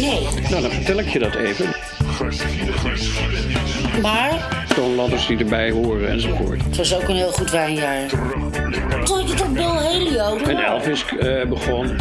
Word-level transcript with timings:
Nee. 0.00 0.28
Nou, 0.50 0.62
dan 0.62 0.70
vertel 0.70 0.98
ik 0.98 1.08
je 1.08 1.18
dat 1.18 1.34
even. 1.34 1.66
Maar 4.02 4.64
Toonladders 4.74 5.26
die 5.26 5.38
erbij 5.38 5.70
horen 5.70 6.08
enzovoort. 6.10 6.62
het 6.64 6.76
was 6.76 6.94
ook 6.94 7.08
een 7.08 7.16
heel 7.16 7.32
goed 7.32 7.50
wijnjaar. 7.50 8.08
Toen 9.04 9.18
had 9.18 9.28
je 9.28 9.34
toch 9.34 9.52
Bill 9.52 9.64
Helio? 9.64 10.36
En 10.36 10.56
Elvis 10.64 11.04
eh, 11.18 11.44
begon. 11.48 11.96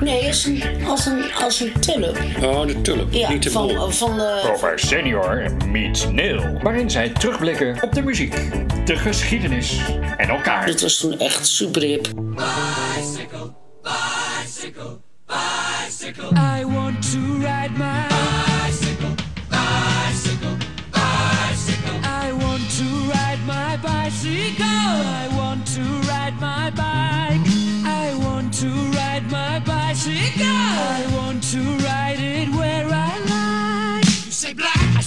Nee, 0.00 0.26
als 0.26 0.44
een, 0.44 0.62
als 0.86 1.06
een, 1.06 1.32
als 1.42 1.60
een 1.60 1.72
tulp. 1.80 2.18
Oh, 2.42 2.66
de 2.66 2.80
tulp. 2.80 3.12
Ja, 3.12 3.30
niet 3.30 3.42
de 3.42 3.50
van, 3.50 3.66
bol. 3.66 3.90
van 3.90 4.16
de... 4.16 4.50
Over 4.52 4.78
Senior 4.78 5.50
meets 5.68 6.06
Neil. 6.10 6.58
Waarin 6.62 6.90
zij 6.90 7.08
terugblikken 7.08 7.76
op 7.80 7.92
de 7.92 8.02
muziek, 8.02 8.36
de 8.84 8.96
geschiedenis 8.96 9.78
en 10.16 10.28
elkaar. 10.28 10.66
Dit 10.66 10.80
was 10.80 10.96
toen 10.98 11.18
echt 11.18 11.46
super 11.46 11.82
hip. 11.82 12.08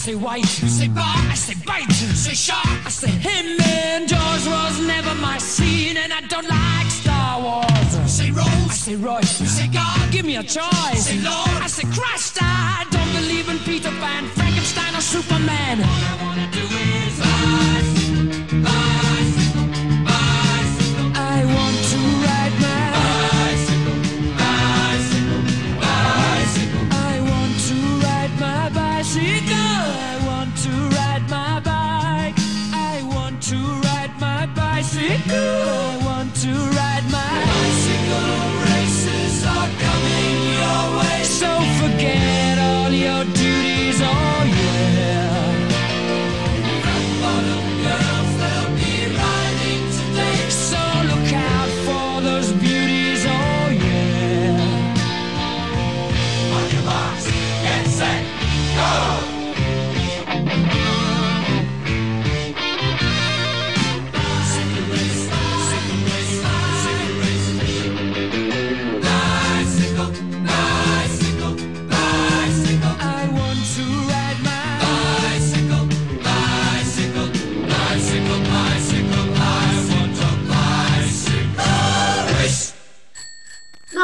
Say 0.07 0.15
white. 0.15 0.61
You 0.61 0.69
say 0.69 0.87
bar, 0.87 1.19
I 1.33 1.35
say 1.35 1.55
bite. 1.65 1.87
You 2.01 2.09
say 2.25 2.33
shark, 2.33 2.79
I 2.85 2.89
say 2.89 3.11
him. 3.11 3.59
And 3.61 4.07
Jaws 4.07 4.47
was 4.47 4.79
never 4.87 5.13
my 5.15 5.37
scene, 5.37 5.97
and 5.97 6.13
I 6.13 6.21
don't 6.33 6.47
like 6.47 6.89
Star 7.01 7.41
Wars. 7.41 7.91
You 8.03 8.07
say 8.07 8.31
Rose, 8.31 8.71
I 8.73 8.77
say 8.85 8.95
Royce. 8.95 9.41
You 9.41 9.47
say 9.47 9.67
God, 9.67 9.99
give 10.11 10.25
me 10.25 10.37
a 10.37 10.43
choice. 10.43 11.03
Say 11.09 11.19
Lord, 11.19 11.59
I 11.65 11.67
say 11.67 11.85
Christ. 11.97 12.37
I 12.41 12.85
don't 12.89 13.11
believe 13.19 13.49
in 13.49 13.59
Peter 13.69 13.91
Pan, 14.01 14.23
Frankenstein, 14.37 14.95
or 14.95 15.01
Superman. 15.01 15.75
All 15.81 16.03
I 16.11 16.15
wanna 16.23 16.47
do 16.51 16.63
is 16.63 16.96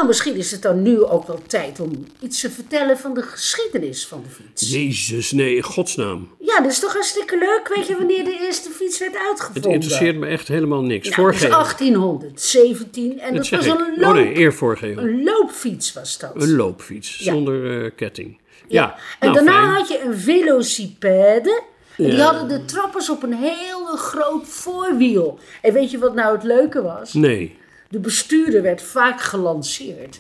Nou, 0.04 0.16
misschien 0.16 0.36
is 0.36 0.52
het 0.52 0.62
dan 0.62 0.82
nu 0.82 1.04
ook 1.04 1.28
wel 1.28 1.40
tijd 1.48 1.80
om 1.80 1.92
iets 2.20 2.42
te 2.42 2.50
vertellen 2.50 2.98
van 2.98 3.14
de 3.14 3.22
geschiedenis 3.22 4.08
van 4.08 4.24
de 4.24 4.30
fiets. 4.30 4.72
Jezus, 4.72 5.32
nee, 5.32 5.56
in 5.56 5.62
godsnaam. 5.64 6.28
Ja, 6.40 6.62
dat 6.62 6.72
is 6.72 6.80
toch 6.80 6.94
hartstikke 6.94 7.38
leuk. 7.38 7.72
Weet 7.76 7.88
je 7.88 7.98
wanneer 7.98 8.24
de 8.24 8.38
eerste 8.42 8.70
fiets 8.70 9.00
werd 9.00 9.14
Het 9.14 9.22
uitgevonden? 9.28 9.72
interesseert 9.72 10.16
me 10.18 10.28
echt 10.28 10.48
helemaal 10.48 10.82
niks. 10.82 11.08
Is 11.08 11.16
Vorige 11.16 11.46
eeuw. 11.46 11.52
1817 11.52 13.20
en 13.20 13.36
dat, 13.36 13.50
was 13.50 13.66
een, 13.66 14.04
Oh 14.04 14.14
nee, 14.14 14.38
eer 14.38 14.56
een 14.82 15.24
loopfiets 15.24 15.94
was 15.94 16.18
dat. 16.18 16.32
Een 16.36 16.56
loopfiets, 16.56 17.18
Ja. 17.18 17.32
zonder 17.34 17.84
eh, 17.84 17.92
ketting. 17.96 18.40
Ja, 18.68 18.96
En 19.20 19.32
nou, 19.32 19.34
daarna 19.34 19.62
fijn. 19.62 19.74
had 19.76 19.88
je 19.88 20.02
een 20.02 20.18
velocipede. 20.18 21.62
En 21.98 22.04
die 22.04 22.14
Ja. 22.16 22.34
hadden 22.34 22.48
de 22.60 22.66
trappers 22.66 23.10
op 23.10 23.24
een 23.24 23.34
heel 23.34 23.86
groot 23.86 24.48
voorwiel. 24.48 25.40
En 25.62 25.74
weet 25.74 25.92
je 25.92 25.98
wat 25.98 26.14
nou 26.16 26.36
het 26.36 26.44
leuke 26.44 26.82
was? 26.82 27.14
Nee. 27.14 27.62
De 27.94 28.00
bestuurder 28.00 28.62
werd 28.62 28.82
vaak 28.82 29.22
gelanceerd. 29.22 30.20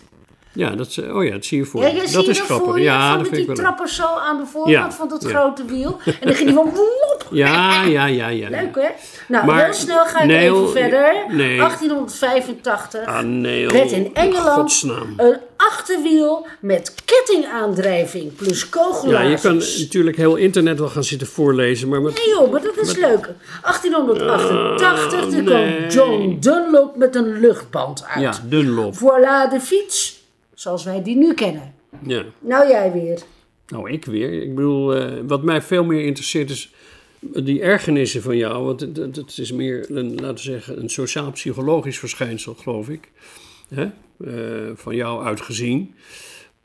Ja, 0.56 0.70
dat, 0.70 0.98
oh 1.14 1.24
ja, 1.24 1.32
dat 1.32 1.46
zie 1.46 1.58
je 1.58 1.66
voor. 1.66 1.82
Ja, 1.82 1.88
je. 1.88 2.10
dat 2.12 2.28
is 2.28 2.40
grappig. 2.42 2.78
ja, 2.82 3.10
dat 3.12 3.22
vind 3.22 3.32
die 3.32 3.40
ik 3.42 3.48
wel. 3.48 3.56
trappers 3.56 3.96
zo 3.96 4.04
aan 4.06 4.38
de 4.38 4.46
voorkant 4.46 4.76
Ja, 4.76 4.92
van 4.92 5.08
dat 5.10 5.24
ja. 5.24 5.30
grote 5.30 5.66
wiel. 5.66 5.98
En 6.06 6.14
dan 6.28 6.34
ging 6.36 6.46
hij 6.50 6.54
van 6.64 6.70
woep. 6.74 7.12
Ja, 7.32 7.84
ja, 7.84 8.06
ja, 8.06 8.28
ja. 8.28 8.50
Leuk 8.50 8.76
hè? 8.76 8.88
Nou, 9.28 9.46
Maar 9.46 9.64
heel 9.64 9.74
snel 9.74 10.06
ga 10.06 10.20
ik 10.22 10.28
Neil- 10.28 10.56
even 10.62 10.72
verder. 10.72 11.14
nee. 11.30 11.58
1885 11.58 13.06
Ah, 13.06 13.20
nee, 13.24 13.68
werd 13.70 13.92
in 13.92 14.14
Engeland 14.14 14.60
godsnaam. 14.60 15.14
een 15.18 15.38
achterwiel 15.58 16.48
met 16.60 16.94
kettingaandrijving 17.06 18.36
plus 18.36 18.62
Ja, 18.62 18.68
kogelaars. 18.70 19.30
je 19.42 19.48
kan 19.48 19.58
natuurlijk 19.84 20.18
heel 20.18 20.36
internet 20.36 20.80
wel 20.80 20.88
gaan 20.90 21.04
zitten 21.04 21.28
voorlezen, 21.28 21.90
maar 21.90 22.02
met, 22.02 22.16
Nee 22.16 22.30
joh, 22.30 22.52
maar 22.52 22.62
dat 22.62 22.78
is 22.78 22.96
leuk. 22.96 23.30
1888, 23.62 25.20
Oh, 25.24 25.30
toen 25.30 25.44
nee. 25.44 25.76
kwam 25.76 25.90
John 25.90 26.38
Dunlop 26.40 26.96
met 26.96 27.16
een 27.16 27.40
luchtband 27.40 28.04
uit. 28.08 28.22
ja, 28.22 28.34
Dunlop. 28.44 28.96
Voilà 28.96 29.52
de 29.52 29.60
fiets, 29.62 30.22
zoals 30.54 30.84
wij 30.84 31.04
die 31.04 31.16
nu 31.16 31.34
kennen. 31.34 31.74
Ja. 32.08 32.24
Nou 32.40 32.68
jij 32.70 32.92
weer. 32.92 33.20
Nou, 33.68 33.92
ik 33.92 34.06
weer. 34.06 34.42
Ik 34.42 34.56
bedoel, 34.56 34.96
eh, 34.96 35.12
wat 35.28 35.44
mij 35.44 35.62
veel 35.62 35.84
meer 35.84 36.06
interesseert 36.06 36.50
is 36.50 36.74
die 37.20 37.62
ergernissen 37.62 38.22
van 38.22 38.38
jou. 38.38 38.64
Want 38.66 38.80
het, 38.82 38.98
het- 38.98 39.16
het 39.16 39.38
is 39.38 39.52
meer, 39.52 39.86
een, 39.92 40.12
laten 40.16 40.34
we 40.36 40.40
zeggen, 40.42 40.80
een 40.82 40.90
sociaal-psychologisch 40.90 42.00
verschijnsel, 42.00 42.54
geloof 42.54 42.90
ik. 42.90 43.12
Hè? 43.74 43.84
Eh, 44.26 44.72
van 44.76 44.96
jou 44.96 45.26
uitgezien. 45.26 45.96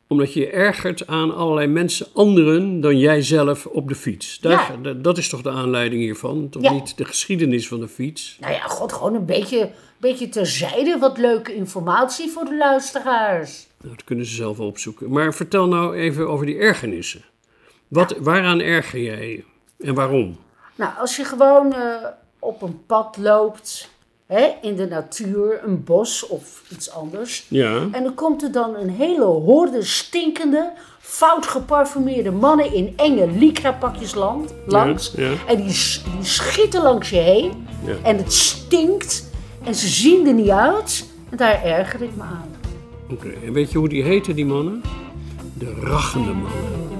Omdat 0.06 0.32
je 0.32 0.41
je 0.41 0.50
ergert 0.50 1.06
aan 1.06 1.34
allerlei 1.34 1.66
mensen, 1.66 2.06
anderen 2.12 2.81
dan 2.81 2.99
jijzelf 2.99 3.66
op 3.66 3.88
de 3.88 3.94
fiets. 3.94 4.38
Daar, 4.41 4.53
Ja. 4.53 4.76
dat- 4.82 5.05
Dat 5.05 5.19
is 5.19 5.28
toch 5.28 5.43
de 5.43 5.50
aanleiding 5.50 6.03
hiervan? 6.03 6.49
Toch 6.49 6.62
Ja. 6.62 6.72
niet 6.72 6.97
de 6.97 7.05
geschiedenis 7.05 7.69
van 7.69 7.81
de 7.81 7.88
fiets? 7.88 8.37
Nou 8.41 8.53
ja, 8.53 8.60
god, 8.60 8.93
gewoon 8.93 9.15
een 9.15 9.26
beetje, 9.26 9.70
beetje 9.99 10.28
terzijde. 10.28 10.99
Wat 10.99 11.19
leuke 11.19 11.55
informatie 11.55 12.31
voor 12.31 12.44
de 12.44 12.56
luisteraars. 12.56 13.66
Nou, 13.81 13.94
dat 13.94 14.05
kunnen 14.05 14.27
ze 14.27 14.34
zelf 14.34 14.56
wel 14.56 14.66
opzoeken. 14.66 15.11
Maar 15.11 15.34
vertel 15.34 15.69
nou 15.69 15.97
even 15.97 16.28
over 16.28 16.47
die 16.47 16.59
ergernissen. 16.59 17.25
Wat, 17.89 18.15
Waaraan 18.19 18.61
erger 18.61 19.00
jij 19.00 19.28
je? 19.28 19.44
En 19.87 19.94
waarom? 19.94 20.37
Nou, 20.75 20.93
als 20.99 21.16
je 21.16 21.25
gewoon 21.25 21.72
eh, 21.75 22.06
op 22.38 22.62
een 22.62 22.81
pad 22.87 23.17
loopt, 23.17 23.91
hè, 24.27 24.47
in 24.62 24.77
de 24.77 24.87
natuur, 24.87 25.61
een 25.65 25.84
bos 25.84 26.27
of 26.27 26.62
iets 26.72 26.91
anders. 26.91 27.47
Ja. 27.49 27.88
En 27.93 28.03
dan 28.03 28.15
komt 28.15 28.43
er 28.43 28.53
dan 28.53 28.75
een 28.77 28.91
hele 28.91 29.25
horde 29.25 29.83
stinkende, 29.83 30.72
fout 31.00 31.47
geparfumeerde 31.47 32.31
mannen 32.31 32.72
in 32.72 32.93
enge 32.97 33.31
lycra-pakjes 33.31 34.15
land, 34.15 34.55
langs. 34.67 35.12
ja. 35.17 35.33
En 35.47 35.56
die, 35.56 35.67
die 36.17 36.25
schieten 36.25 36.83
langs 36.83 37.11
je 37.11 37.17
heen. 37.17 37.67
Ja. 37.84 37.94
En 38.03 38.17
het 38.17 38.33
stinkt. 38.33 39.31
En 39.64 39.75
ze 39.75 39.88
zien 39.88 40.26
er 40.26 40.35
niet 40.35 40.50
uit. 40.50 41.06
En 41.31 41.37
daar 41.37 41.62
erger 41.64 42.03
ik 42.03 42.17
me 42.17 42.23
aan. 42.23 42.57
Oké, 43.10 43.28
en 43.44 43.52
weet 43.52 43.72
je 43.72 43.78
hoe 43.78 43.88
die 43.88 44.02
heten, 44.02 44.34
die 44.34 44.46
mannen? 44.46 44.82
De 45.55 45.75
rachende 45.81 46.32
mannen. 46.32 46.99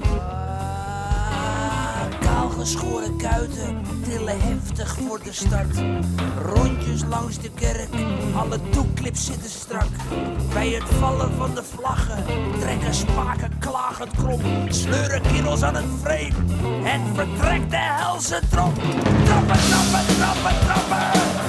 Kaalgeschoren 2.19 3.17
kuiten 3.17 3.81
trillen 4.03 4.39
heftig 4.39 4.97
voor 4.97 5.19
de 5.23 5.33
start. 5.33 5.81
Rondjes 6.45 7.03
langs 7.09 7.39
de 7.39 7.49
kerk, 7.55 7.89
alle 8.35 8.57
doeklips 8.71 9.25
zitten 9.25 9.49
strak. 9.49 9.89
Bij 10.53 10.69
het 10.69 10.83
vallen 10.83 11.31
van 11.37 11.55
de 11.55 11.63
vlaggen 11.63 12.23
trekken 12.59 12.93
spaken 12.93 13.51
klagend 13.59 14.11
krom. 14.15 14.41
Sleuren 14.69 15.21
kiddels 15.21 15.63
aan 15.63 15.75
het 15.75 15.85
frame, 16.01 16.33
het 16.83 17.01
vertrekt 17.13 17.69
de 17.69 17.77
helse. 17.77 18.39
Trappen, 18.49 18.83
trappen, 19.23 19.59
trappen, 19.67 20.15
trappen. 20.17 20.53
Trappen, 20.65 21.48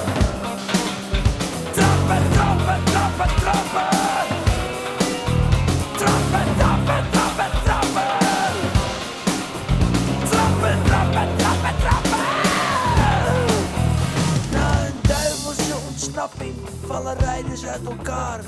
trappen. 17.11 17.17
Vallen 17.17 17.17
rijders 17.17 17.65
uit 17.65 17.85
elkaar. 17.85 18.39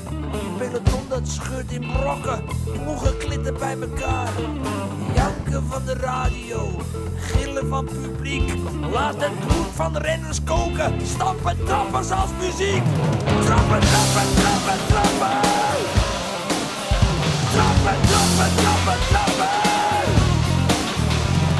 Peloton 0.58 1.06
dat 1.10 1.28
scheurt 1.28 1.72
in 1.72 1.92
brokken, 1.92 2.44
ploegen 2.84 3.18
klitten 3.18 3.54
bij 3.54 3.78
elkaar. 3.82 4.32
Janken 5.16 5.64
van 5.70 5.86
de 5.86 5.94
radio, 5.94 6.70
gillen 7.16 7.68
van 7.70 7.86
publiek. 7.86 8.54
Laat 8.92 9.16
het 9.18 9.40
bloed 9.40 9.72
van 9.74 9.98
renners 9.98 10.44
koken, 10.44 10.94
stampen 11.06 11.66
trappers 11.66 12.12
als 12.12 12.30
muziek. 12.40 12.84
Trappen, 13.46 13.80
trappen, 13.92 14.28
trappen, 14.40 14.80
trappen. 14.88 15.38
Trappen, 17.54 17.98
trappen, 18.10 18.52
trappen, 18.62 19.00
trappen. 19.10 19.52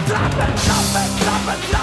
Trappen, 0.06 0.54
trappen, 0.56 1.08
trappen, 1.20 1.60
trappen. 1.70 1.83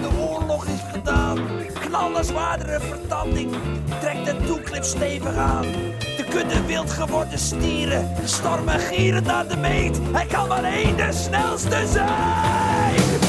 de 0.00 0.08
oorlog 0.18 0.66
is 0.66 0.80
gedaan. 0.92 1.38
Knallen 1.80 2.24
zwaardere 2.24 2.80
vertanding, 2.80 3.54
trekt 4.00 4.24
de 4.24 4.36
toeklip 4.46 4.82
stevig 4.82 5.36
aan. 5.36 5.66
De 6.16 6.24
kudde 6.30 6.66
wild 6.66 6.90
geworden 6.90 7.38
stieren, 7.38 8.10
stormen 8.24 8.78
gieren 8.80 9.22
naar 9.22 9.48
de 9.48 9.56
meet. 9.56 9.98
Hij 10.12 10.26
kan 10.26 10.48
maar 10.48 10.64
één 10.64 10.96
de 10.96 11.08
snelste 11.12 11.86
zijn. 11.92 13.25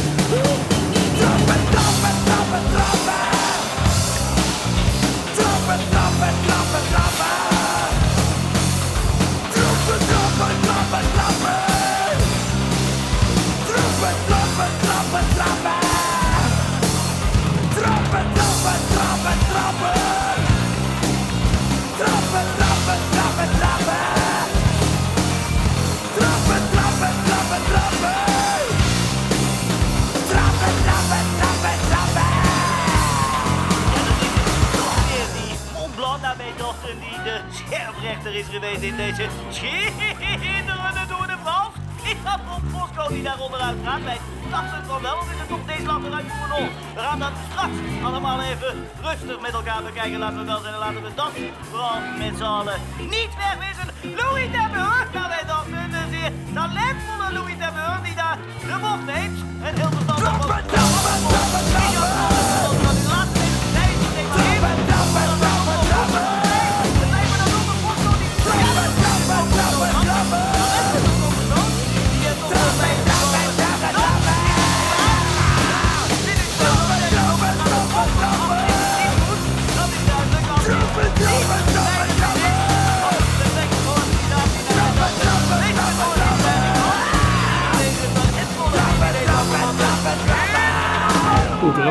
Is 38.34 38.46
geweest 38.52 38.82
in 38.82 38.96
deze 38.96 39.26
schitterende 39.50 41.06
Tour 41.08 41.28
de 41.28 41.38
France. 41.44 41.72
Ik 42.04 42.18
had 42.24 42.40
Bob 42.48 42.64
Fosco 42.74 43.14
die 43.14 43.24
daar 43.24 43.40
onderuit 43.40 43.78
gaat. 43.84 44.04
Wij 44.04 44.18
dachten 44.50 44.86
van 44.86 45.02
wel, 45.02 45.18
is 45.34 45.40
het 45.40 45.48
toch 45.48 45.66
deze 45.66 45.86
land 45.86 46.06
eruit 46.06 46.26
Tournon? 46.28 46.70
We 46.96 47.00
gaan 47.00 47.20
dat 47.20 47.32
straks 47.50 47.78
allemaal 48.04 48.42
even 48.42 48.88
rustig 49.02 49.40
met 49.40 49.54
elkaar 49.54 49.84
bekijken. 49.84 50.20
Laten 50.20 50.40
we 50.40 50.46
wel 50.46 50.62
zijn, 50.62 50.78
laten 50.78 51.04
we 51.04 51.14
dat 51.16 51.32
vooral 51.70 52.00
met 52.18 52.38
z'n 52.38 52.44
allen 52.44 52.80
niet 52.98 53.32
wegwissen. 53.42 53.88
Louis 54.20 54.48
Termeur, 54.52 55.08
naar 55.14 55.30
mijn 55.34 55.48
dochter, 55.48 55.90
de 55.96 56.02
zeer 56.12 56.32
talentvolle 56.54 57.28
Louis 57.34 57.58
Termeur 57.64 58.00
die 58.04 58.16
daar 58.16 58.38
de 58.70 58.78
bocht 58.82 59.06
neemt. 59.06 59.40
En 59.62 59.76
heel 59.76 59.92
verstandig 59.92 60.38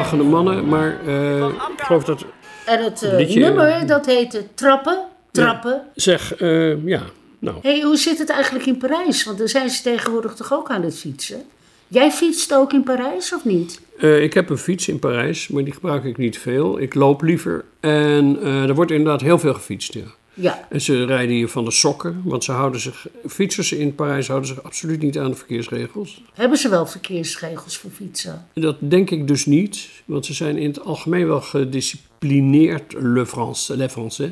Goed, 0.07 0.19
rachende 0.19 0.37
mannen, 0.37 0.69
maar 0.69 1.07
eh, 1.07 1.49
ik 1.49 1.83
geloof 1.83 2.05
dat... 2.05 2.25
En 2.67 2.85
het 2.85 3.03
eh, 3.03 3.17
Liedje- 3.17 3.41
nummer, 3.41 3.87
dat 3.87 4.07
heette 4.07 4.45
Trappen, 4.55 4.99
Trappen. 5.31 5.83
Zeg, 5.95 6.37
eh, 6.37 6.87
ja, 6.87 7.03
nou... 7.39 7.57
hey, 7.63 7.81
hoe 7.81 7.97
zit 7.97 8.19
het 8.19 8.31
eigenlijk 8.31 8.67
in 8.67 8.77
Parijs? 8.77 9.25
Want 9.25 9.39
daar 9.39 9.49
zijn 9.49 9.71
ze 9.71 9.83
tegenwoordig 9.83 10.35
toch 10.35 10.53
ook 10.53 10.71
aan 10.71 10.83
het 10.83 10.99
fietsen? 10.99 11.43
Jij 11.89 12.11
fietst 12.11 12.55
ook 12.55 12.73
in 12.73 12.83
Parijs 12.83 13.35
of 13.35 13.45
niet? 13.45 13.81
Eh, 13.99 14.23
ik 14.23 14.35
heb 14.35 14.51
een 14.51 14.59
fiets 14.59 14.89
in 14.89 14.99
Parijs, 14.99 15.49
maar 15.49 15.65
die 15.65 15.73
gebruik 15.73 16.05
ik 16.05 16.17
niet 16.17 16.39
veel. 16.39 16.81
Ik 16.81 16.95
loop 16.95 17.23
liever 17.23 17.65
en 17.81 18.39
eh, 18.43 18.63
er 18.69 18.75
wordt 18.75 18.91
inderdaad 18.91 19.21
heel 19.21 19.39
veel 19.39 19.55
gefietst, 19.55 19.95
ja. 19.95 20.15
Ja. 20.39 20.67
En 20.69 20.81
ze 20.81 21.05
rijden 21.05 21.35
hier 21.35 21.49
van 21.49 21.65
de 21.65 21.71
sokken, 21.71 22.21
want 22.25 22.45
ze 22.45 22.53
houden 22.53 22.81
zich, 22.81 23.07
fietsers 23.29 23.73
in 23.73 23.95
Parijs 23.95 24.27
houden 24.29 24.49
zich 24.49 24.63
absoluut 24.63 25.03
niet 25.03 25.19
aan 25.19 25.31
de 25.31 25.37
verkeersregels. 25.37 26.23
Hebben 26.35 26.59
ze 26.59 26.69
wel 26.69 26.87
verkeersregels 26.87 27.77
voor 27.77 27.91
fietsen? 27.91 28.47
Dat 28.55 28.77
denk 28.79 29.11
ik 29.11 29.29
dus 29.29 29.47
niet, 29.47 29.89
want 30.05 30.27
ze 30.27 30.35
zijn 30.35 30.57
in 30.57 30.69
het 30.69 30.85
algemeen 30.85 31.27
wel 31.27 31.41
gedisciplineerd, 31.41 32.93
le 32.93 33.27
les 33.69 33.93
Français. 33.93 34.31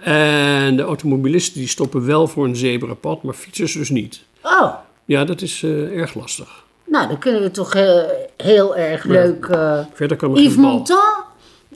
En 0.00 0.76
de 0.76 0.82
automobilisten 0.82 1.60
die 1.60 1.68
stoppen 1.68 2.06
wel 2.06 2.26
voor 2.28 2.44
een 2.44 2.56
zebrapad, 2.56 3.22
maar 3.22 3.34
fietsers 3.34 3.72
dus 3.72 3.90
niet. 3.90 4.22
Oh, 4.42 4.74
Ja, 5.04 5.24
dat 5.24 5.42
is 5.42 5.62
eh, 5.62 5.98
erg 5.98 6.14
lastig. 6.14 6.64
nou 6.84 7.08
dan 7.08 7.18
kunnen 7.18 7.42
we 7.42 7.50
toch 7.50 7.74
eh, 7.74 8.02
heel 8.36 8.76
erg 8.76 9.04
leuk 9.04 9.44
eh 9.44 9.84
Verder 9.92 10.16
kan 10.16 10.36
er 10.36 10.42
Yves. 10.42 10.56
Montand 10.56 11.25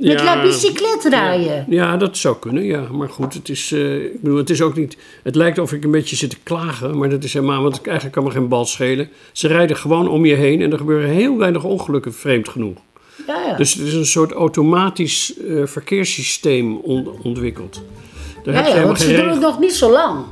met 0.01 0.13
Ja. 0.21 0.25
la 0.25 0.43
bicyclette 0.43 1.09
rijden. 1.09 1.65
Ja, 1.69 1.97
dat 1.97 2.17
zou 2.17 2.37
kunnen, 2.41 2.65
ja. 2.65 2.87
Maar 2.93 3.09
goed, 3.09 3.35
het 3.35 3.49
is, 3.49 3.73
eh, 3.73 4.05
ik 4.05 4.21
bedoel, 4.23 4.39
het 4.39 4.51
is 4.51 4.63
ook 4.63 4.77
niet... 4.77 4.97
Het 5.23 5.35
lijkt 5.35 5.59
of 5.59 5.73
ik 5.73 5.85
een 5.85 5.91
beetje 5.91 6.17
zit 6.17 6.31
te 6.31 6.37
klagen, 6.43 6.99
maar 6.99 7.09
dat 7.11 7.25
is 7.25 7.33
helemaal... 7.33 7.63
Want 7.63 7.83
eigenlijk 7.83 8.15
kan 8.17 8.25
me 8.25 8.31
geen 8.31 8.49
bal 8.49 8.65
schelen. 8.65 9.09
Ze 9.33 9.47
rijden 9.49 9.77
gewoon 9.77 10.09
om 10.09 10.25
je 10.25 10.35
heen 10.35 10.63
en 10.63 10.73
er 10.73 10.79
gebeuren 10.79 11.09
heel 11.11 11.39
weinig 11.39 11.65
ongelukken, 11.65 12.15
vreemd 12.15 12.49
genoeg. 12.49 12.79
Ja, 13.27 13.43
ja. 13.47 13.57
Dus 13.57 13.75
het 13.75 13.87
is 13.87 13.95
een 13.95 14.07
soort 14.07 14.33
automatisch 14.33 15.35
eh, 15.39 15.67
verkeerssysteem 15.67 16.77
on- 16.77 17.09
ontwikkeld. 17.23 17.83
Daar 18.45 18.55
ja, 18.55 18.61
ja, 18.61 18.67
helemaal 18.67 18.87
want 18.87 19.01
ze 19.01 19.17
doen 19.17 19.29
het 19.29 19.41
nog 19.41 19.59
niet 19.59 19.75
zo 19.75 19.91
lang. 19.91 20.25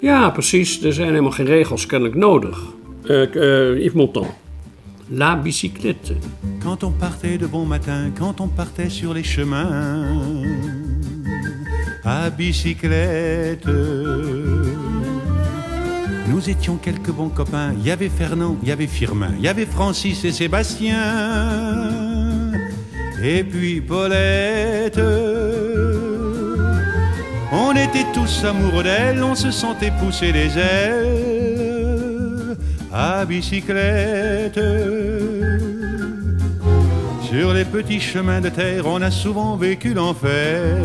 Ja, 0.00 0.30
precies. 0.30 0.82
Er 0.82 0.92
zijn 0.92 1.08
helemaal 1.08 1.30
geen 1.30 1.46
regels 1.46 1.86
kennelijk 1.86 2.16
nodig. 2.16 2.62
Eh, 3.06 3.22
Yves 3.78 3.92
Montand. 3.92 4.26
La 5.10 5.36
bicyclette. 5.36 6.12
Quand 6.62 6.82
on 6.82 6.90
partait 6.90 7.36
de 7.36 7.46
bon 7.46 7.66
matin, 7.66 8.10
quand 8.18 8.40
on 8.40 8.48
partait 8.48 8.88
sur 8.88 9.12
les 9.12 9.22
chemins, 9.22 10.42
à 12.04 12.30
bicyclette. 12.30 13.68
Nous 16.28 16.48
étions 16.48 16.76
quelques 16.76 17.10
bons 17.10 17.28
copains. 17.28 17.74
Il 17.78 17.86
y 17.86 17.90
avait 17.90 18.08
Fernand, 18.08 18.56
il 18.62 18.68
y 18.68 18.72
avait 18.72 18.86
Firmin, 18.86 19.32
il 19.36 19.44
y 19.44 19.48
avait 19.48 19.66
Francis 19.66 20.24
et 20.24 20.32
Sébastien. 20.32 21.02
Et 23.22 23.44
puis 23.44 23.82
Paulette. 23.82 25.00
On 27.52 27.72
était 27.72 28.06
tous 28.14 28.44
amoureux 28.44 28.82
d'elle, 28.82 29.22
on 29.22 29.34
se 29.34 29.50
sentait 29.50 29.92
pousser 30.00 30.32
les 30.32 30.58
ailes 30.58 31.43
à 32.94 33.24
bicyclette. 33.24 34.60
Sur 37.22 37.52
les 37.52 37.64
petits 37.64 38.00
chemins 38.00 38.40
de 38.40 38.48
terre, 38.48 38.86
on 38.86 39.02
a 39.02 39.10
souvent 39.10 39.56
vécu 39.56 39.94
l'enfer 39.94 40.76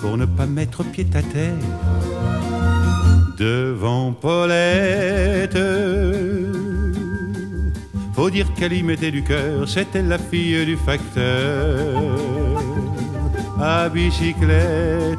pour 0.00 0.16
ne 0.16 0.24
pas 0.24 0.46
mettre 0.46 0.82
pied 0.84 1.06
à 1.12 1.20
terre 1.20 1.52
devant 3.36 4.12
Paulette. 4.12 5.58
Faut 8.14 8.30
dire 8.30 8.46
qu'elle 8.54 8.72
y 8.72 8.82
mettait 8.82 9.10
du 9.10 9.22
cœur, 9.22 9.68
c'était 9.68 10.02
la 10.02 10.18
fille 10.18 10.64
du 10.64 10.76
facteur 10.76 12.18
à 13.60 13.90
bicyclette. 13.90 15.18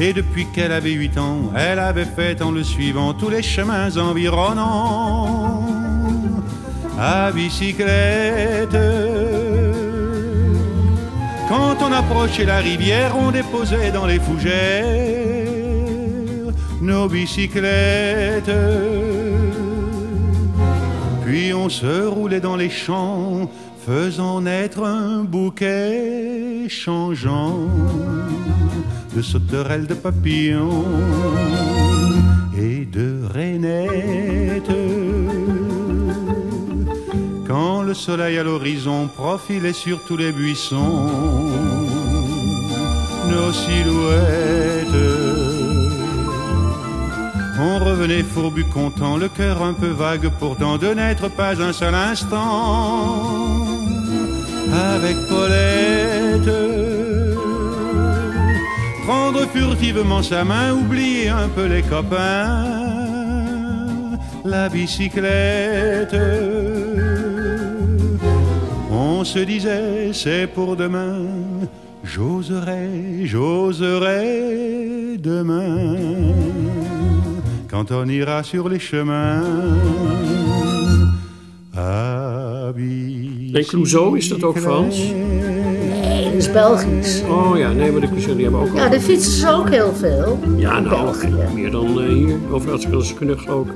Et 0.00 0.12
depuis 0.12 0.46
qu'elle 0.46 0.72
avait 0.72 0.90
huit 0.92 1.16
ans, 1.18 1.52
elle 1.56 1.78
avait 1.78 2.04
fait 2.04 2.42
en 2.42 2.50
le 2.50 2.64
suivant 2.64 3.14
tous 3.14 3.30
les 3.30 3.42
chemins 3.42 3.96
environnants 3.96 5.64
à 6.98 7.30
bicyclette. 7.30 8.76
Quand 11.48 11.76
on 11.80 11.92
approchait 11.92 12.44
la 12.44 12.58
rivière, 12.58 13.16
on 13.16 13.30
déposait 13.30 13.92
dans 13.92 14.06
les 14.06 14.18
fougères 14.18 15.44
nos 16.80 17.08
bicyclettes. 17.08 18.50
Puis 21.24 21.54
on 21.54 21.68
se 21.68 22.06
roulait 22.06 22.40
dans 22.40 22.56
les 22.56 22.70
champs, 22.70 23.50
faisant 23.86 24.40
naître 24.40 24.82
un 24.84 25.24
bouquet 25.24 26.68
changeant 26.68 27.68
de 29.14 29.22
sauterelles, 29.22 29.86
de 29.86 29.94
papillons 29.94 30.84
et 32.56 32.84
de 32.84 33.20
rainettes. 33.32 34.70
Quand 37.46 37.82
le 37.82 37.94
soleil 37.94 38.38
à 38.38 38.42
l'horizon 38.42 39.08
profilait 39.08 39.72
sur 39.72 40.04
tous 40.04 40.16
les 40.16 40.32
buissons, 40.32 41.10
nos 43.30 43.52
silhouettes. 43.52 44.74
On 47.60 47.78
revenait 47.78 48.24
fourbu 48.24 48.64
content, 48.64 49.16
le 49.16 49.28
cœur 49.28 49.62
un 49.62 49.74
peu 49.74 49.90
vague 49.90 50.28
pourtant 50.40 50.76
de 50.76 50.88
n'être 50.88 51.28
pas 51.28 51.62
un 51.62 51.72
seul 51.72 51.94
instant 51.94 53.64
avec 54.72 55.16
Paulette. 55.28 56.73
Prendre 59.04 59.46
furtivement 59.48 60.22
sa 60.22 60.44
main, 60.44 60.72
oublier 60.72 61.28
un 61.28 61.48
peu 61.48 61.66
les 61.66 61.82
copains, 61.82 62.64
la 64.44 64.68
bicyclette. 64.68 66.16
On 68.90 69.24
se 69.24 69.40
disait, 69.40 70.12
c'est 70.12 70.46
pour 70.46 70.76
demain, 70.76 71.18
j'oserai, 72.02 73.24
j'oserai 73.24 75.18
demain, 75.18 75.96
quand 77.70 77.90
on 77.90 78.08
ira 78.08 78.42
sur 78.42 78.68
les 78.68 78.78
chemins. 78.78 79.42
à 83.54 83.62
Clouseau, 83.62 84.14
is 84.14 84.28
dat 84.28 84.42
ook 84.42 84.58
Frans? 84.58 85.12
Is 86.34 86.52
Belgisch. 86.52 87.22
Oh 87.28 87.58
ja, 87.58 87.72
nee, 87.72 87.92
maar 87.92 88.00
de 88.00 88.08
die 88.14 88.42
hebben 88.42 88.60
ook 88.60 88.74
Ja, 88.74 88.88
de 88.88 89.00
fietsen 89.00 89.32
ze 89.32 89.48
ook 89.50 89.70
heel 89.70 89.92
veel. 89.92 90.38
Ja, 90.56 90.76
in 90.76 90.82
nou, 90.82 91.02
België. 91.02 91.54
meer 91.54 91.70
dan 91.70 92.00
eh, 92.00 92.08
hier. 92.08 92.38
Overigens, 92.50 93.08
ze 93.08 93.14
kunnen 93.14 93.48
ook 93.48 93.68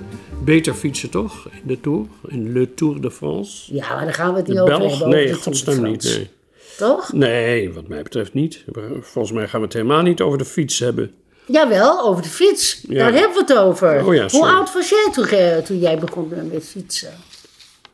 beter 0.44 0.74
fietsen, 0.74 1.10
toch? 1.10 1.48
In 1.62 1.68
de 1.68 1.80
Tour, 1.80 2.06
in 2.26 2.52
Le 2.52 2.74
Tour 2.74 3.00
de 3.00 3.10
France. 3.10 3.74
Ja, 3.74 3.94
maar 3.94 4.04
daar 4.04 4.14
gaan 4.14 4.32
we 4.32 4.38
het 4.38 4.48
niet 4.48 4.58
over 4.58 4.90
hebben. 4.90 5.08
Nee, 5.08 5.32
godsnaam 5.32 5.82
niet. 5.82 6.02
Nee. 6.02 6.30
Toch? 6.76 7.12
nee, 7.12 7.72
wat 7.72 7.88
mij 7.88 8.02
betreft 8.02 8.34
niet. 8.34 8.64
Volgens 9.00 9.32
mij 9.34 9.48
gaan 9.48 9.60
we 9.60 9.66
het 9.66 9.74
helemaal 9.74 10.02
niet 10.02 10.20
over 10.20 10.38
de 10.38 10.44
fiets 10.44 10.78
hebben. 10.78 11.10
Jawel, 11.46 12.04
over 12.04 12.22
de 12.22 12.28
fiets. 12.28 12.84
Ja. 12.88 12.98
Daar 12.98 13.12
hebben 13.12 13.32
we 13.32 13.52
het 13.52 13.58
over. 13.58 14.06
Oh 14.06 14.14
ja, 14.14 14.28
Hoe 14.30 14.46
oud 14.46 14.72
was 14.72 14.88
jij 14.88 15.08
toen, 15.12 15.62
toen 15.64 15.78
jij 15.78 15.98
begon 15.98 16.32
met 16.50 16.64
fietsen? 16.64 17.12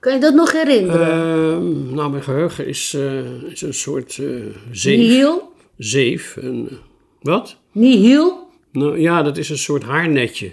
Kan 0.05 0.13
je 0.13 0.21
dat 0.21 0.35
nog 0.35 0.53
herinneren? 0.53 1.11
Ehm, 1.11 1.95
nou, 1.95 2.11
mijn 2.11 2.23
geheugen 2.23 2.67
is, 2.67 2.95
eh, 2.95 3.43
is 3.43 3.63
een 3.63 3.75
soort 3.75 4.19
eh 4.19 4.27
zeef. 4.71 4.99
Nihil? 4.99 5.53
Zeef. 5.77 6.37
En, 6.37 6.69
eh, 6.71 6.77
wat? 7.21 7.57
Nihil? 7.73 8.49
Nou 8.73 9.01
ja, 9.01 9.23
dat 9.23 9.37
is 9.37 9.49
een 9.51 9.59
soort 9.59 9.83
haarnetje. 9.83 10.53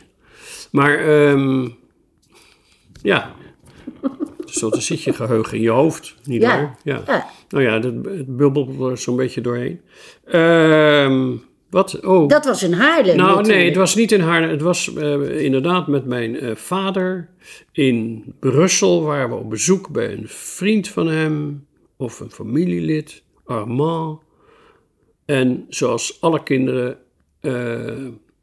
Maar 0.72 1.00
ehm, 1.00 1.67
ja, 3.01 3.36
dan 4.60 4.81
zit 4.81 5.03
je 5.03 5.13
geheugen 5.13 5.58
in 5.58 5.63
je 5.63 5.70
hoofd, 5.70 6.15
niet 6.24 6.41
Ja. 6.41 6.48
waar? 6.48 6.77
Ja. 6.84 7.03
Ja. 7.08 7.25
Nou 7.50 7.63
ja, 7.63 7.79
dat, 7.79 7.93
het 8.05 8.38
bubbelt 8.38 8.79
er 8.79 8.98
zo'n 8.98 9.15
beetje 9.15 9.41
doorheen. 9.41 9.81
Ehm, 10.25 11.36
wat? 11.71 12.05
Oh. 12.05 12.27
Dat 12.27 12.45
was 12.45 12.63
in 12.63 12.73
Haarlem 12.73 13.15
Nou, 13.15 13.29
natuurlijk. 13.29 13.57
nee, 13.57 13.65
het 13.65 13.75
was 13.75 13.95
niet 13.95 14.11
in 14.11 14.19
Haarlem. 14.19 14.49
Het 14.49 14.61
was 14.61 14.93
eh, 14.93 15.43
inderdaad 15.43 15.87
met 15.87 16.05
mijn 16.05 16.39
eh, 16.39 16.55
vader 16.55 17.29
in 17.71 18.23
Brussel. 18.39 19.03
Waren 19.03 19.29
we 19.29 19.35
op 19.35 19.49
bezoek 19.49 19.89
bij 19.89 20.13
een 20.13 20.27
vriend 20.27 20.87
van 20.87 21.07
hem. 21.07 21.65
Of 21.97 22.19
een 22.19 22.31
familielid, 22.31 23.23
Armand. 23.45 24.19
En 25.25 25.65
zoals 25.69 26.21
alle 26.21 26.43
kinderen, 26.43 26.97
eh, 27.39 27.51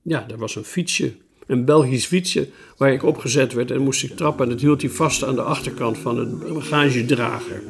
ja, 0.02 0.26
er 0.30 0.38
was 0.38 0.56
een 0.56 0.64
fietsje. 0.64 1.12
Een 1.46 1.64
Belgisch 1.64 2.06
fietsje 2.06 2.48
waar 2.76 2.92
ik 2.92 3.02
opgezet 3.02 3.52
werd. 3.52 3.70
En 3.70 3.82
moest 3.82 4.04
ik 4.04 4.16
trappen. 4.16 4.44
En 4.44 4.50
dat 4.50 4.60
hield 4.60 4.80
hij 4.80 4.90
vast 4.90 5.24
aan 5.24 5.34
de 5.34 5.42
achterkant 5.42 5.98
van 5.98 6.18
het 6.18 6.54
bagagedrager. 6.54 7.62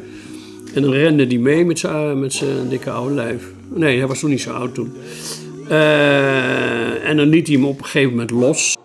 En 0.74 0.82
dan 0.82 0.92
rende 0.92 1.26
hij 1.26 1.38
mee 1.38 1.64
met 1.64 1.78
zijn, 1.78 2.20
met 2.20 2.32
zijn 2.32 2.68
dikke 2.68 2.90
oude 2.90 3.14
lijf. 3.14 3.52
Nee, 3.74 3.98
hij 3.98 4.06
was 4.06 4.22
nog 4.22 4.30
niet 4.30 4.40
zo 4.40 4.52
oud 4.52 4.74
toen. 4.74 4.92
Eh, 5.68 7.08
en 7.08 7.16
dan 7.16 7.28
liet 7.28 7.46
hij 7.46 7.56
hem 7.56 7.64
op 7.64 7.78
een 7.78 7.84
gegeven 7.84 8.10
moment 8.10 8.30
los. 8.30 8.76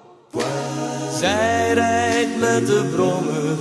Zij 1.20 1.74
rijdt 1.74 2.40
met 2.40 2.68
de 2.68 2.92
brommer 2.96 3.58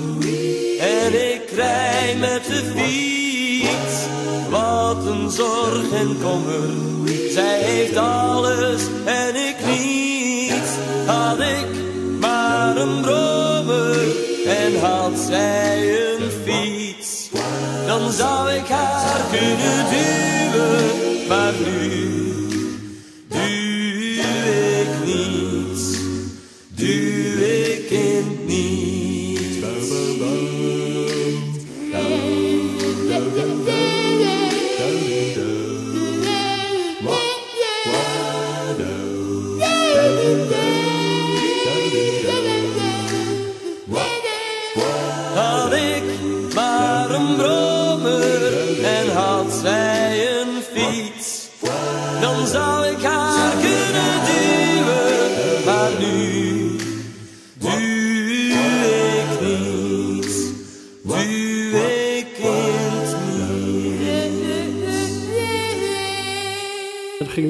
en 0.80 1.12
ik 1.34 1.42
rij 1.56 2.16
met 2.20 2.44
de 2.44 2.72
fiets. 2.74 4.06
Wat 4.50 5.06
een 5.06 5.30
zorg 5.30 5.92
en 5.92 6.16
kommer, 6.22 6.70
zij 7.30 7.60
heeft 7.60 7.96
alles 7.96 8.82
en 9.04 9.34
ik 9.34 9.56
niet. 9.66 10.78
Had 11.06 11.40
ik 11.40 11.66
maar 12.20 12.76
een 12.76 13.00
brommer 13.00 13.96
en 14.46 14.80
had 14.80 15.18
zij 15.18 15.78
een 15.80 16.30
fiets, 16.44 17.30
dan 17.86 18.12
zou 18.12 18.50
ik 18.50 18.68
haar 18.68 19.20
kunnen 19.30 19.86
duwen, 19.90 21.28
maar 21.28 21.52
nu 21.64 21.81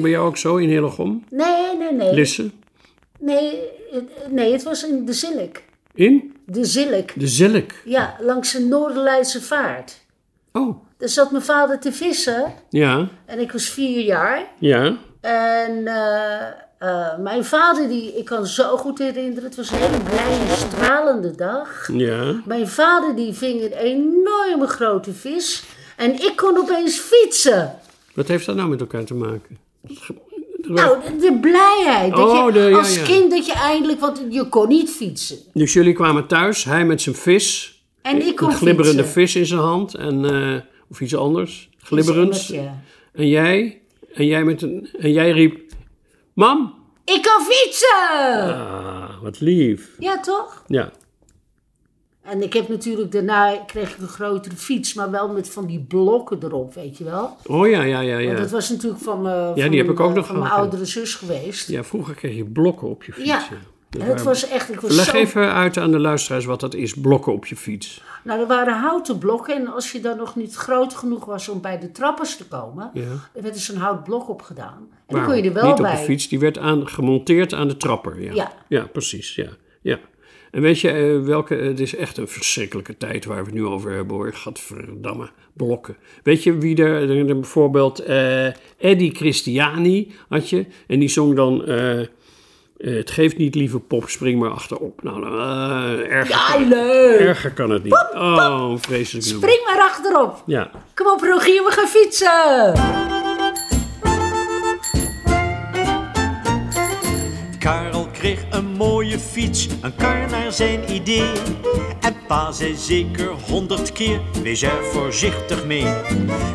bij 0.03 0.11
jou 0.11 0.27
ook 0.27 0.37
zo 0.37 0.55
in 0.55 0.69
Hillegom? 0.69 1.23
Nee, 1.29 1.77
nee, 1.77 1.91
nee. 1.91 2.13
Lisse? 2.13 2.51
Nee, 3.19 3.59
het- 3.91 4.31
nee, 4.31 4.51
het 4.51 4.63
was 4.63 4.85
in 4.87 5.05
de 5.05 5.13
Zilk. 5.13 5.57
In? 5.93 6.35
De 6.45 6.65
Zilk. 6.65 7.09
De 7.19 7.27
Zilk. 7.27 7.71
Ja, 7.85 8.15
langs 8.19 8.51
de 8.51 8.59
Noorderleidse 8.59 9.41
vaart. 9.41 10.01
Oh, 10.51 10.75
Daar 10.97 11.09
zat 11.09 11.31
mijn 11.31 11.43
vader 11.43 11.79
te 11.79 11.91
vissen 11.91 12.53
ja, 12.69 13.07
en 13.25 13.39
ik 13.39 13.51
was 13.51 13.69
vier 13.69 13.99
jaar. 14.03 14.47
ja. 14.59 14.97
En 15.21 15.87
eh, 15.87 16.47
eh, 16.79 17.17
mijn 17.19 17.45
vader, 17.45 17.87
die, 17.87 18.17
ik 18.17 18.25
kan 18.25 18.45
zo 18.45 18.77
goed 18.77 18.99
herinneren, 18.99 19.43
het 19.43 19.55
was 19.55 19.71
een 19.71 19.77
hele 19.77 19.97
blije, 20.03 20.55
stralende 20.55 21.35
dag. 21.35 21.89
Ja. 21.93 22.41
Mijn 22.45 22.67
vader 22.67 23.15
die 23.15 23.33
ving 23.33 23.61
een 23.63 23.71
enorme 23.73 24.67
grote 24.67 25.13
vis 25.13 25.63
en 25.97 26.13
ik 26.13 26.33
kon 26.35 26.57
opeens 26.57 26.97
fietsen. 26.97 27.75
Wat 28.15 28.27
heeft 28.27 28.45
dat 28.45 28.55
nou 28.55 28.69
met 28.69 28.79
elkaar 28.79 29.03
te 29.03 29.13
maken? 29.13 29.57
Nou, 30.67 30.97
de, 31.19 31.37
blijheid. 31.41 32.15
Dat 32.15 32.29
Oh, 32.29 32.53
de- 32.53 32.75
als 32.75 32.95
ja. 32.95 33.03
kind 33.03 33.31
dat 33.31 33.45
je 33.45 33.53
eindelijk, 33.53 33.99
want 33.99 34.23
je 34.29 34.49
kon 34.49 34.67
niet 34.67 34.89
fietsen. 34.89 35.37
Dus 35.53 35.73
jullie 35.73 35.93
kwamen 35.93 36.27
thuis, 36.27 36.63
hij 36.63 36.85
met 36.85 37.01
zijn 37.01 37.15
vis. 37.15 37.77
En 38.01 38.27
ik 38.27 38.35
kon 38.35 38.49
Een 38.49 38.55
glibberende 38.55 39.03
fietsen. 39.03 39.21
vis 39.21 39.35
in 39.35 39.45
zijn 39.45 39.59
hand. 39.59 39.95
En, 39.95 40.25
eh, 40.25 40.59
of 40.89 41.01
iets 41.01 41.15
anders. 41.15 41.69
Glibberends. 41.77 42.51
En 43.13 43.27
jij? 43.27 43.81
En 44.13 44.25
jij, 44.25 44.43
met 44.43 44.61
een, 44.61 44.89
en 44.99 45.11
jij 45.11 45.31
riep... 45.31 45.61
Mam! 46.33 46.73
Ik 47.05 47.21
kan 47.21 47.41
fietsen! 47.49 48.55
Ah, 48.55 49.21
wat 49.21 49.39
lief. 49.39 49.89
Ja, 49.99 50.19
toch? 50.19 50.63
Ja. 50.67 50.91
En 52.23 52.41
ik 52.43 52.53
heb 52.53 52.67
natuurlijk 52.67 53.11
daarna 53.11 53.55
kreeg 53.65 53.93
ik 53.93 54.01
een 54.01 54.07
grotere 54.07 54.55
fiets, 54.55 54.93
maar 54.93 55.11
wel 55.11 55.29
met 55.29 55.49
van 55.49 55.65
die 55.65 55.79
blokken 55.79 56.37
erop, 56.43 56.73
weet 56.73 56.97
je 56.97 57.03
wel. 57.03 57.37
Oh 57.47 57.67
ja, 57.69 57.81
ja, 57.81 57.99
ja, 57.99 58.13
Want 58.15 58.27
ja. 58.27 58.35
dat 58.35 58.51
was 58.51 58.69
natuurlijk 58.69 59.01
van, 59.03 59.27
eh, 59.27 59.53
die 59.53 59.63
van, 59.63 59.73
heb 59.73 59.89
ik 59.89 59.99
ook 59.99 60.13
nog 60.13 60.25
van 60.25 60.39
mijn 60.39 60.49
ja. 60.49 60.55
oudere 60.57 60.85
zus 60.85 61.15
geweest. 61.15 61.67
Ja, 61.69 61.83
vroeger 61.83 62.15
kreeg 62.15 62.35
je 62.35 62.45
blokken 62.45 62.87
op 62.87 63.03
je 63.03 63.13
fiets. 63.13 63.27
Ja. 63.27 63.47
Het 63.99 64.23
was 64.23 64.47
echt, 64.47 64.71
ik 64.71 64.79
was 64.79 64.95
Leg 64.95 65.05
zo... 65.05 65.17
even 65.17 65.53
uit 65.53 65.77
aan 65.77 65.91
de 65.91 65.99
luisteraars 65.99 66.45
wat 66.45 66.59
dat 66.59 66.73
is, 66.73 66.93
blokken 66.93 67.33
op 67.33 67.45
je 67.45 67.55
fiets. 67.55 68.01
Nou, 68.23 68.39
er 68.39 68.47
waren 68.47 68.79
houten 68.79 69.17
blokken 69.17 69.55
en 69.55 69.67
als 69.73 69.91
je 69.91 69.99
dan 69.99 70.17
nog 70.17 70.35
niet 70.35 70.55
groot 70.55 70.93
genoeg 70.93 71.25
was 71.25 71.49
om 71.49 71.61
bij 71.61 71.79
de 71.79 71.91
trappers 71.91 72.37
te 72.37 72.45
komen, 72.47 72.89
Ja. 72.93 73.01
er 73.33 73.41
werd 73.41 73.53
dus 73.53 73.69
een 73.69 73.77
hout 73.77 74.03
blok 74.03 74.29
opgedaan. 74.29 74.77
En 74.77 74.89
dan 75.07 75.17
Maar 75.17 75.25
kon 75.27 75.35
je 75.35 75.43
er 75.43 75.53
wel 75.53 75.67
niet 75.67 75.81
bij. 75.81 75.91
op 75.91 75.97
de 75.97 76.03
fiets, 76.03 76.27
die 76.27 76.39
werd 76.39 76.57
aan, 76.57 76.87
gemonteerd 76.87 77.53
aan 77.53 77.67
de 77.67 77.77
trapper. 77.77 78.21
Ja, 78.21 78.51
Ja. 78.67 78.85
precies. 78.91 79.35
Ja. 79.35 79.49
Ja. 79.81 79.99
En 80.53 80.61
weet 80.61 80.79
je 80.79 80.89
eh, 80.91 81.25
welke, 81.25 81.55
het 81.55 81.79
is 81.79 81.95
echt 81.95 82.17
een 82.17 82.27
verschrikkelijke 82.27 82.97
tijd 82.97 83.25
waar 83.25 83.37
we 83.37 83.45
het 83.45 83.53
nu 83.53 83.65
over 83.65 83.91
hebben 83.91 84.15
hoor. 84.15 84.33
Gadverdamme, 84.33 85.29
blokken. 85.53 85.95
Weet 86.23 86.43
je 86.43 86.57
wie 86.57 86.83
er, 86.83 87.25
bijvoorbeeld 87.25 87.99
eh 87.99 88.47
Eddie 88.77 89.15
Christiani 89.15 90.11
had 90.29 90.49
je. 90.49 90.65
En 90.87 90.99
die 90.99 91.09
zong 91.09 91.35
dan, 91.35 91.65
eh, 91.65 91.99
het 92.77 93.11
geeft 93.11 93.37
niet 93.37 93.55
lieve 93.55 93.79
pop, 93.79 94.09
spring 94.09 94.39
maar 94.39 94.49
achterop. 94.49 95.03
Nou, 95.03 95.19
nou 95.19 95.37
eh, 95.39 96.11
erger, 96.11 96.35
Ja, 96.35 96.51
kan, 96.51 96.67
leuk! 96.67 97.19
erger 97.19 97.51
kan 97.51 97.69
het 97.69 97.83
niet. 97.83 97.93
Oh, 98.13 98.67
een 98.71 98.79
vreselijk 98.79 99.25
nummer. 99.25 99.49
Spring 99.49 99.65
maar 99.65 99.81
achterop. 99.81 100.43
Ja. 100.45 100.71
Kom 100.93 101.07
op, 101.07 101.21
Rogier, 101.21 101.63
we 101.63 101.71
gaan 101.71 101.87
fietsen. 101.87 102.73
Karel 107.59 108.07
kreeg 108.23 108.45
een 108.49 108.65
mooie 108.65 109.19
fiets, 109.19 109.67
een 109.81 109.95
kar 109.95 110.29
naar 110.29 110.51
zijn 110.51 110.93
idee. 110.93 111.31
En 112.01 112.15
pa 112.27 112.51
zei 112.51 112.75
zeker 112.75 113.27
honderd 113.27 113.91
keer, 113.91 114.21
wees 114.43 114.61
er 114.61 114.83
voorzichtig 114.91 115.65
mee. 115.65 115.85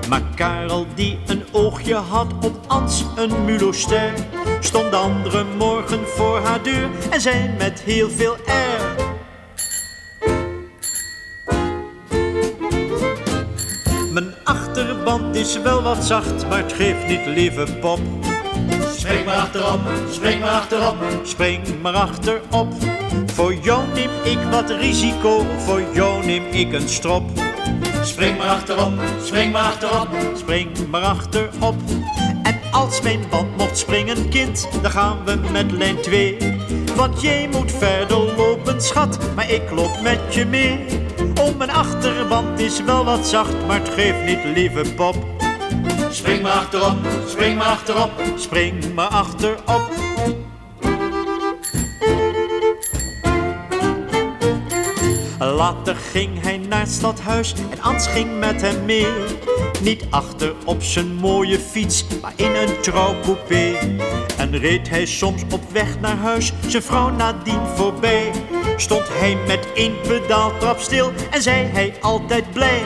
Maar 0.09 0.23
Karel 0.35 0.87
die 0.95 1.19
een 1.27 1.45
oogje 1.53 1.95
had 1.95 2.33
op 2.45 2.61
Ans, 2.67 3.05
een 3.17 3.45
muloster, 3.45 4.13
stond 4.61 4.91
de 4.91 4.97
andere 4.97 5.45
morgen 5.45 6.09
voor 6.09 6.39
haar 6.39 6.63
deur 6.63 6.89
en 7.11 7.21
zei 7.21 7.51
met 7.59 7.81
heel 7.81 8.11
veel 8.11 8.37
air. 8.47 8.95
Mijn 14.13 14.35
achterband 14.45 15.37
is 15.37 15.63
wel 15.63 15.83
wat 15.83 16.05
zacht, 16.05 16.49
maar 16.49 16.63
het 16.63 16.73
geeft 16.73 17.07
niet, 17.07 17.27
lieve 17.27 17.77
pop. 17.81 18.01
Spring 18.97 19.25
maar 19.25 19.35
achterop, 19.35 19.81
spring 20.11 20.41
maar 20.41 20.51
achterop, 20.51 20.97
spring 21.23 21.61
maar 21.83 21.93
achterop. 21.93 22.73
Voor 23.27 23.55
jou 23.55 23.83
neem 23.95 24.11
ik 24.25 24.39
wat 24.51 24.71
risico, 24.71 25.47
voor 25.59 25.83
jou 25.93 26.25
neem 26.27 26.45
ik 26.51 26.73
een 26.73 26.89
strop. 26.89 27.23
Spring 28.03 28.39
maar 28.39 28.49
achterop, 28.49 28.93
spring 29.25 29.53
maar 29.53 29.63
achterop, 29.63 30.09
spring 30.37 30.69
maar 30.91 31.03
achterop. 31.03 31.75
En 32.43 32.61
als 32.71 33.01
mijn 33.01 33.21
band 33.31 33.57
mocht 33.57 33.79
springen, 33.79 34.29
kind, 34.29 34.69
dan 34.83 34.91
gaan 34.91 35.25
we 35.25 35.39
met 35.53 35.73
lijn 35.73 36.01
2. 36.01 36.37
Want 36.97 37.21
jij 37.21 37.49
moet 37.53 37.73
verder 37.73 38.35
lopen, 38.37 38.83
schat, 38.83 39.19
maar 39.35 39.51
ik 39.51 39.71
loop 39.71 40.01
met 40.03 40.35
je 40.35 40.47
mee. 40.47 40.85
Oh, 41.41 41.57
mijn 41.57 41.71
achterband 41.71 42.61
is 42.61 42.83
wel 42.83 43.05
wat 43.05 43.27
zacht, 43.27 43.67
maar 43.67 43.79
het 43.79 43.89
geeft 43.89 44.25
niet, 44.25 44.45
lieve 44.55 44.95
pop. 44.95 45.38
Spring 46.11 46.43
maar 46.43 46.53
achterop, 46.53 46.97
spring 47.27 47.59
maar 47.59 47.67
achterop, 47.67 48.11
spring 48.37 48.95
maar 48.95 49.09
achterop. 49.09 49.91
Later 55.39 55.97
ging 55.97 56.43
hij 56.43 56.57
naar 56.57 56.81
het 56.81 56.91
stadhuis 56.91 57.55
en 57.71 57.81
Ans 57.81 58.07
ging 58.07 58.39
met 58.39 58.61
hem 58.61 58.85
mee. 58.85 59.07
Niet 59.83 60.07
achter 60.11 60.55
op 60.65 60.83
zijn 60.83 61.15
mooie 61.15 61.59
fiets, 61.59 62.05
maar 62.21 62.33
in 62.37 62.55
een 62.55 62.81
trouwcoupé. 62.81 63.77
En 64.39 64.59
reed 64.59 64.89
hij 64.89 65.07
soms 65.07 65.43
op 65.53 65.73
weg 65.73 66.01
naar 66.01 66.17
huis, 66.17 66.53
zijn 66.67 66.83
vrouw 66.83 67.09
nadien 67.09 67.67
voorbij. 67.75 68.31
Stond 68.77 69.09
hij 69.09 69.37
met 69.47 69.73
één 69.75 70.01
pedaaltrap 70.01 70.79
stil 70.81 71.13
en 71.31 71.43
zei 71.43 71.65
hij 71.65 71.95
altijd 72.01 72.53
blij. 72.53 72.83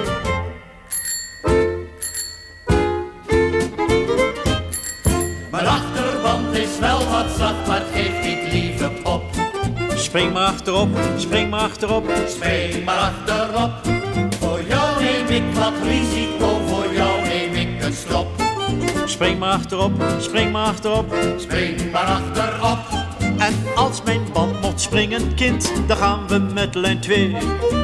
Spring 10.12 10.33
maar 10.33 10.46
achterop, 10.46 10.88
spring 11.16 11.51
maar 11.51 11.61
achterop. 11.61 12.05
Spring 12.27 12.85
maar 12.85 12.96
achterop. 12.96 13.70
Voor 14.40 14.61
jou 14.68 15.03
neem 15.03 15.27
ik 15.27 15.55
wat 15.55 15.72
risico, 15.83 16.61
voor 16.66 16.94
jou 16.94 17.22
neem 17.22 17.55
ik 17.55 17.83
een 17.83 17.92
stop. 17.92 18.27
Spring 19.05 19.38
maar 19.38 19.53
achterop, 19.53 19.92
spring 20.18 20.53
maar 20.53 20.66
achterop. 20.66 21.14
Spring 21.37 21.92
maar 21.92 22.05
achterop. 22.05 22.79
En 23.38 23.55
als 23.75 24.03
mijn 24.03 24.20
band 24.33 24.61
mocht 24.61 24.81
springen, 24.81 25.35
kind, 25.35 25.72
dan 25.87 25.96
gaan 25.96 26.29
we 26.29 26.38
met 26.38 26.75
lijn 26.75 27.01
2. 27.01 27.37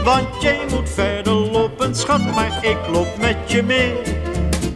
Want 0.05 0.43
jij 0.43 0.61
moet 0.71 0.91
verder 0.91 1.33
lopen, 1.33 1.95
schat, 1.95 2.35
maar 2.35 2.59
ik 2.65 2.79
loop 2.93 3.19
met 3.19 3.37
je 3.47 3.63
mee. 3.63 3.93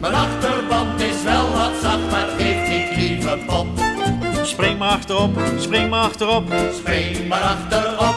Mijn 0.00 0.14
achterband 0.14 1.00
is 1.00 1.22
wel 1.24 1.50
wat 1.50 1.72
zacht, 1.82 2.10
maar 2.10 2.28
geeft 2.38 2.68
niet 2.68 2.96
lieve 2.96 3.38
pop. 3.46 3.81
Spring 4.42 4.78
maar 4.78 4.90
achterop, 4.90 5.38
spring 5.58 5.90
maar 5.90 6.00
achterop. 6.00 6.44
Spring 6.72 7.28
maar 7.28 7.40
achterop. 7.40 8.14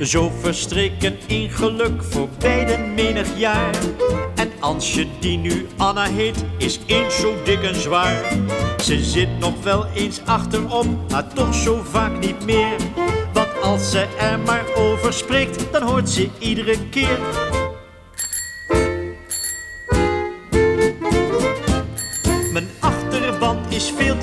Zo 0.00 0.32
verstreken 0.40 1.16
in 1.26 1.50
geluk 1.50 2.02
voor 2.02 2.28
beiden 2.38 2.94
menig 2.94 3.38
jaar. 3.38 3.74
En 4.34 4.50
Ansje, 4.60 5.06
die 5.20 5.38
nu 5.38 5.66
Anna 5.76 6.04
heet, 6.04 6.44
is 6.58 6.80
eens 6.86 7.20
zo 7.20 7.34
dik 7.44 7.62
en 7.62 7.74
zwaar. 7.74 8.22
Ze 8.82 9.04
zit 9.04 9.38
nog 9.38 9.62
wel 9.62 9.86
eens 9.94 10.20
achterop, 10.24 10.86
maar 11.10 11.32
toch 11.34 11.54
zo 11.54 11.82
vaak 11.90 12.18
niet 12.20 12.44
meer. 12.44 12.76
Want 13.32 13.60
als 13.62 13.90
ze 13.90 14.06
er 14.18 14.38
maar 14.38 14.64
over 14.76 15.12
spreekt, 15.12 15.72
dan 15.72 15.82
hoort 15.82 16.10
ze 16.10 16.28
iedere 16.38 16.88
keer. 16.90 17.18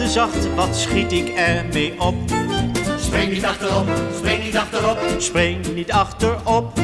Zacht, 0.09 0.55
wat 0.55 0.75
schiet 0.75 1.11
ik 1.11 1.29
ermee 1.29 2.01
op? 2.01 2.15
Spring 2.99 3.31
niet 3.31 3.45
achterop, 3.45 3.87
spring 4.17 4.43
niet 4.43 4.57
achterop. 4.57 4.97
Spring 5.17 5.73
niet 5.73 5.91
achterop. 5.91 6.79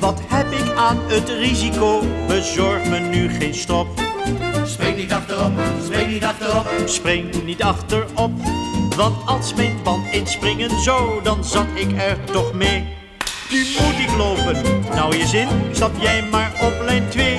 Wat 0.00 0.20
heb 0.28 0.50
ik 0.50 0.76
aan 0.76 0.98
het 1.06 1.28
risico? 1.28 2.02
Bezorg 2.26 2.88
me 2.88 2.98
nu 2.98 3.28
geen 3.28 3.54
strop. 3.54 3.86
Spring 4.64 4.96
niet 4.96 5.12
achterop, 5.12 5.52
spring 5.84 6.10
niet 6.10 6.24
achterop. 6.24 6.66
Spring 6.84 7.44
niet 7.44 7.62
achterop. 7.62 8.30
Want 8.96 9.26
als 9.26 9.54
mijn 9.54 9.76
band 9.84 10.06
eens 10.10 10.32
springen 10.32 10.80
zou, 10.80 11.22
dan 11.22 11.44
zat 11.44 11.66
ik 11.74 11.92
er 11.92 12.24
toch 12.24 12.52
mee. 12.52 12.96
Nu 13.50 13.58
moet 13.58 13.98
ik 13.98 14.16
lopen. 14.16 14.56
Nou 14.94 15.16
je 15.16 15.26
zin, 15.26 15.48
stap 15.72 15.92
jij 16.00 16.24
maar 16.30 16.52
op 16.60 16.74
lijn 16.84 17.08
2. 17.08 17.36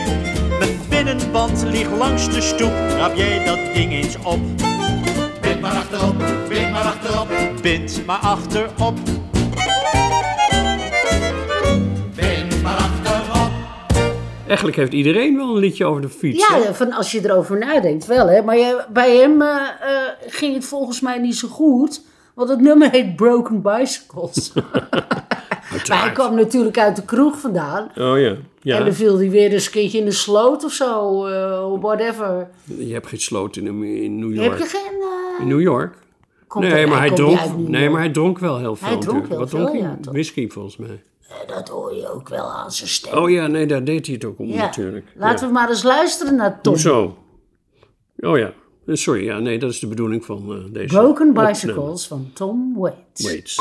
Mijn 0.60 0.80
binnenband 0.89 1.63
ligt 1.63 1.91
langs 1.97 2.30
de 2.30 2.41
stoep. 2.41 2.73
Rap 2.97 3.15
jij 3.15 3.45
dat 3.45 3.60
ding 3.73 3.91
eens 3.91 4.15
op. 4.23 4.39
Bind 5.69 5.82
maar 5.82 5.82
achterop, 5.82 6.17
bind 6.47 6.71
maar 6.71 6.82
achterop. 6.84 7.27
Bind 7.62 8.05
maar 8.05 8.17
achterop. 8.17 8.97
Bind 12.15 12.62
maar 12.63 12.75
achterop. 12.75 13.51
Eigenlijk 14.47 14.77
heeft 14.77 14.93
iedereen 14.93 15.36
wel 15.36 15.47
een 15.49 15.58
liedje 15.60 15.86
over 15.86 16.01
de 16.01 16.10
fiets. 16.10 16.47
hè? 16.47 16.55
Ja, 16.58 16.73
van 16.73 16.91
als 16.93 17.12
je 17.12 17.19
erover 17.23 17.58
nadenkt 17.58 18.05
wel, 18.05 18.27
hè. 18.29 18.41
Maar 18.41 18.58
je- 18.58 18.84
bij 18.93 19.15
hem 19.17 19.41
eh, 19.41 19.47
eh, 19.82 20.01
ging 20.27 20.53
het 20.53 20.65
volgens 20.65 21.01
mij 21.01 21.17
niet 21.17 21.36
zo 21.38 21.47
goed. 21.47 22.01
Want 22.34 22.49
het 22.49 22.62
nummer 22.62 22.89
heet 22.91 23.15
Broken 23.15 23.62
Bicycles. 23.62 24.51
maar 25.88 26.02
hij 26.04 26.12
kwam 26.12 26.36
natuurlijk 26.36 26.78
uit 26.78 26.96
de 26.96 27.06
kroeg 27.06 27.39
vandaan. 27.39 27.84
Oh 27.98 28.20
ja. 28.20 28.36
ja. 28.62 28.78
En 28.78 28.86
dan 28.86 28.94
viel 28.94 29.18
hij 29.18 29.30
weer 29.30 29.52
eens 29.52 29.65
een 29.65 29.72
keertje 29.72 29.98
in 29.98 30.06
de 30.06 30.12
sloot 30.12 30.63
of 30.63 30.72
zo. 30.72 31.26
eh, 31.26 31.74
whatever. 31.82 32.50
Je 32.63 32.94
hebt 32.94 33.08
geen 33.08 33.20
sloot 33.20 33.56
in, 33.56 33.84
in 33.84 34.20
New 34.20 34.34
York. 34.34 34.50
Heb 34.50 34.58
je 34.60 34.65
geen... 34.78 35.02
eh, 35.02 35.42
In 35.42 35.48
New 35.48 35.62
York? 35.62 35.96
Komt 36.48 36.65
nee, 36.65 36.74
er- 36.74 36.88
maar 36.88 37.00
hij 37.00 37.12
dronk, 37.12 37.39
nee, 37.58 37.89
maar 37.89 38.00
hij 38.02 38.12
dronk 38.12 38.39
wel 38.39 38.58
heel 38.58 38.76
veel. 38.76 38.88
Hij 38.88 38.98
dronk 38.98 39.28
heel 39.28 39.38
Wat 39.38 39.50
veel, 39.50 39.60
dronk 39.60 39.72
hij? 39.72 39.82
ja. 39.82 39.98
Whisky 40.12 40.50
volgens 40.50 40.78
mij. 40.78 41.04
eh, 41.30 41.56
dat 41.56 41.68
hoor 41.70 41.96
je 41.96 42.13
ook 42.13 42.30
wel 42.30 42.46
aan 42.52 42.72
zijn 42.72 42.89
stem. 42.89 43.18
Oh 43.18 43.30
ja, 43.30 43.48
nee, 43.48 43.65
daar 43.65 43.84
deed 43.84 44.06
hij 44.06 44.15
het 44.15 44.26
ook 44.26 44.39
om 44.39 44.48
Ja. 44.48 44.56
natuurlijk. 44.62 45.06
Laten 45.15 45.48
we 45.48 45.54
maar 45.54 45.70
eens 45.70 45.84
luisteren 45.84 46.36
naar 46.36 46.62
Tom. 46.62 46.74
Hoezo? 46.74 47.18
Oh 48.20 48.38
ja, 48.38 48.54
sorry, 48.88 49.24
ja, 49.26 49.39
nee, 49.39 49.60
dat 49.60 49.70
is 49.72 49.80
de 49.80 49.88
bedoeling 49.88 50.26
van 50.26 50.54
eh, 50.54 50.74
deze. 50.74 50.96
Broken 50.96 51.28
opname. 51.30 51.48
Bicycles 51.48 52.08
van 52.08 52.32
Tom 52.34 52.74
Waits. 52.78 53.24
Waits. 53.24 53.58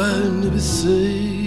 trying 0.00 0.40
to 0.40 0.48
be 0.48 0.58
safe. 0.58 1.39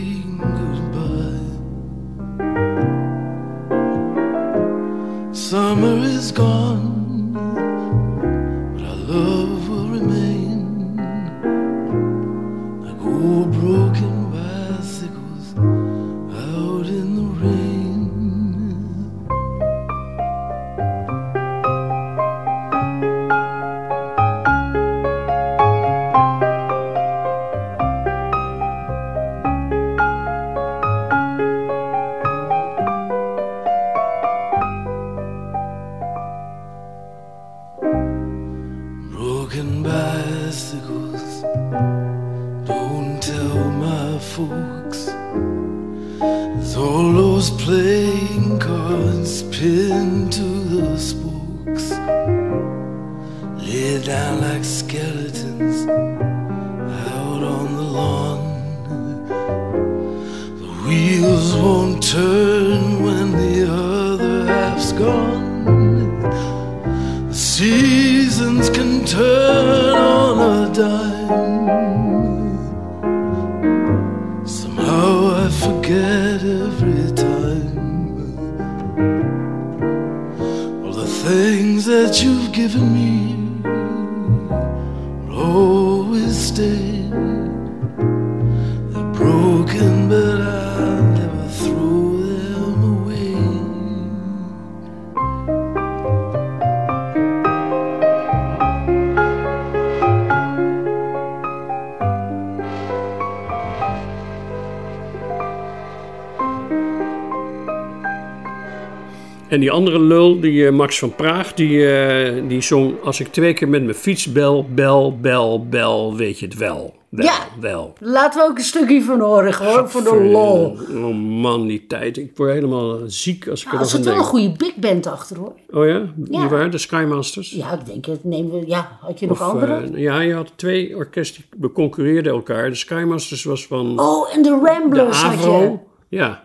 En 109.54 109.60
die 109.60 109.72
andere 109.72 110.00
lul, 110.00 110.40
die 110.40 110.66
eh, 110.68 110.72
Max 110.74 111.00
van 111.00 111.16
Praag, 111.16 111.54
die, 111.54 111.88
eh, 111.94 112.44
die 112.48 112.62
zong... 112.62 112.94
Als 113.04 113.20
ik 113.20 113.28
twee 113.28 113.54
keer 113.54 113.68
met 113.70 113.84
mijn 113.84 113.96
fiets 113.96 114.32
bel, 114.32 114.66
bel, 114.74 115.18
bel, 115.22 115.68
bel, 115.70 116.16
weet 116.16 116.40
je 116.40 116.46
het 116.46 116.56
wel. 116.58 116.96
Wel, 117.10 117.26
Ja. 117.26 117.34
wel. 117.60 117.94
Laten 118.00 118.40
we 118.42 118.48
ook 118.50 118.58
een 118.58 118.64
stukje 118.64 119.02
van 119.02 119.20
horen, 119.20 119.54
gewoon 119.54 119.90
voor 119.90 120.04
de 120.04 120.24
lol. 120.24 120.78
Oh 120.96 121.16
man, 121.16 121.68
die 121.68 121.88
tijd. 121.88 122.18
Ik 122.18 122.32
word 122.36 122.52
helemaal 122.54 122.98
ziek 123.06 123.48
als 123.48 123.60
ik 123.64 123.66
Nou, 123.72 123.78
er 123.78 123.84
nog 123.84 123.94
aan 123.94 123.98
zit 124.04 124.06
wel 124.06 124.16
een 124.18 124.24
goede 124.30 124.52
big 124.58 124.76
band 124.76 125.08
achter, 125.08 125.38
hoor. 125.38 125.54
Oh 125.72 125.88
ja? 125.88 126.02
Die 126.16 126.40
Ja. 126.40 126.48
waren 126.48 126.72
de 126.72 126.78
Skymasters? 126.78 127.52
Ja, 127.52 127.72
ik 127.74 127.86
denk, 127.86 128.06
het 128.06 128.24
nemen 128.24 128.60
we... 128.60 128.68
Ja, 128.68 128.98
had 129.02 129.20
je 129.20 129.28
nog 129.28 129.42
Of, 129.42 129.48
andere? 129.54 129.74
eh, 129.74 130.02
ja, 130.02 130.20
je 130.20 130.34
had 130.34 130.52
twee 130.56 130.96
orkesten 130.96 131.44
die 131.50 131.60
beconcurreerden 131.60 132.34
elkaar. 132.34 132.70
De 132.70 132.76
Skymasters 132.76 133.44
was 133.44 133.66
van 133.68 134.00
oh, 134.00 134.36
en 134.36 134.42
de 134.42 134.50
de 134.50 134.60
Ramblers 134.66 135.22
had 135.22 135.34
je. 135.34 135.40
Avro. 135.40 135.84
Ja. 136.10 136.44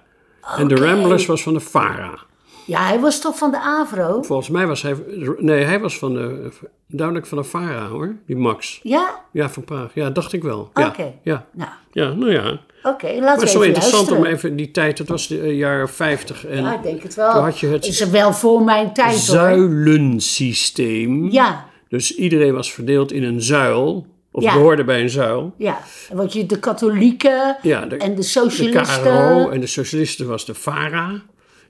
En 0.57 0.69
de. 0.69 0.75
Ramblers 0.75 1.27
was 1.27 1.43
van 1.43 1.53
de 1.55 1.61
Fara. 1.61 2.27
Ja, 2.69 2.87
hij 2.87 3.01
was 3.01 3.21
toch 3.21 3.39
van 3.39 3.51
de 3.51 3.61
Avro? 3.61 4.23
Volgens 4.23 4.49
mij 4.49 4.67
was 4.67 4.83
hij... 4.83 4.95
Nee, 5.39 5.65
hij 5.65 5.81
was 5.81 5.99
van 5.99 6.15
de... 6.15 6.49
Duidelijk 6.87 7.27
van 7.27 7.39
de 7.39 7.45
Fara, 7.45 7.87
hoor. 7.87 8.15
Die 8.27 8.37
Max. 8.37 8.81
Ja? 8.83 9.21
Ja, 9.33 9.51
van 9.51 9.65
Praag. 9.65 9.95
Ja, 9.95 10.11
dacht 10.11 10.33
ik 10.33 10.43
wel. 10.43 10.71
Oké. 10.75 11.13
Ja. 11.23 11.47
Nou, 11.53 11.71
Ja, 11.93 12.13
nou 12.13 12.33
ja. 12.33 12.61
oké, 12.83 13.07
laten 13.07 13.21
Maar 13.23 13.39
we 13.39 13.47
zo 13.49 13.57
even 13.57 13.67
interessant 13.67 13.95
luisteren. 13.95 14.19
om 14.19 14.25
even 14.25 14.57
die 14.57 14.71
tijd, 14.71 14.97
dat 14.97 15.09
was 15.09 15.27
de 15.29 15.41
eh, 15.41 15.57
jaren 15.59 15.89
50. 15.89 16.47
En 16.47 16.63
Ja, 16.63 16.75
ik 16.75 16.83
denk 16.83 17.03
het 17.03 17.15
wel. 17.15 17.33
Toen 17.33 17.43
had 17.43 17.59
je 17.59 17.67
het 17.67 17.87
Is 17.87 18.01
er 18.01 18.11
wel 18.11 18.33
voor 18.33 18.63
mijn 18.63 18.93
tijd, 18.93 19.11
hoor. 19.11 19.19
zuilensysteem. 19.19 21.31
Ja, 21.31 21.65
Dus 21.89 22.15
iedereen 22.15 22.55
was 22.55 22.73
verdeeld 22.73 23.13
in 23.13 23.23
een 23.23 23.43
zuil. 23.43 24.07
Of 24.33 24.43
Ja. 24.43 24.53
behoorde 24.55 24.85
bij 24.85 25.01
een 25.03 25.11
zuil. 25.11 25.53
ja. 25.57 25.79
En 26.11 26.17
wat 26.17 26.33
je, 26.33 26.47
de 26.47 26.59
katholieken 26.59 27.57
Ja, 27.63 27.87
de, 27.87 27.97
en 27.97 28.11
de 28.11 28.17
de 28.17 28.23
socialisten. 28.23 29.03
KRO 29.03 29.49
en 29.49 29.61
de 29.61 29.67
socialisten 29.67 30.29
was 30.29 30.45
de 30.47 30.55
VARA. 30.55 31.23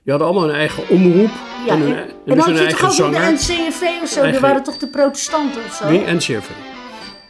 Die 0.09 0.17
hadden 0.17 0.35
allemaal 0.35 0.53
een 0.53 0.59
eigen 0.59 0.83
omroep. 0.89 1.29
Ja, 1.65 1.73
en 1.73 1.79
hun, 1.81 1.95
en, 1.95 1.97
en 1.97 2.09
dus 2.25 2.35
had 2.37 2.45
hun 2.45 2.53
je 2.53 2.59
toch 2.59 2.67
eigen 2.69 2.87
ook 2.87 2.93
zanger. 2.93 3.21
de 3.25 3.31
NCRV 3.31 4.01
of 4.03 4.09
zo? 4.09 4.31
Die 4.31 4.39
waren 4.39 4.63
toch 4.63 4.77
de 4.77 4.87
protestanten 4.87 5.61
of 5.67 5.73
zo? 5.73 5.89
Nee, 5.89 6.13
NCRV. 6.13 6.49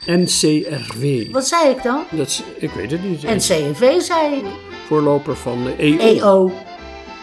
NCRV. 0.05 1.31
Wat 1.31 1.47
zei 1.47 1.69
ik 1.69 1.83
dan? 1.83 2.03
Dat 2.09 2.27
is, 2.27 2.43
ik 2.57 2.71
weet 2.71 2.91
het 2.91 3.03
niet. 3.03 3.21
NCRV 3.23 3.99
zei 4.01 4.35
ik. 4.35 4.43
Voorloper 4.87 5.35
van 5.35 5.63
de 5.63 5.75
EO. 5.77 5.97
EO. 5.97 6.51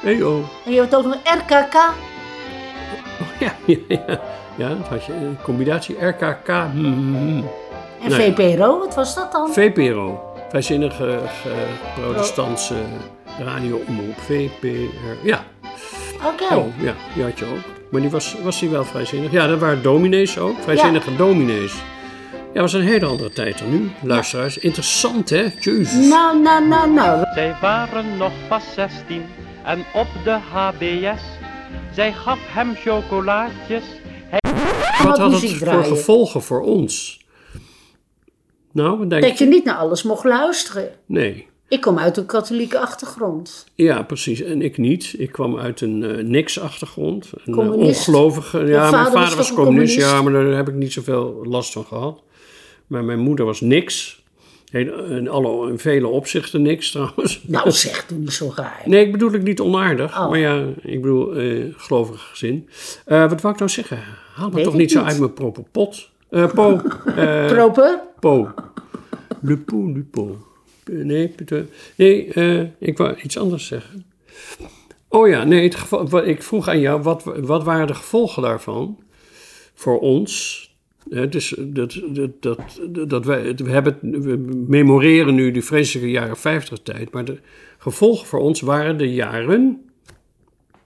EO. 0.05 0.45
En 0.65 0.73
je 0.73 0.81
had 0.81 0.95
ook 0.97 1.05
nog 1.05 1.17
RKK. 1.25 1.75
Ja, 3.39 3.53
ja, 3.67 3.77
ja. 3.89 4.21
Ja, 4.57 4.69
dat 4.69 4.89
had 4.89 5.05
je. 5.05 5.13
Een 5.13 5.39
combinatie 5.43 6.07
RKK. 6.07 6.49
En 6.49 7.45
Nee. 8.09 8.35
VPRO, 8.35 8.79
wat 8.79 8.95
was 8.95 9.15
dat 9.15 9.33
dan? 9.33 9.53
VPRO. 9.53 10.21
Vrijzinnige 10.49 11.19
ge- 11.43 11.67
protestantse 12.01 12.75
radioomroep. 13.39 14.19
VPR. 14.19 15.27
Ja. 15.27 15.45
Oké. 16.25 16.55
Oh, 16.55 16.81
ja, 16.81 16.95
die 17.15 17.23
had 17.23 17.39
je 17.39 17.45
ook. 17.45 17.75
Maar 17.91 18.01
die 18.01 18.11
was, 18.11 18.37
was 18.43 18.61
die 18.61 18.69
wel 18.69 18.85
vrijzinnig? 18.85 19.31
Ja, 19.31 19.47
dat 19.47 19.59
waren 19.59 19.83
dominees 19.83 20.39
ook. 20.39 20.57
Vrijzinnige 20.63 21.17
dominees. 21.17 21.73
Ja, 22.33 22.63
dat 22.63 22.63
was 22.63 22.73
een 22.73 22.87
hele 22.89 23.07
andere 23.07 23.31
tijd 23.31 23.59
dan 23.59 23.71
nu. 23.71 23.91
Luisteraars, 24.03 24.59
interessant 24.59 25.31
hè? 25.31 25.47
Jezus. 25.61 26.09
Nou, 26.09 26.41
nou, 26.41 26.69
nou, 26.69 26.91
nou. 26.91 27.25
Zij 27.35 27.57
waren 27.61 28.17
nog 28.17 28.33
pas 28.49 28.65
16 28.75 29.23
en 29.65 29.85
op 29.95 30.07
de 30.25 30.39
HBS. 30.53 31.23
Zij 31.95 32.13
gaf 32.13 32.39
hem 32.43 32.75
chocolaatjes. 32.75 33.85
Hij... 34.29 34.39
Wat 35.05 35.19
had 35.19 35.33
het 35.41 35.59
voor 35.59 35.85
gevolgen 35.85 36.43
voor 36.43 36.61
ons? 36.61 37.25
Nou, 38.73 38.99
wat 38.99 39.11
denk 39.11 39.23
Dat 39.23 39.39
je 39.39 39.45
je? 39.45 39.51
niet 39.51 39.65
naar 39.65 39.77
alles 39.77 40.03
mocht 40.03 40.25
luisteren. 40.25 40.91
Nee. 41.07 41.49
Ik 41.69 41.81
kom 41.81 41.99
uit 41.99 42.17
een 42.17 42.27
katholieke 42.27 42.79
achtergrond. 42.79 43.67
Ja, 43.75 44.03
precies. 44.03 44.43
En 44.43 44.63
ik 44.63 44.79
niet. 44.79 45.15
Ik 45.19 45.33
kwam 45.33 45.59
uit 45.59 45.81
een 45.81 46.03
eh, 46.03 46.25
niks-achtergrond. 46.25 47.33
Een 47.33 47.55
eh, 47.55 47.55
Communist. 47.55 48.09
ongelovige. 48.09 48.59
Ja, 48.67 48.91
mijn 48.91 49.07
vader 49.07 49.37
was 49.37 49.53
communist. 49.53 49.97
Ja, 49.97 50.23
maar 50.23 50.33
daar 50.33 50.47
heb 50.47 50.69
ik 50.69 50.75
niet 50.75 50.93
zoveel 50.93 51.41
last 51.43 51.73
van 51.73 51.85
gehad. 51.85 52.23
Maar 52.87 53.05
mijn 53.05 53.19
moeder 53.19 53.45
was 53.45 53.61
niks. 53.61 54.25
In, 54.71 55.29
alle, 55.29 55.71
in 55.71 55.79
vele 55.79 56.07
opzichten 56.07 56.63
niks 56.63 56.91
trouwens. 56.93 57.43
Nou 57.47 57.71
zeg, 57.71 58.07
doe 58.07 58.19
niet 58.19 58.33
zo 58.33 58.53
raar. 58.55 58.83
Nee, 58.85 59.05
ik 59.05 59.13
bedoel 59.13 59.33
ik 59.33 59.43
niet 59.43 59.61
onaardig. 59.61 60.19
Oh. 60.19 60.31
Maar 60.31 60.39
ja, 60.39 60.65
ik 60.83 61.01
bedoel 61.01 61.35
eh 61.35 61.65
gelovig 61.77 62.29
gezin. 62.31 62.69
Wat 63.05 63.41
wou 63.41 63.55
ik 63.55 63.59
nou 63.59 63.71
zeggen? 63.71 63.99
Haal 64.35 64.51
me 64.51 64.63
toch 64.63 64.75
niet 64.75 64.91
zo 64.91 65.03
uit 65.03 65.19
mijn 65.19 65.33
proper 65.33 65.65
pot. 65.73 66.11
Po. 66.31 66.81
Proper? 67.55 68.01
Po. 68.21 68.51
Le 69.41 69.57
po, 69.57 69.93
le 69.93 70.03
po. 70.11 70.46
Nee, 70.91 71.35
nee 71.97 72.33
eh, 72.33 72.63
ik 72.79 72.99
wou 72.99 73.17
iets 73.23 73.39
anders 73.39 73.67
zeggen. 73.67 74.05
Oh 75.09 75.29
ja, 75.29 75.45
nee, 75.45 75.63
het 75.63 75.75
geval, 75.75 76.09
wat, 76.09 76.27
ik 76.27 76.43
vroeg 76.43 76.69
aan 76.69 76.81
jou, 76.81 77.03
wat, 77.03 77.23
wat 77.25 77.65
waren 77.65 77.87
de 77.87 77.95
gevolgen 77.95 78.43
daarvan 78.43 78.99
voor 79.75 79.99
ons? 80.01 80.65
Eh, 81.11 81.31
dus 81.31 81.55
dat, 81.59 82.01
dat, 82.09 82.31
dat, 82.41 82.61
dat 83.09 83.25
wij, 83.25 83.55
we, 83.57 83.71
hebben, 83.71 83.99
het- 84.01 84.25
we 84.25 84.37
memoreren 84.69 85.35
nu 85.35 85.51
de 85.51 85.63
vreselijke 85.63 86.11
jaren 86.11 86.37
50 86.37 86.79
tijd, 86.83 87.13
maar 87.13 87.25
de 87.25 87.39
gevolgen 87.79 88.27
voor 88.27 88.41
ons 88.41 88.61
waren 88.61 88.97
de 88.97 89.13
jaren 89.15 89.81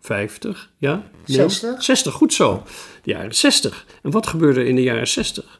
50, 0.00 0.70
ja? 0.78 0.94
Nee, 1.26 1.36
60. 1.36 1.82
60, 1.82 2.12
goed 2.12 2.32
zo. 2.34 2.62
De 3.02 3.10
jaren 3.10 3.34
60. 3.34 3.86
En 4.02 4.10
wat 4.10 4.26
gebeurde 4.26 4.64
in 4.64 4.74
de 4.74 4.82
jaren 4.82 5.08
60? 5.08 5.58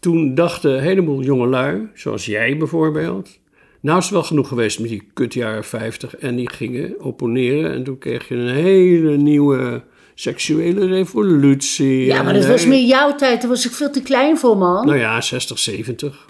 toen 0.00 0.34
dachten 0.34 0.72
een 0.76 0.82
heleboel 0.82 1.22
jongelui, 1.22 1.88
zoals 1.94 2.26
jij 2.26 2.56
bijvoorbeeld... 2.56 3.38
Nou 3.86 3.98
is 3.98 4.04
het 4.04 4.12
wel 4.14 4.22
genoeg 4.22 4.48
geweest 4.48 4.80
met 4.80 4.88
die 4.88 5.08
kut 5.12 5.34
jaren 5.34 5.64
50 5.64 6.16
en 6.16 6.36
die 6.36 6.50
gingen 6.50 7.00
opponeren. 7.00 7.72
En 7.72 7.84
toen 7.84 7.98
kreeg 7.98 8.28
je 8.28 8.34
een 8.34 8.54
hele 8.54 9.16
nieuwe 9.16 9.82
seksuele 10.14 10.86
revolutie. 10.86 12.04
Ja, 12.04 12.22
maar 12.22 12.34
En 12.34 12.40
dat 12.40 12.48
was 12.50 12.66
meer 12.66 12.86
jouw 12.86 13.14
tijd. 13.14 13.40
Daar 13.40 13.50
was 13.50 13.66
ik 13.66 13.72
veel 13.72 13.90
te 13.90 14.02
klein 14.02 14.38
voor, 14.38 14.56
man. 14.56 14.86
Nou 14.86 14.98
ja, 14.98 15.20
60, 15.20 15.58
70. 15.58 16.26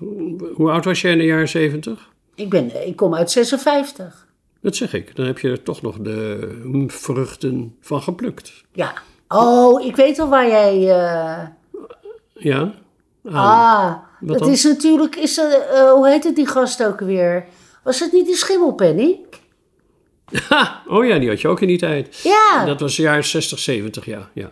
Hoe 0.55 0.71
oud 0.71 0.85
was 0.85 1.01
jij 1.01 1.13
in 1.13 1.19
de 1.19 1.25
jaren 1.25 1.49
70? 1.49 2.11
Ik, 2.35 2.51
ben, 2.51 2.87
ik 2.87 2.97
kom 2.97 3.15
uit 3.15 3.31
56. 3.31 4.27
Dat 4.61 4.77
zeg 4.77 4.95
ik. 4.95 5.17
Dan 5.17 5.27
heb 5.27 5.39
je 5.39 5.51
er 5.51 5.63
toch 5.63 5.83
nog 5.83 5.99
de 5.99 6.49
hm, 6.63 6.89
vruchten 6.89 7.75
van 7.81 8.03
geplukt. 8.03 8.65
Ja. 8.73 8.93
Oh, 9.29 9.85
ik 9.85 9.97
weet 9.97 10.19
al 10.19 10.29
waar 10.29 10.49
jij... 10.49 10.75
eh, 10.75 11.47
Ja? 12.33 12.75
Ah, 13.33 13.93
Wat 14.21 14.39
dat 14.39 14.49
is 14.49 14.65
natuurlijk... 14.65 15.17
Is, 15.17 15.39
er, 15.39 15.53
eh, 15.53 15.93
hoe 15.93 16.09
heet 16.09 16.25
het 16.25 16.37
die 16.37 16.47
gast 16.47 16.85
ook 16.85 17.01
weer? 17.01 17.45
Was 17.83 18.01
het 18.01 18.13
niet 18.13 18.27
die 18.27 18.37
schimmelpenny? 18.37 19.21
Oh 20.89 21.07
ja, 21.07 21.19
die 21.19 21.29
had 21.29 21.41
je 21.41 21.49
ook 21.49 21.61
in 21.61 21.69
die 21.69 21.79
tijd. 21.79 22.17
Ja. 22.17 22.65
Dat 22.65 22.81
was 22.81 22.97
jaar 22.97 23.25
60, 23.25 23.59
70, 23.59 24.05
ja. 24.05 24.31
ja. 24.33 24.51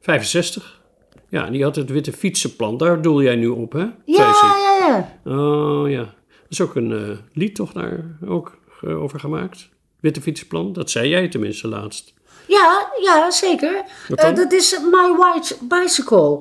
65. 0.00 0.80
Ja, 1.28 1.50
die 1.50 1.62
had 1.62 1.76
het 1.76 1.90
witte 1.90 2.12
fietsenplan. 2.12 2.76
Daar 2.76 3.02
doel 3.02 3.22
jij 3.22 3.36
nu 3.36 3.46
op, 3.46 3.72
hè? 3.72 3.78
Ja, 3.78 3.94
ja, 4.04 4.76
ja. 4.78 5.32
Oh 5.32 5.90
ja. 5.90 6.02
Dat 6.28 6.50
is 6.50 6.60
ook 6.60 6.74
een 6.74 6.92
eh, 6.92 7.16
lied 7.32 7.54
toch 7.54 7.72
daar 7.72 8.18
ook 8.26 8.58
eh, 8.82 9.02
over 9.02 9.20
gemaakt? 9.20 9.68
Witte 10.00 10.20
fietsenplan. 10.20 10.72
Dat 10.72 10.90
zei 10.90 11.08
jij 11.08 11.28
tenminste 11.28 11.68
laatst. 11.68 12.12
Ja, 12.46 12.92
ja, 13.02 13.30
zeker. 13.30 13.84
Dat 14.08 14.52
is 14.52 14.78
My 14.90 15.14
White 15.16 15.56
Bicycle. 15.60 16.40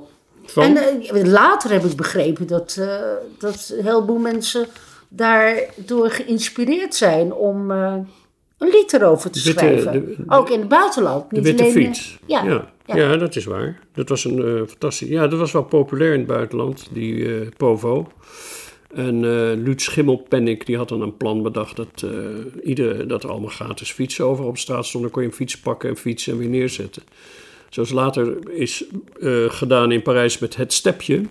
Van? 0.53 0.63
En 0.63 1.01
eh, 1.01 1.23
later 1.25 1.71
heb 1.71 1.83
ik 1.83 1.95
begrepen 1.95 2.47
dat, 2.47 2.75
eh, 2.79 2.99
dat 3.39 3.73
een 3.77 3.85
heleboel 3.85 4.17
mensen 4.17 4.65
daardoor 5.09 6.09
geïnspireerd 6.09 6.95
zijn 6.95 7.33
om 7.33 7.71
eh, 7.71 7.95
een 8.57 8.69
lied 8.69 8.93
erover 8.93 9.31
te 9.31 9.41
Witte- 9.43 9.59
schrijven. 9.59 9.91
de- 9.91 10.05
de- 10.17 10.23
Ook 10.27 10.49
in 10.49 10.59
het 10.59 10.67
buitenland. 10.67 11.29
De 11.29 11.35
niet 11.35 11.45
witte 11.45 11.63
alleen, 11.63 11.73
fiets. 11.75 12.17
Ja, 12.25 12.43
ja. 12.43 12.67
ja. 12.85 12.95
Ja, 12.95 13.17
dat 13.17 13.35
is 13.35 13.45
waar. 13.45 13.79
Dat 13.93 14.09
was 14.09 14.25
een 14.25 14.65
fantastisch. 14.67 15.07
Ja, 15.09 15.27
dat 15.27 15.39
was 15.39 15.51
wel 15.51 15.63
populair 15.63 16.11
in 16.13 16.17
het 16.19 16.27
buitenland, 16.27 16.87
die 16.91 17.35
eh, 17.39 17.47
Povo. 17.57 18.07
En 18.95 19.15
eh 19.15 19.63
Luut 19.63 19.81
Schimmelpennik 19.81 20.65
die 20.65 20.77
had 20.77 20.89
dan 20.89 21.01
een 21.01 21.17
plan 21.17 21.41
bedacht 21.43 21.75
dat, 21.75 22.05
ieder, 22.63 23.07
dat 23.07 23.23
er 23.23 23.29
allemaal 23.29 23.49
gratis 23.49 23.91
fietsen 23.91 24.25
over 24.25 24.45
op 24.45 24.57
straat 24.57 24.85
stonden. 24.85 25.01
Dan 25.01 25.11
kon 25.11 25.21
je 25.21 25.27
een 25.27 25.35
fiets 25.45 25.59
pakken 25.59 25.89
en 25.89 25.97
fietsen 25.97 26.33
en 26.33 26.39
weer 26.39 26.49
neerzetten. 26.49 27.03
Zoals 27.73 27.91
later 27.91 28.51
is 28.51 28.83
eh, 29.21 29.31
gedaan 29.47 29.91
in 29.91 30.01
Parijs 30.01 30.39
met 30.39 30.55
het 30.55 30.73
stepje. 30.73 31.21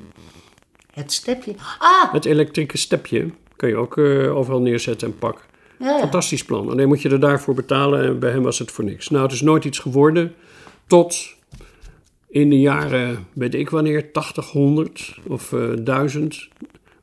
Het 0.92 1.12
stepje. 1.12 1.54
Ah, 1.78 2.12
Het 2.12 2.24
elektrieke 2.24 2.78
stepje 2.78 3.30
kan 3.56 3.68
je 3.68 3.76
ook 3.76 3.98
eh, 3.98 4.36
overal 4.36 4.60
neerzetten 4.60 5.08
en 5.08 5.18
pakken. 5.18 5.44
ja, 5.78 5.86
ja. 5.86 5.98
Fantastisch 5.98 6.44
plan. 6.44 6.70
Alleen 6.70 6.88
moet 6.88 7.02
je 7.02 7.08
er 7.08 7.20
daarvoor 7.20 7.54
betalen 7.54 8.04
en 8.04 8.18
bij 8.18 8.30
hem 8.30 8.42
was 8.42 8.58
het 8.58 8.70
voor 8.70 8.84
niks. 8.84 9.08
Nou, 9.08 9.22
het 9.22 9.32
is 9.32 9.40
nooit 9.40 9.64
iets 9.64 9.78
geworden 9.78 10.34
tot 10.86 11.34
in 12.28 12.50
de 12.50 12.60
jaren, 12.60 13.26
weet 13.32 13.54
ik 13.54 13.70
wanneer, 13.70 14.12
80, 14.12 14.50
100 14.50 15.18
of 15.26 15.52
eh 15.52 15.68
1000. 15.78 16.48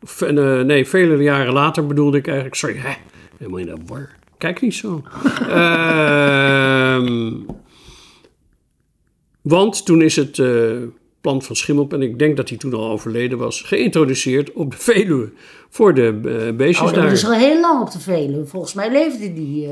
Of, 0.02 0.22
nee, 0.32 0.88
vele 0.88 1.24
jaren 1.24 1.54
later 1.54 1.86
bedoelde 1.88 2.18
ik 2.18 2.26
eigenlijk, 2.26 2.56
sorry, 2.56 2.78
hè, 2.78 2.94
helemaal 3.38 3.60
in 3.60 3.66
de 3.66 3.78
war. 3.86 4.10
Kijk 4.38 4.62
niet 4.62 4.76
zo. 4.76 5.04
Ehm, 5.50 7.34
want 9.42 9.86
toen 9.86 10.02
is 10.02 10.16
het 10.16 10.40
eh, 10.40 10.72
plan 11.22 11.42
van 11.42 11.56
Schimmelp, 11.56 11.94
en 11.94 12.02
ik 12.02 12.20
denk 12.20 12.38
dat 12.38 12.50
hij 12.50 12.58
toen 12.58 12.74
al 12.74 12.90
overleden 12.90 13.38
was, 13.38 13.62
geïntroduceerd 13.62 14.54
op 14.54 14.72
de 14.72 14.78
Veluwe 14.78 15.32
voor 15.70 15.94
de 15.94 16.20
eh, 16.48 16.56
beestjes 16.56 16.88
Oh, 16.90 16.94
dat 16.94 17.04
daar. 17.04 17.12
is 17.12 17.26
al 17.26 17.34
heel 17.34 17.60
lang 17.62 17.82
op 17.82 17.92
de 17.92 18.00
Veluwe. 18.00 18.46
Volgens 18.46 18.74
mij 18.74 18.92
leefde 18.92 19.34
die... 19.34 19.66
eh, 19.68 19.72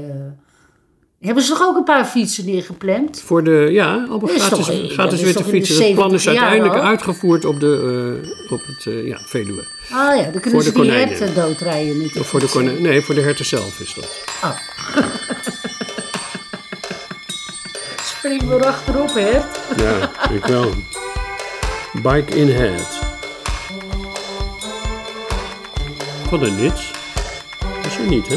Hebben 1.19 1.43
ze 1.43 1.49
toch 1.49 1.61
ook 1.61 1.75
een 1.77 1.83
paar 1.83 2.05
fietsen 2.05 2.45
neergepland? 2.45 3.21
Voor 3.21 3.43
de, 3.43 3.67
ja, 3.71 3.93
allemaal 3.95 4.19
Dat 4.19 4.29
is 4.29 4.43
gratis, 4.43 4.65
toch- 4.65 4.81
dat 4.81 4.91
gratis 4.91 5.21
witte 5.21 5.43
de 5.43 5.49
fietsen. 5.49 5.85
Het 5.85 5.95
plan 5.95 6.13
is 6.13 6.23
70 6.23 6.33
jaar 6.33 6.49
uiteindelijk 6.49 6.89
uitgevoerd 6.89 7.45
op, 7.45 7.59
de, 7.59 8.19
op 8.49 8.59
het 8.65 8.83
ja, 9.05 9.19
Veluwe. 9.25 9.63
Ah 9.91 10.15
ja, 10.17 10.23
dan 10.31 10.31
Voor 10.31 10.41
kunnen 10.41 10.59
de 10.59 10.65
ze 10.65 10.71
die 10.71 10.81
konijnen. 10.81 11.07
herten 11.17 11.35
doodrijden 11.35 11.99
de 12.13 12.19
Of 12.19 12.27
voor 12.27 12.39
de 12.39 12.77
nee, 12.79 13.01
voor 13.01 13.15
de 13.15 13.21
herten 13.21 13.45
zelf 13.45 13.79
is 13.79 13.93
dat. 13.93 14.23
Oh. 14.43 14.57
Spring 18.17 18.63
achterop, 18.63 19.13
hè? 19.13 19.39
Ja, 19.83 20.11
ik 20.31 20.45
wel. 20.45 20.73
Bike 21.93 22.35
in 22.35 22.49
head. 22.49 22.99
Wat 26.29 26.41
een 26.41 26.55
nits. 26.61 26.91
Dat 27.59 27.91
is 27.91 27.97
er 27.97 28.07
niet, 28.07 28.27
hè? 28.27 28.35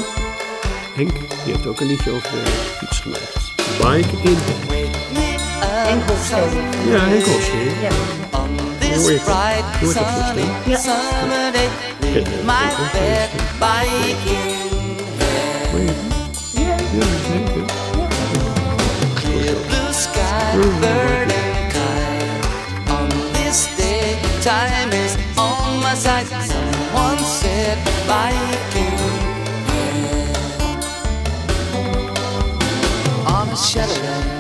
Henk, 0.95 1.13
die 1.45 1.53
heeft 1.55 1.67
ook 1.67 1.81
een 1.81 1.87
liedje 1.87 2.11
over 2.11 2.31
de 2.31 2.77
fiets 2.79 3.01
gemaakt. 3.01 3.53
Bike 3.79 4.29
in 4.29 4.37
head. 4.37 4.91
Henk 5.87 6.03
Hofstede. 6.09 6.91
Ja, 6.91 6.99
Henk 6.99 7.27
Hofstede. 7.27 7.71
Ja. 7.81 7.89
This 8.79 9.03
Hoor 9.03 9.13
je 9.13 9.19
Hoor 9.81 9.93
je 10.65 10.77
summer 10.77 11.53
day, 11.53 11.69
je 12.13 12.23
my 12.45 12.69
bed 12.93 13.31
biking. 13.59 14.57
Hoor 14.57 14.70
bird. 20.57 21.33
On 22.91 23.09
this 23.33 23.75
day, 23.77 24.19
time 24.43 24.93
is 24.93 25.17
on 25.39 25.81
my 25.81 25.95
side. 25.95 26.27
Someone 26.27 27.19
said 27.19 27.79
biking. 28.09 28.99
On 33.27 33.49
a 33.49 33.57
shadowland 33.57 34.40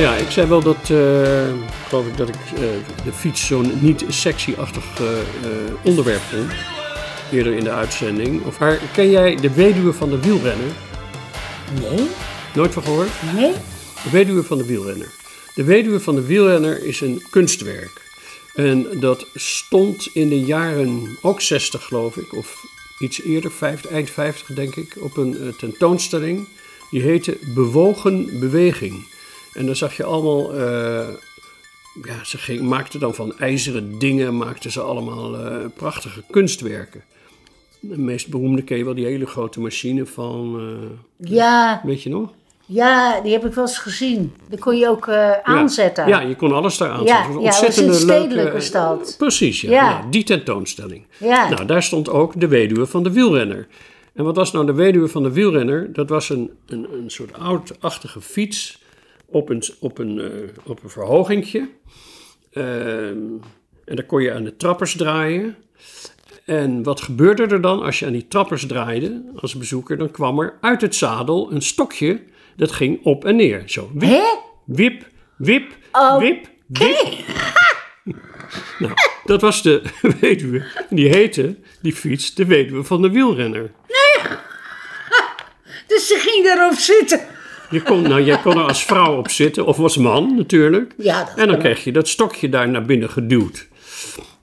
Nou 0.00 0.12
ja, 0.12 0.18
ik 0.18 0.30
zei 0.30 0.46
wel 0.46 0.62
dat, 0.62 0.90
eh, 0.90 1.52
geloof 1.88 2.06
ik, 2.06 2.16
dat 2.16 2.28
ik 2.28 2.34
eh, 2.34 2.60
de 3.04 3.12
fiets 3.12 3.46
zo'n 3.46 3.72
niet 3.80 4.04
sexy-achtig 4.08 4.84
eh, 4.98 5.06
onderwerp 5.84 6.20
vond. 6.20 6.52
Eerder 7.32 7.52
in 7.52 7.64
de 7.64 7.70
uitzending. 7.70 8.44
Of 8.44 8.58
haar, 8.58 8.80
ken 8.92 9.10
jij 9.10 9.36
de 9.36 9.54
weduwe 9.54 9.92
van 9.92 10.10
de 10.10 10.20
wielrenner? 10.20 10.72
Nee. 11.80 12.06
Nooit 12.54 12.72
van 12.72 12.82
gehoord? 12.82 13.08
Nee. 13.34 13.52
De 14.04 14.10
weduwe 14.10 14.42
van 14.42 14.58
de 14.58 14.64
wielrenner. 14.64 15.10
De 15.54 15.64
weduwe 15.64 16.00
van 16.00 16.14
de 16.14 16.26
wielrenner 16.26 16.84
is 16.84 17.00
een 17.00 17.22
kunstwerk. 17.30 18.00
En 18.54 18.86
dat 19.00 19.26
stond 19.34 20.08
in 20.12 20.28
de 20.28 20.40
jaren, 20.40 21.18
ook 21.22 21.40
60 21.40 21.84
geloof 21.84 22.16
ik, 22.16 22.34
of 22.34 22.64
iets 22.98 23.22
eerder, 23.22 23.50
50, 23.50 23.90
eind 23.90 24.10
50 24.10 24.46
denk 24.56 24.76
ik, 24.76 24.96
op 24.98 25.16
een 25.16 25.54
tentoonstelling. 25.58 26.46
Die 26.90 27.02
heette 27.02 27.38
Bewogen 27.54 28.38
Beweging. 28.38 29.04
En 29.54 29.66
dan 29.66 29.76
zag 29.76 29.96
je 29.96 30.04
allemaal, 30.04 30.54
eh, 30.54 31.08
ja, 32.04 32.24
ze 32.24 32.38
ging, 32.38 32.60
maakten 32.60 33.00
dan 33.00 33.14
van 33.14 33.38
ijzeren 33.38 33.98
dingen, 33.98 34.36
maakten 34.36 34.70
ze 34.70 34.80
allemaal 34.80 35.36
eh, 35.38 35.56
prachtige 35.76 36.22
kunstwerken. 36.30 37.02
De 37.80 37.98
meest 37.98 38.28
beroemde 38.28 38.62
ken 38.62 38.76
je 38.76 38.84
wel 38.84 38.94
die 38.94 39.06
hele 39.06 39.26
grote 39.26 39.60
machine 39.60 40.06
van, 40.06 40.60
eh, 40.60 41.30
Ja, 41.30 41.80
weet 41.84 42.02
je 42.02 42.08
nog? 42.08 42.30
ja, 42.66 43.20
die 43.20 43.32
heb 43.32 43.46
ik 43.46 43.54
wel 43.54 43.64
eens 43.64 43.78
gezien. 43.78 44.34
Die 44.48 44.58
kon 44.58 44.76
je 44.76 44.88
ook 44.88 45.08
aanzetten. 45.42 46.08
Ja, 46.08 46.20
je 46.20 46.36
kon 46.36 46.52
alles 46.52 46.76
daar 46.76 46.88
Ja, 46.88 46.94
aanzetten. 46.94 47.40
ja, 47.40 47.60
was 47.66 47.78
in 47.78 47.94
stedelijke 47.94 48.60
stad. 48.60 49.14
Precies, 49.18 49.60
ja. 49.60 49.70
Ja. 49.70 49.88
ja, 49.90 50.06
die 50.10 50.24
tentoonstelling. 50.24 51.04
Ja. 51.18 51.48
Nou, 51.48 51.66
daar 51.66 51.82
stond 51.82 52.08
ook 52.08 52.40
de 52.40 52.48
weduwe 52.48 52.86
van 52.86 53.02
de 53.02 53.12
wielrenner. 53.12 53.66
En 54.12 54.24
wat 54.24 54.36
was 54.36 54.52
nou 54.52 54.66
de 54.66 54.72
weduwe 54.72 55.08
van 55.08 55.22
de 55.22 55.32
wielrenner? 55.32 55.92
Dat 55.92 56.08
was 56.08 56.28
een, 56.28 56.50
een, 56.66 56.86
een 56.92 57.10
soort 57.10 57.38
oudachtige 57.38 58.20
fiets 58.20 58.78
op 59.30 59.48
een, 59.48 59.62
op 59.80 59.98
een, 59.98 60.18
eh, 60.18 60.48
op 60.64 60.82
een 60.82 60.90
verhogingje. 60.90 61.68
Ehm, 62.52 63.18
en 63.84 63.96
daar 63.96 64.04
kon 64.04 64.22
je 64.22 64.32
aan 64.32 64.44
de 64.44 64.56
trappers 64.56 64.96
draaien. 64.96 65.56
En 66.44 66.82
wat 66.82 67.00
gebeurde 67.00 67.46
er 67.46 67.60
dan 67.60 67.82
als 67.82 67.98
je 67.98 68.06
aan 68.06 68.12
die 68.12 68.28
trappers 68.28 68.66
draaide 68.66 69.22
als 69.36 69.54
bezoeker? 69.54 69.98
Dan 69.98 70.10
kwam 70.10 70.40
er 70.40 70.58
uit 70.60 70.80
het 70.80 70.94
zadel 70.94 71.52
een 71.52 71.62
stokje 71.62 72.22
dat 72.56 72.72
ging 72.72 73.04
op 73.04 73.24
en 73.24 73.36
neer. 73.36 73.62
Zo, 73.66 73.90
wip, 73.94 74.42
wip, 74.64 75.06
wip, 75.36 75.76
wip, 76.18 76.48
wip. 76.66 77.24
nou, 78.78 78.92
dat 79.24 79.40
was 79.40 79.62
de 79.62 79.82
weduwe. 80.20 80.64
En 80.88 80.96
die 80.96 81.08
heette, 81.08 81.56
die 81.82 81.94
fiets, 81.94 82.34
de 82.34 82.44
weduwe 82.44 82.84
van 82.84 83.02
de 83.02 83.10
wielrenner. 83.10 83.70
Dus 85.86 86.06
ze 86.06 86.18
ging 86.18 86.46
erop 86.46 86.72
zitten. 86.72 87.20
Je 87.70 87.82
kon, 87.82 88.02
nou, 88.02 88.22
jij 88.22 88.38
kon 88.38 88.52
er 88.58 88.62
als 88.66 88.84
vrouw 88.84 89.16
op 89.16 89.30
zitten, 89.30 89.66
of 89.66 89.78
als 89.78 89.96
man 89.96 90.36
natuurlijk. 90.36 90.92
Ja, 90.96 91.24
dat 91.24 91.34
en 91.36 91.48
dan 91.48 91.58
kreeg 91.58 91.84
je 91.84 91.92
dat 91.92 92.08
stokje 92.08 92.48
daar 92.48 92.68
naar 92.68 92.84
binnen 92.84 93.10
geduwd. 93.10 93.68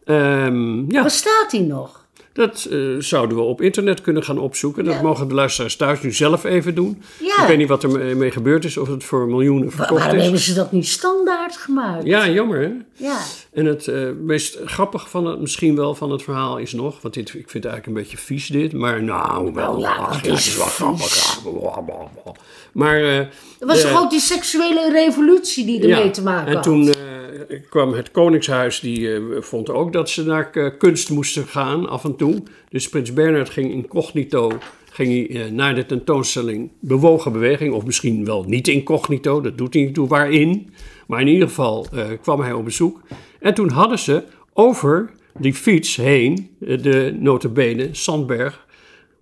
Ehm, 0.05 0.91
ja. 0.91 1.03
Bestaat 1.03 1.51
die 1.51 1.61
nog? 1.61 2.05
Dat 2.33 2.67
eh, 2.71 2.79
zouden 2.99 3.37
we 3.37 3.43
op 3.43 3.61
internet 3.61 4.01
kunnen 4.01 4.23
gaan 4.23 4.37
opzoeken. 4.37 4.85
Dat 4.85 5.01
mogen 5.01 5.27
de 5.27 5.33
luisteraars 5.33 5.75
thuis 5.75 6.01
nu 6.01 6.11
zelf 6.13 6.43
even 6.43 6.75
doen. 6.75 7.01
Ja. 7.19 7.41
Ik 7.41 7.47
weet 7.47 7.57
niet 7.57 7.67
wat 7.67 7.83
er 7.83 7.89
mee- 7.89 8.15
mee 8.15 8.31
gebeurd 8.31 8.65
is, 8.65 8.77
of 8.77 8.87
het 8.87 9.03
voor 9.03 9.27
miljoenen 9.27 9.71
verkocht 9.71 9.99
waarom 10.01 10.17
hebben 10.19 10.39
is. 10.39 10.45
ze 10.45 10.53
dat 10.53 10.71
niet 10.71 10.87
standaard 10.87 11.57
gemaakt? 11.57 12.05
Ja, 12.05 12.27
jammer 12.29 12.59
hè? 12.59 12.71
Ja. 13.05 13.17
En 13.57 13.65
het 13.65 13.87
eh, 13.87 14.09
meest 14.23 14.59
grappige 14.65 15.09
van 15.09 15.25
het, 15.25 15.39
misschien 15.39 15.75
wel 15.75 15.95
van 15.95 16.11
het 16.11 16.23
verhaal 16.23 16.57
is 16.57 16.73
nog, 16.73 17.01
want 17.01 17.13
dit, 17.13 17.27
ik 17.27 17.49
vind 17.49 17.63
het 17.63 17.65
eigenlijk 17.65 17.87
een 17.87 18.03
beetje 18.03 18.17
vies 18.17 18.47
dit, 18.47 18.73
maar 18.73 19.03
nou 19.03 19.53
wel, 19.53 19.79
ja, 19.79 20.09
het 20.11 20.25
ja, 20.25 20.31
is 20.31 20.45
het 20.45 20.47
is 20.47 20.57
wel 20.57 20.65
grappig. 20.65 21.39
Maar 22.71 22.97
eh, 22.97 23.17
Er 23.17 23.29
was 23.59 23.81
toch 23.81 24.01
ook 24.03 24.09
die 24.09 24.19
seksuele 24.19 24.91
revolutie 24.91 25.65
die 25.65 25.81
ermee 25.81 26.11
te 26.11 26.23
maken 26.23 26.47
en 26.47 26.53
had? 26.53 26.63
toen 26.63 26.87
eh, 26.87 27.59
kwam 27.69 27.93
het 27.93 28.11
Koningshuis, 28.11 28.79
die 28.79 29.13
eh, 29.13 29.21
vond 29.39 29.69
ook 29.69 29.93
dat 29.93 30.09
ze 30.09 30.23
naar 30.23 30.49
eh, 30.51 30.71
kunst 30.77 31.09
moesten 31.09 31.47
gaan 31.47 31.89
af 31.89 32.03
en 32.03 32.15
toe. 32.15 32.43
Dus 32.69 32.89
Prins 32.89 33.13
Bernhard 33.13 33.49
ging 33.49 33.71
incognito 33.71 34.51
ging 34.97 35.31
hij, 35.31 35.43
eh, 35.45 35.51
naar 35.51 35.75
de 35.75 35.85
tentoonstelling 35.85 36.69
Bewogen 36.79 37.31
Beweging. 37.31 37.73
Of 37.73 37.85
misschien 37.85 38.25
wel 38.25 38.43
niet 38.43 38.67
incognito, 38.67 39.41
dat 39.41 39.57
doet 39.57 39.73
hij 39.73 39.83
niet 39.83 39.93
toe, 39.93 40.07
waarin. 40.07 40.73
Maar 41.07 41.21
in 41.21 41.27
ieder 41.27 41.47
geval 41.47 41.87
eh, 41.93 42.05
kwam 42.21 42.41
hij 42.41 42.53
op 42.53 42.63
bezoek. 42.65 43.01
En 43.39 43.53
toen 43.53 43.69
hadden 43.69 43.99
ze 43.99 44.23
over 44.53 45.09
die 45.39 45.53
fiets 45.53 45.95
heen, 45.95 46.55
eh, 46.61 46.81
de 46.81 47.15
notabene 47.19 47.89
Sandberg, 47.91 48.65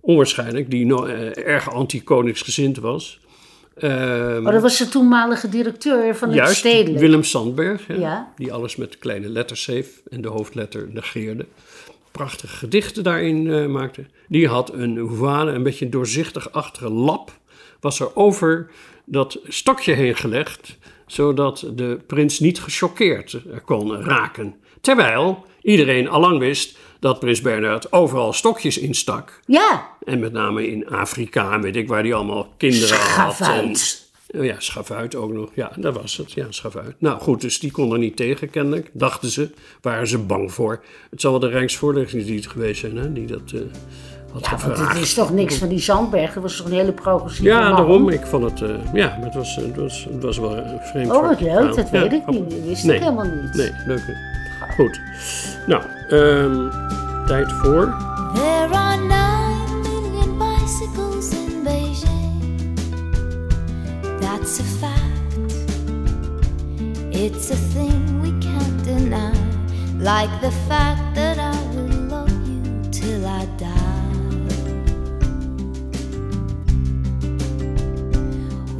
onwaarschijnlijk, 0.00 0.70
die 0.70 0.86
no- 0.86 1.04
eh, 1.04 1.46
erg 1.46 1.70
anti-koningsgezind 1.72 2.78
was. 2.78 3.20
Ehm, 3.76 3.92
Maar 4.42 4.46
Oh, 4.46 4.52
dat 4.52 4.62
was 4.62 4.78
de 4.78 4.88
toenmalige 4.88 5.48
directeur 5.48 6.16
van 6.16 6.28
het 6.28 6.36
Juist, 6.36 6.56
stedelijk. 6.56 6.98
Willem 7.00 7.22
Sandberg, 7.24 7.86
hè, 7.86 7.94
Ja. 7.94 8.32
die 8.36 8.52
alles 8.52 8.76
met 8.76 8.98
kleine 8.98 9.28
letters 9.28 9.62
schreef 9.62 10.02
en 10.10 10.20
de 10.20 10.28
hoofdletter 10.28 10.88
negeerde. 10.92 11.46
Prachtige 12.10 12.56
gedichten 12.56 13.02
daarin 13.04 13.70
maakte. 13.70 14.04
Die 14.28 14.48
had 14.48 14.72
een 14.72 14.96
hoevale, 14.98 15.52
een 15.52 15.62
beetje 15.62 15.84
een 15.84 15.90
doorzichtig-achtige 15.90 16.90
lap, 16.90 17.38
was 17.80 18.00
er 18.00 18.16
over 18.16 18.70
dat 19.04 19.38
stokje 19.48 19.92
heen 19.92 20.16
gelegd, 20.16 20.76
zodat 21.06 21.66
de 21.74 21.98
prins 22.06 22.38
niet 22.38 22.60
gechoqueerd 22.60 23.40
kon 23.64 24.02
raken. 24.02 24.54
Terwijl 24.80 25.44
iedereen 25.62 26.08
allang 26.08 26.38
wist 26.38 26.78
dat 27.00 27.18
prins 27.18 27.40
Bernhard 27.40 27.92
overal 27.92 28.32
stokjes 28.32 28.78
instak. 28.78 29.40
Ja, 29.46 29.90
En 30.04 30.20
met 30.20 30.32
name 30.32 30.70
in 30.70 30.88
Afrika, 30.88 31.52
en 31.52 31.60
weet 31.60 31.76
ik 31.76 31.88
waar 31.88 32.02
die 32.02 32.14
allemaal 32.14 32.52
kinderen 32.56 32.98
had. 32.98 33.40
En, 33.40 33.76
oh 34.40 34.44
ja, 34.44 34.60
schavuit 34.60 35.14
ook 35.14 35.32
nog. 35.32 35.50
Ja, 35.54 35.72
dat 35.76 35.94
was 35.94 36.16
het. 36.16 36.32
Ja, 36.32 36.46
schavuit. 36.48 36.94
Nou 36.98 37.20
goed, 37.20 37.40
dus 37.40 37.58
die 37.58 37.70
kon 37.70 37.92
er 37.92 37.98
niet 37.98 38.16
tegen, 38.16 38.50
kennelijk. 38.50 38.90
Dachten 38.92 39.30
ze. 39.30 39.50
Waren 39.80 40.06
ze 40.06 40.18
bang 40.18 40.52
voor. 40.52 40.84
Het 41.10 41.20
zal 41.20 41.30
wel 41.30 41.40
de 41.40 41.48
Rijksvoorlichtingsdienst 41.48 42.48
geweest 42.50 42.80
zijn, 42.80 42.96
hè, 42.96 43.12
die 43.12 43.26
dat 43.26 43.52
eh, 43.54 43.60
had 44.42 44.44
ja 44.44 44.50
want 44.50 44.62
gevraagd. 44.62 44.92
het 44.94 45.02
is 45.02 45.14
toch 45.14 45.32
niks 45.32 45.56
van 45.56 45.68
die 45.68 45.78
Zandberg. 45.78 46.32
Dat 46.32 46.42
was 46.42 46.56
toch 46.56 46.66
een 46.66 46.72
hele 46.72 46.92
progressieve 46.92 47.48
Ja, 47.50 47.68
man? 47.68 47.76
daarom. 47.76 48.08
Ik 48.08 48.26
vond 48.26 48.44
het, 48.44 48.62
eh, 48.62 48.68
ja, 48.92 49.18
het 49.20 49.34
was, 49.34 49.56
het 49.56 49.76
was, 49.76 50.06
het 50.12 50.22
was 50.22 50.38
wel 50.38 50.56
een 50.56 50.78
vreemd. 50.80 51.10
Oh, 51.12 51.28
wat 51.28 51.40
leuk. 51.40 51.74
Dat 51.76 51.88
Ja, 51.90 52.00
weet 52.00 52.12
ik 52.12 52.26
niet. 52.26 52.50
Dat 52.50 52.58
wist 52.64 52.84
Nee, 52.84 52.96
ik 52.96 53.02
helemaal 53.02 53.24
niet. 53.24 53.54
Nee, 53.54 53.72
leuk. 53.86 54.02
hè. 54.06 54.12
Goed. 54.74 55.00
Nou, 55.66 55.82
ehm, 56.08 56.68
tijd 57.26 57.52
voor... 57.52 57.94
There 58.34 58.68
are 58.76 58.96
nine 59.00 59.80
million 59.82 60.38
bicycles 60.38 61.30
in 61.30 61.62
Beijing. 61.62 62.74
That's 64.20 64.60
a 64.60 64.64
fact. 64.80 65.54
It's 67.10 67.50
a 67.50 67.56
thing 67.74 68.20
we 68.22 68.38
can't 68.38 68.84
deny. 68.84 69.32
Like 69.98 70.28
the 70.40 70.50
fact 70.68 71.14
that 71.14 71.36
I 71.38 71.56
will 71.74 72.08
love 72.08 72.30
you 72.46 72.88
till 72.90 73.24
I 73.24 73.46
die. 73.56 73.85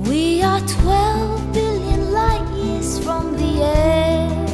We 0.09 0.41
are 0.41 0.61
12 0.61 1.53
billion 1.53 2.13
light 2.13 2.49
years 2.55 2.97
from 3.01 3.37
the 3.37 3.63
edge. 3.65 4.51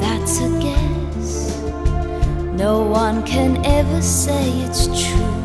That's 0.00 0.40
a 0.40 0.48
guess. 0.58 1.60
No 2.54 2.80
one 2.80 3.22
can 3.26 3.62
ever 3.66 4.00
say 4.00 4.48
it's 4.60 4.86
true, 4.86 5.36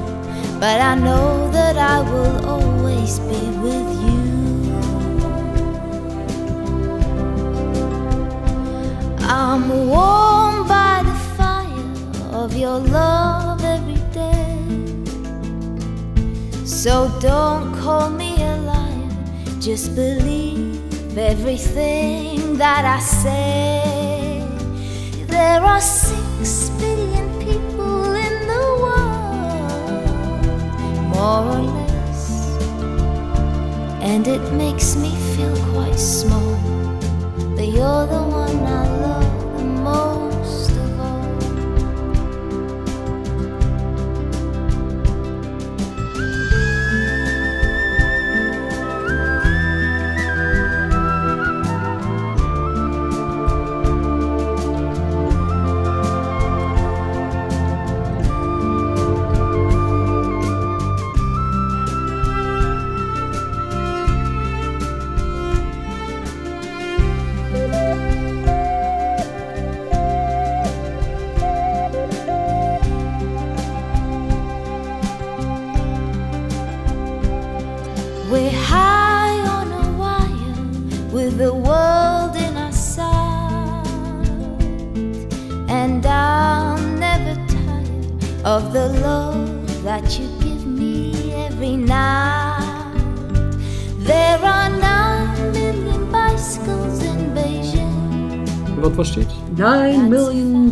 but 0.57 0.79
I 0.79 0.95
know 0.95 1.51
that 1.51 1.75
I 1.77 1.99
will 1.99 2.45
always 2.45 3.19
be 3.19 3.43
with 3.59 3.89
you. 4.07 4.21
I'm 9.27 9.67
warmed 9.89 10.69
by 10.69 11.03
the 11.03 11.15
fire 11.35 12.41
of 12.41 12.55
your 12.55 12.79
love 12.79 13.65
every. 13.65 14.00
So 16.71 17.11
don't 17.19 17.75
call 17.75 18.09
me 18.09 18.41
a 18.41 18.55
liar, 18.57 19.09
just 19.59 19.93
believe 19.93 20.79
everything 21.15 22.57
that 22.57 22.85
I 22.85 22.99
say. 22.99 24.41
There 25.27 25.61
are 25.61 25.81
six 25.81 26.69
billion 26.79 27.27
people 27.39 28.15
in 28.15 28.47
the 28.47 28.65
world, 28.81 30.45
more 31.13 31.43
or 31.55 31.61
less, 31.61 32.57
and 34.01 34.25
it 34.25 34.41
makes 34.53 34.95
me 34.95 35.11
feel 35.35 35.55
quite 35.73 35.99
small. 35.99 36.55
But 37.55 37.67
you're 37.67 38.07
the 38.07 38.23
one 38.23 38.63
I 38.65 38.90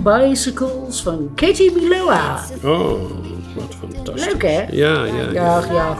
Bicycles 0.09 1.01
van 1.01 1.31
Katie 1.35 1.71
Biloa. 1.71 2.39
Oh, 2.63 3.01
wat 3.55 3.75
fantastisch. 3.79 4.25
Leuk 4.25 4.41
hè? 4.41 4.61
Ja, 4.71 5.03
ja, 5.05 5.31
ja. 5.31 5.31
Ja, 5.31 5.95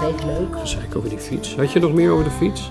dat 0.00 0.10
ik 0.10 0.24
leuk. 0.24 0.52
Dat 0.52 0.68
zei 0.68 0.84
ik 0.84 0.96
over 0.96 1.08
die 1.08 1.18
fiets. 1.18 1.56
Had 1.56 1.72
je 1.72 1.80
nog 1.80 1.92
meer 1.92 2.10
over 2.10 2.24
de 2.24 2.30
fiets? 2.30 2.70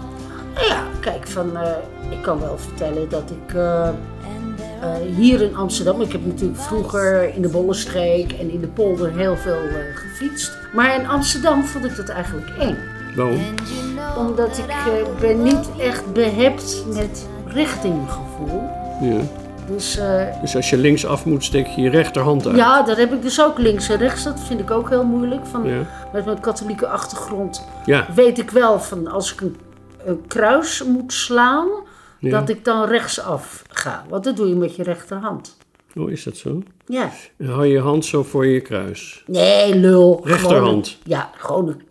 Nou 0.54 0.68
ja, 0.68 0.84
kijk, 1.00 1.28
van, 1.28 1.58
eh, 1.58 1.72
ik 2.10 2.22
kan 2.22 2.40
wel 2.40 2.58
vertellen 2.58 3.10
dat 3.10 3.32
ik 3.32 3.56
eh, 3.56 3.88
eh, 3.88 3.94
hier 5.16 5.42
in 5.42 5.56
Amsterdam, 5.56 6.02
ik 6.02 6.12
heb 6.12 6.26
natuurlijk 6.26 6.60
vroeger 6.60 7.36
in 7.36 7.42
de 7.42 7.50
Bollenstreek 7.50 8.32
en 8.32 8.52
in 8.52 8.62
de 8.62 8.68
polder 8.68 9.12
heel 9.18 9.38
veel 9.38 9.60
gefietst. 9.94 10.52
Maar 10.74 11.00
in 11.00 11.08
Amsterdam 11.08 11.64
vond 11.64 11.86
ik 11.86 11.96
dat 11.96 12.10
eigenlijk 12.10 12.50
eng. 12.60 12.78
Waarom? 13.16 13.42
Omdat 14.18 14.58
ik 14.58 15.20
ben 15.20 15.44
niet 15.44 15.70
echt 15.80 16.14
behept 16.14 16.84
met 16.94 17.28
richtinggevoel. 17.46 18.62
Ja. 19.02 19.42
Dus 19.68 19.98
eh, 19.98 20.42
Dus 20.42 20.56
als 20.56 20.70
je 20.70 20.78
linksaf 20.78 21.26
moet, 21.26 21.44
steek 21.44 21.68
je 21.68 21.82
je 21.82 21.90
rechterhand 21.90 22.48
uit. 22.48 22.56
ja, 22.56 22.82
daar 22.84 22.98
heb 22.98 23.14
ik 23.14 23.22
dus 23.22 23.42
ook 23.42 23.58
links 23.58 23.90
en 23.90 23.98
rechts. 23.98 24.24
Dat 24.24 24.40
vind 24.40 24.60
ik 24.60 24.72
ook 24.72 24.90
heel 24.90 25.04
moeilijk. 25.06 25.46
Van, 25.46 25.64
Ja. 25.64 25.82
Met 26.14 26.26
mijn 26.26 26.40
katholieke 26.40 26.88
achtergrond 26.88 27.66
Ja. 27.86 28.08
weet 28.16 28.40
ik 28.40 28.50
wel 28.52 28.80
van 28.80 29.08
als 29.08 29.34
ik 29.34 29.42
een, 29.42 29.56
een 30.06 30.28
kruis 30.28 30.84
moet 30.84 31.14
slaan, 31.14 31.68
Ja. 32.20 32.40
dat 32.40 32.50
ik 32.50 32.66
dan 32.66 32.88
rechtsaf 32.88 33.64
ga. 33.70 34.06
Want 34.10 34.24
dat 34.24 34.36
doe 34.36 34.48
je 34.48 34.56
met 34.56 34.76
je 34.76 34.84
rechterhand. 34.84 35.58
Oh, 35.96 36.12
is 36.12 36.24
dat 36.24 36.38
zo? 36.38 36.62
Ja. 36.86 37.10
Dan 37.38 37.48
hou 37.50 37.66
je 37.66 37.74
je 37.74 37.80
hand 37.80 38.06
zo 38.06 38.24
voor 38.24 38.46
je 38.46 38.62
kruis. 38.62 39.24
Nee, 39.28 39.76
lul. 39.76 40.22
Rechterhand. 40.24 40.54
Gewoon 40.58 40.74
een- 40.76 40.84
ja, 41.04 41.30
gewoon 41.38 41.68
een, 41.68 41.82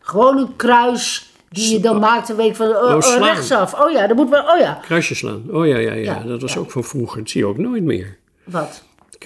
gewoon 0.00 0.38
een 0.38 0.56
kruis 0.56 1.32
die 1.48 1.72
je 1.72 1.80
dan 1.80 1.98
maakt 1.98 2.30
en 2.30 2.36
weet 2.36 2.48
ik 2.48 2.56
van 2.56 2.66
oh, 2.68 2.82
Oh, 2.82 2.94
oh, 2.94 3.00
slaan. 3.00 3.22
rechtsaf. 3.22 3.80
Oh 3.80 3.90
ja, 3.90 4.06
dat 4.06 4.16
moet 4.16 4.30
wel. 4.30 4.42
Oh 4.42 4.58
ja. 4.58 4.78
Kruisje 4.82 5.14
slaan. 5.14 5.42
Oh 5.50 5.66
ja, 5.66 5.76
ja, 5.76 5.92
ja. 5.92 6.02
Ja, 6.02 6.22
dat 6.22 6.40
was 6.40 6.56
ook 6.56 6.70
van 6.70 6.84
vroeger. 6.84 7.18
Dat 7.18 7.30
zie 7.30 7.40
je 7.40 7.46
ook 7.46 7.58
nooit 7.58 7.82
meer. 7.82 8.18
Wat? 8.44 8.84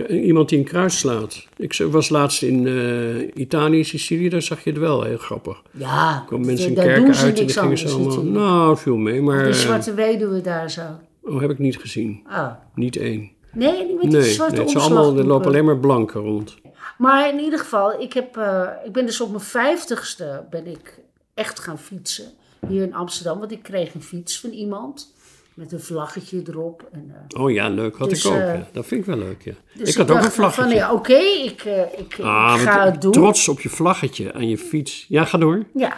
Iemand 0.08 0.48
die 0.48 0.58
een 0.58 0.64
kruis 0.64 0.98
slaat. 0.98 1.46
Ik 1.56 1.76
was 1.90 2.08
laatst 2.08 2.42
in 2.42 2.66
eh, 2.66 3.40
Italië, 3.42 3.84
Sicilië, 3.84 4.28
daar 4.28 4.42
zag 4.42 4.64
je 4.64 4.70
het 4.70 4.78
wel. 4.78 5.02
Heel 5.02 5.16
grappig. 5.16 5.62
Ja, 5.70 6.14
Er 6.14 6.26
kwamen 6.26 6.46
mensen 6.46 6.68
in 6.68 6.74
kerken 6.74 7.16
uit 7.16 7.40
en 7.40 7.48
gingen 7.48 7.78
ze 7.78 7.88
allemaal... 7.88 8.22
Nou, 8.22 8.76
viel 8.76 8.96
mee, 8.96 9.22
maar... 9.22 9.42
De 9.42 9.48
eh, 9.48 9.54
zwarte 9.54 9.94
weduwe 9.94 10.40
daar 10.40 10.70
zo. 10.70 10.82
Oh, 11.22 11.40
heb 11.40 11.50
ik 11.50 11.58
niet 11.58 11.78
gezien. 11.78 12.22
Ah. 12.26 12.50
Niet 12.74 12.96
één. 12.96 13.30
Nee, 13.52 13.86
die 13.86 13.94
met 13.94 14.00
die 14.00 14.10
Nee, 14.10 14.22
zwarte 14.22 14.54
nee, 14.56 14.64
het 14.64 14.76
allemaal, 14.76 15.16
er 15.16 15.26
lopen 15.26 15.46
alleen 15.46 15.64
maar 15.64 15.78
blanken 15.78 16.20
rond. 16.20 16.56
Maar 16.98 17.28
in 17.28 17.38
ieder 17.38 17.58
geval, 17.58 18.00
ik, 18.00 18.12
heb, 18.12 18.36
eh, 18.36 18.62
ik 18.84 18.92
ben 18.92 19.06
dus 19.06 19.20
op 19.20 19.28
mijn 19.30 19.42
vijftigste 19.42 20.44
ben 20.50 20.66
ik 20.66 20.99
echt 21.40 21.58
gaan 21.60 21.78
fietsen. 21.78 22.24
Hier 22.68 22.82
in 22.82 22.94
Amsterdam, 22.94 23.38
want 23.38 23.52
ik 23.52 23.62
kreeg 23.62 23.94
een 23.94 24.02
fiets 24.02 24.40
van 24.40 24.50
iemand. 24.50 25.14
Met 25.54 25.72
een 25.72 25.80
vlaggetje 25.80 26.42
erop. 26.46 26.88
En, 26.92 27.14
eh, 27.30 27.40
Oh 27.42 27.50
ja, 27.50 27.68
leuk. 27.68 27.96
Had 27.96 28.08
Dus, 28.08 28.24
ik 28.24 28.30
ook. 28.30 28.38
eh, 28.38 28.54
ja. 28.54 28.66
Dat 28.72 28.86
vind 28.86 29.00
ik 29.00 29.06
wel 29.06 29.16
leuk, 29.18 29.42
ja. 29.42 29.52
dus 29.74 29.88
ik 29.90 29.96
had 29.96 30.10
ook 30.10 30.24
een 30.24 30.30
vlaggetje. 30.30 30.74
Ja, 30.74 30.92
oké, 30.92 31.18
ik, 31.44 31.62
eh, 31.64 31.80
ik, 31.82 32.14
ik 32.18 32.24
Ah, 32.24 32.54
ga 32.60 32.84
het 32.84 33.02
doen. 33.02 33.12
Trots 33.12 33.48
op 33.48 33.60
je 33.60 33.68
vlaggetje 33.68 34.32
aan 34.32 34.48
je 34.48 34.58
fiets. 34.58 35.06
Ja, 35.08 35.24
ga 35.24 35.38
door. 35.38 35.64
Ja, 35.74 35.96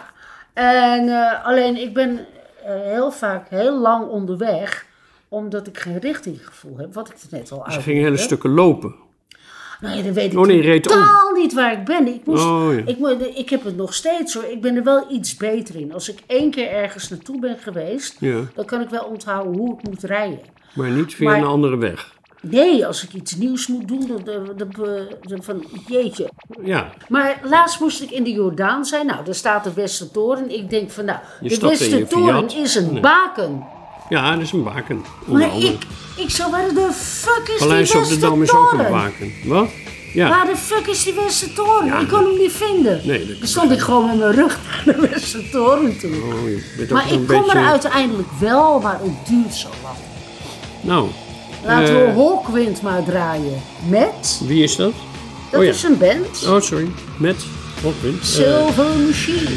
en 0.53 1.09
alleen 1.43 1.77
ik 1.77 1.93
ben 1.93 2.25
heel 2.63 3.11
vaak 3.11 3.49
heel 3.49 3.79
lang 3.79 4.07
onderweg, 4.09 4.85
omdat 5.27 5.67
ik 5.67 5.77
geen 5.77 5.99
richtinggevoel 5.99 6.77
heb, 6.77 6.93
wat 6.93 7.09
ik 7.09 7.15
er 7.15 7.27
net 7.37 7.51
al 7.51 7.57
Ze 7.57 7.63
uitlegde. 7.63 7.81
gingen 7.83 8.03
hele 8.03 8.17
stukken 8.17 8.49
lopen. 8.49 8.95
Nou 9.81 9.97
ja, 9.97 10.03
dan 10.03 10.13
weet 10.13 10.31
ik 10.33 10.39
Oh 10.39 10.45
nee, 10.45 10.73
om. 10.75 10.81
totaal 10.81 11.31
niet 11.31 11.53
waar 11.53 11.71
ik 11.73 11.85
ben. 11.85 12.07
Ik, 12.07 12.25
moest, 12.25 12.43
Oh, 12.43 12.67
ja. 12.73 13.27
ik, 13.35 13.49
heb 13.49 13.63
het 13.63 13.75
nog 13.75 13.93
steeds 13.93 14.33
hoor. 14.33 14.43
Ik 14.43 14.61
ben 14.61 14.75
er 14.75 14.83
wel 14.83 15.05
iets 15.11 15.35
beter 15.37 15.75
in. 15.75 15.93
Als 15.93 16.09
ik 16.09 16.19
één 16.27 16.51
keer 16.51 16.69
ergens 16.69 17.09
naartoe 17.09 17.39
ben 17.39 17.57
geweest, 17.59 18.15
Ja. 18.19 18.39
dan 18.55 18.65
kan 18.65 18.81
ik 18.81 18.89
wel 18.89 19.03
onthouden 19.03 19.57
hoe 19.57 19.73
ik 19.77 19.87
moet 19.89 20.03
rijden. 20.03 20.39
Maar 20.73 20.89
niet 20.89 21.15
via 21.15 21.29
Maar- 21.29 21.37
een 21.39 21.45
andere 21.45 21.77
weg. 21.77 22.11
Nee, 22.41 22.85
als 22.87 23.03
ik 23.03 23.13
iets 23.13 23.35
nieuws 23.35 23.67
moet 23.67 23.87
doen, 23.87 24.07
dan, 24.07 24.21
dan, 24.57 24.71
dan- 25.21 25.43
van 25.43 25.65
jeetje. 25.87 26.29
Ja, 26.63 26.89
Maar 27.09 27.41
laatst 27.43 27.79
moest 27.79 28.01
ik 28.01 28.11
in 28.11 28.23
de 28.23 28.31
Jordaan 28.31 28.85
zijn. 28.85 29.05
Nou, 29.05 29.25
daar 29.25 29.35
staat 29.35 29.63
de 29.63 29.73
Westertoren. 29.73 30.49
Ik 30.49 30.69
denk 30.69 30.91
van, 30.91 31.05
nou, 31.05 31.19
Je 31.41 31.49
de 31.59 31.67
Westertoren 31.67 32.49
is 32.55 32.75
een 32.75 32.91
Nee. 32.93 33.01
baken. 33.01 33.63
Ja 34.09 34.31
dat 34.33 34.41
is 34.41 34.51
een 34.51 34.63
baken. 34.63 35.05
Maar 35.25 35.49
andere. 35.49 35.73
ik, 35.73 35.81
ik 36.15 36.29
zo, 36.29 36.49
waar 36.49 36.67
de 36.73 36.89
fuck 36.93 37.47
is 37.47 37.59
Paleis 37.59 37.91
die 37.91 38.01
op 38.01 38.07
de 38.07 38.17
Dam 38.17 38.41
is 38.41 38.51
ook 38.51 38.71
een 38.71 38.91
baken. 38.91 39.33
Wat? 39.45 39.69
Ja. 40.13 40.29
Waar 40.29 40.45
de 40.45 40.57
fuck 40.57 40.87
is 40.87 41.03
die 41.03 41.13
Westertoren? 41.13 42.01
ik 42.01 42.07
kon 42.07 42.23
hem 42.25 42.37
niet 42.37 42.51
vinden. 42.51 43.01
Nee, 43.03 43.27
dat 43.27 43.39
Dan 43.39 43.47
stond 43.47 43.71
ik 43.71 43.79
gewoon 43.79 44.05
met 44.05 44.17
mijn 44.17 44.31
rug 44.31 44.59
naar 44.85 44.95
de 44.95 45.07
Westertoren 45.07 45.97
toe. 45.99 46.11
Oh, 46.11 46.49
je 46.49 46.73
bent 46.77 46.91
ook 46.91 46.97
maar 46.97 47.11
een 47.11 47.21
ik 47.21 47.27
kom 47.27 47.41
beetje... 47.41 47.57
er 47.57 47.65
uiteindelijk 47.65 48.29
wel, 48.39 48.79
maar 48.79 48.99
het 48.99 49.27
duurt 49.27 49.53
zo 49.53 49.69
lang. 49.83 49.97
Nou, 50.81 51.07
Laten 51.65 52.07
eh, 52.07 52.13
we 52.13 52.21
Hawkwind 52.21 52.81
maar 52.81 53.03
draaien. 53.03 53.61
Met, 53.89 54.41
wie 54.47 54.63
is 54.63 54.75
dat? 54.75 54.93
dat 55.51 55.59
oh 55.59 55.65
ja. 55.65 55.71
is 55.71 55.83
een 55.83 55.97
band, 55.97 56.47
Oh, 56.47 56.61
sorry. 56.61 56.87
Met 57.17 57.45
Rockwind. 57.83 58.21
Eh, 58.21 58.27
Silver 58.27 58.97
Machine. 59.05 59.49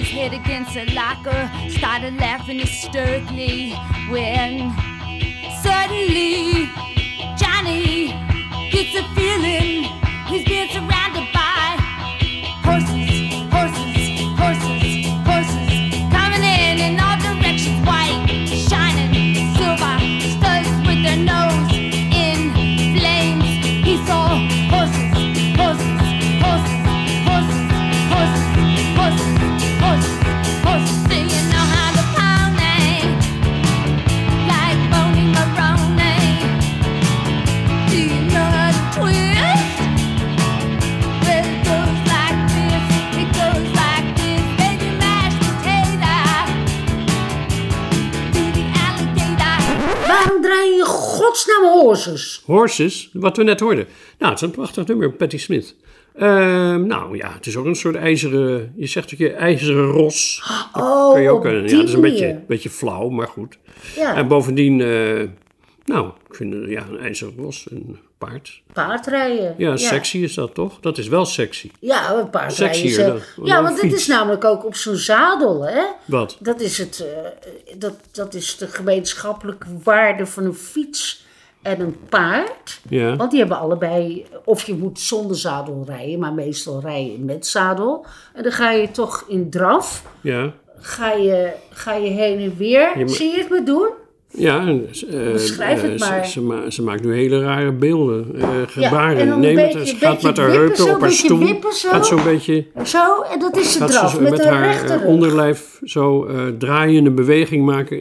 His 0.00 0.10
head 0.10 0.32
against 0.32 0.76
a 0.76 0.84
locker. 0.94 1.50
Started 1.68 2.16
laughing 2.16 2.58
hysterically 2.58 3.72
when 4.08 4.72
suddenly 5.62 6.68
Johnny 7.36 8.08
gets 8.72 8.94
a 8.96 9.04
feeling 9.14 9.79
horses? 51.80 52.42
Horses, 52.46 53.10
wat 53.12 53.36
we 53.36 53.42
net 53.42 53.60
hoorden. 53.60 53.86
Nou, 54.18 54.32
het 54.32 54.40
is 54.42 54.46
een 54.48 54.54
prachtig 54.54 54.86
nummer, 54.86 55.12
Patti 55.12 55.38
Smith. 55.38 55.74
Ehm, 56.14 56.86
nou 56.86 57.16
ja, 57.16 57.32
het 57.32 57.46
is 57.46 57.56
ook 57.56 57.64
een 57.64 57.74
soort 57.76 57.94
ijzeren, 57.96 58.72
je 58.76 58.86
zegt 58.86 59.12
ook 59.12 59.18
je 59.18 59.32
ijzeren 59.32 59.84
ros. 59.90 60.42
Oh, 60.72 61.12
Kun 61.12 61.22
je 61.22 61.30
ook, 61.30 61.44
ja, 61.44 61.50
dat 61.60 61.70
is 61.88 61.92
een 61.92 62.00
beetje, 62.00 62.40
beetje 62.48 62.70
flauw, 62.70 63.08
maar 63.08 63.28
goed. 63.28 63.58
Ja. 63.96 64.14
En 64.16 64.28
bovendien, 64.28 64.80
eh, 64.80 65.22
Nou, 65.84 66.10
ik 66.28 66.34
vind 66.34 66.54
ja, 66.68 66.86
een 66.90 66.98
ijzeren 66.98 67.34
ros, 67.38 67.66
een 67.70 67.98
paard. 68.18 68.62
Paardrijden. 68.72 69.54
Ja, 69.58 69.76
sexy 69.76 70.18
is 70.18 70.34
dat 70.34 70.54
toch? 70.54 70.80
Dat 70.80 70.98
is 70.98 71.08
wel 71.08 71.24
sexy. 71.24 71.70
Ja, 71.80 72.12
een 72.14 72.30
paardrijden. 72.30 72.76
Sexier 72.76 73.06
dan- 73.06 73.16
eh, 73.16 73.22
dan 73.36 73.46
Ja, 73.46 73.62
want 73.62 73.74
dit 73.80 73.84
fiets. 73.90 74.00
is 74.00 74.06
namelijk 74.06 74.44
ook 74.44 74.64
op 74.64 74.74
zo'n 74.74 74.96
zadel, 74.96 75.62
hè? 75.66 75.82
Wat? 76.04 76.36
Dat 76.40 76.60
is, 76.60 76.78
het, 76.78 77.06
eh, 77.14 77.78
dat, 77.78 77.94
dat 78.12 78.34
is 78.34 78.56
de 78.56 78.66
gemeenschappelijke 78.66 79.66
waarde 79.84 80.26
van 80.26 80.44
een 80.44 80.54
fiets 80.54 81.24
en 81.62 81.80
een 81.80 81.96
paard. 82.08 82.80
Ja. 82.88 83.16
Want 83.16 83.30
die 83.30 83.40
hebben 83.40 83.58
allebei, 83.58 84.26
of 84.44 84.62
je 84.62 84.74
moet 84.74 85.00
zonder 85.00 85.36
zadel 85.36 85.84
rijden, 85.86 86.18
maar 86.18 86.32
meestal 86.32 86.80
rij 86.80 87.04
je 87.04 87.18
met 87.24 87.46
zadel. 87.46 88.04
En 88.34 88.42
dan 88.42 88.52
ga 88.52 88.70
je 88.70 88.90
toch 88.90 89.24
in 89.28 89.50
draf, 89.50 90.04
Ja. 90.20 90.52
ga 90.80 91.12
je, 91.12 91.50
ga 91.70 91.94
je 91.94 92.08
heen 92.10 92.38
en 92.38 92.54
weer. 92.56 92.80
Ja, 92.80 92.92
maar- 92.96 93.08
Zie 93.08 93.30
je 93.30 93.38
het 93.38 93.50
me 93.50 93.62
doen? 93.62 93.88
Ja, 94.32 94.60
en, 94.66 94.88
eh, 95.10 95.32
Beschrijf 95.32 95.82
het 95.82 95.90
eh, 95.90 95.98
ze- 96.06 96.10
maar. 96.10 96.26
Ze, 96.26 96.40
ma- 96.42 96.70
ze 96.70 96.82
maakt 96.82 97.04
nu 97.04 97.14
hele 97.14 97.40
rare 97.40 97.72
beelden, 97.72 98.34
eh, 98.40 98.48
gebaren. 98.66 99.28
het, 99.42 99.54
beetje- 99.54 99.86
ze 99.86 99.96
gaat 99.96 100.22
met 100.22 100.36
haar 100.36 100.50
heupen 100.50 100.76
zo, 100.76 100.94
op 100.94 101.00
haar 101.00 101.10
stoel. 101.10 101.46
zo. 101.72 101.88
Gaat 101.88 102.06
zo'n 102.06 102.24
beetje... 102.24 102.66
Zo, 102.84 103.20
en 103.22 103.38
dat 103.38 103.56
is 103.56 103.72
de 103.78 103.84
draf 103.84 104.20
met, 104.20 104.44
haar 104.44 104.62
rechterrug. 104.64 105.04
onderlijf 105.04 105.80
zo 105.84 106.26
draaiende 106.58 107.10
beweging 107.10 107.64
maken. 107.64 107.98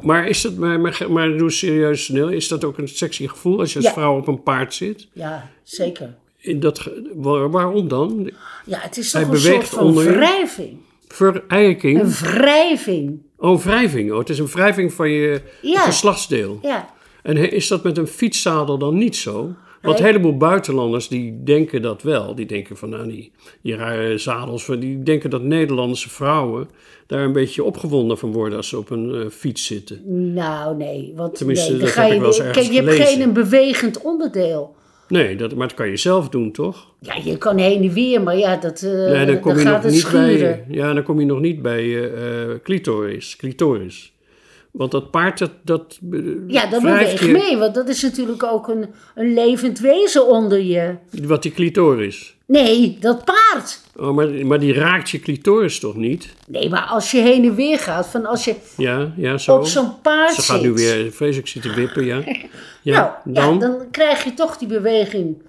Maar 0.00 0.28
is 0.28 0.40
dat, 0.40 0.54
maar, 0.56 0.80
maar, 0.80 1.04
maar 1.08 1.36
doe 1.36 1.50
serieus 1.50 2.04
snel, 2.04 2.28
is 2.28 2.48
dat 2.48 2.64
ook 2.64 2.78
een 2.78 2.88
sexy 2.88 3.26
gevoel 3.28 3.58
als 3.58 3.70
je 3.72 3.76
als 3.78 3.86
Ja. 3.86 3.92
vrouw 3.92 4.16
op 4.16 4.26
een 4.28 4.42
paard 4.42 4.74
zit? 4.74 5.08
Ja, 5.12 5.50
zeker. 5.62 6.14
In 6.38 6.60
dat, 6.60 6.90
waar- 7.14 7.50
waarom 7.50 7.88
dan? 7.88 8.30
Ja, 8.66 8.78
het 8.80 8.96
is 8.96 9.12
Hij 9.12 9.22
een 9.22 9.36
soort 9.38 9.68
van 9.68 9.84
onder 9.84 10.04
wrijving. 10.04 10.76
Verijking? 11.08 12.00
Een 12.00 12.10
wrijving. 12.10 13.18
Oh, 13.36 13.60
wrijving. 13.60 14.12
Oh, 14.12 14.18
het 14.18 14.28
is 14.28 14.38
een 14.38 14.46
wrijving 14.46 14.92
van 14.92 15.10
je 15.10 15.40
Ja. 15.62 15.80
geslachtsdeel. 15.80 16.58
Ja. 16.62 16.88
En 17.22 17.52
is 17.52 17.68
dat 17.68 17.82
met 17.82 17.98
een 17.98 18.06
fietszadel 18.06 18.78
dan 18.78 18.98
niet 18.98 19.16
zo? 19.16 19.54
Want 19.84 19.98
een 19.98 20.04
heleboel 20.04 20.36
buitenlanders 20.36 21.08
die 21.08 21.42
denken 21.42 21.82
dat 21.82 22.02
wel. 22.02 22.34
Die 22.34 22.46
denken 22.46 22.76
van 22.76 22.88
nou, 22.88 23.08
die, 23.08 23.32
die 23.62 23.76
rare 23.76 24.18
zadels. 24.18 24.66
Die 24.66 25.02
denken 25.02 25.30
dat 25.30 25.42
Nederlandse 25.42 26.10
vrouwen 26.10 26.68
daar 27.06 27.24
een 27.24 27.32
beetje 27.32 27.64
opgewonden 27.64 28.18
van 28.18 28.32
worden 28.32 28.56
als 28.56 28.68
ze 28.68 28.78
op 28.78 28.90
een 28.90 29.14
eh, 29.14 29.30
fiets 29.30 29.66
zitten. 29.66 30.32
Nou, 30.32 30.76
nee. 30.76 31.12
Want 31.16 31.34
Tenminste, 31.34 31.70
nee, 31.70 31.80
dat 31.80 31.88
ga 31.90 32.00
heb 32.00 32.08
je, 32.10 32.14
ik 32.14 32.20
wel 32.20 32.30
eens 32.30 32.38
ergens 32.38 32.58
Kijk, 32.58 32.70
je 32.70 32.80
hebt 32.82 32.92
gelezen. 32.92 33.14
geen 33.14 33.22
een 33.22 33.32
bewegend 33.32 34.02
onderdeel. 34.02 34.74
Nee, 35.08 35.36
dat, 35.36 35.54
maar 35.54 35.66
dat 35.68 35.76
kan 35.76 35.88
je 35.88 35.96
zelf 35.96 36.28
doen, 36.28 36.52
toch? 36.52 36.92
Ja, 37.00 37.14
je 37.24 37.38
kan 37.38 37.58
heen 37.58 37.82
en 37.82 37.92
weer, 37.92 38.22
maar 38.22 38.36
ja, 38.36 38.56
dat, 38.56 38.82
nee, 38.82 39.26
dan 39.26 39.40
kom 39.40 39.52
dan 39.54 39.62
je 39.62 39.66
gaat 39.68 39.74
nog 39.74 39.82
het 39.82 39.92
niet 39.92 40.00
schuren. 40.00 40.38
bij. 40.38 40.64
Ja, 40.68 40.92
dan 40.92 41.02
kom 41.02 41.20
je 41.20 41.26
nog 41.26 41.40
niet 41.40 41.62
bij 41.62 42.12
eh, 42.12 42.54
clitoris, 42.62 43.36
clitoris. 43.36 44.13
Want 44.74 44.90
dat 44.90 45.10
paard, 45.10 45.38
dat. 45.38 45.50
dat 45.62 45.98
eh, 46.12 46.20
Ja, 46.46 46.66
dat 46.66 46.82
beweegt 46.82 47.18
je- 47.20 47.26
mee, 47.32 47.56
want 47.56 47.74
dat 47.74 47.88
is 47.88 48.02
natuurlijk 48.02 48.42
ook 48.42 48.68
een, 48.68 48.86
een 49.14 49.34
levend 49.34 49.78
wezen 49.78 50.26
onder 50.26 50.60
je. 50.60 50.94
Wat 51.22 51.42
die 51.42 51.52
clitoris. 51.52 52.36
Nee, 52.46 52.96
dat 53.00 53.24
paard. 53.24 53.80
Oh, 53.96 54.14
maar, 54.14 54.28
maar 54.46 54.58
die 54.60 54.72
raakt 54.72 55.10
je 55.10 55.18
clitoris 55.20 55.78
toch 55.78 55.94
niet? 55.96 56.34
Nee, 56.46 56.68
maar 56.68 56.82
als 56.82 57.10
je 57.10 57.18
heen 57.20 57.44
en 57.44 57.54
weer 57.54 57.78
gaat, 57.78 58.06
van 58.06 58.26
als 58.26 58.44
je 58.44 58.54
Ja, 58.76 59.12
ja, 59.16 59.38
zo. 59.38 59.56
op 59.56 59.66
zo'n 59.66 60.00
paard 60.00 60.34
Ze 60.34 60.42
gaat 60.42 60.62
nu 60.62 60.72
weer 60.72 61.12
vreselijk 61.12 61.48
zitten 61.48 61.74
wippen, 61.74 62.04
ja. 62.04 62.22
Ja, 62.82 63.20
nou, 63.24 63.34
dan 63.34 63.54
ja, 63.70 63.76
dan 63.76 63.90
krijg 63.90 64.24
je 64.24 64.34
toch 64.34 64.56
die 64.58 64.68
beweging. 64.68 65.42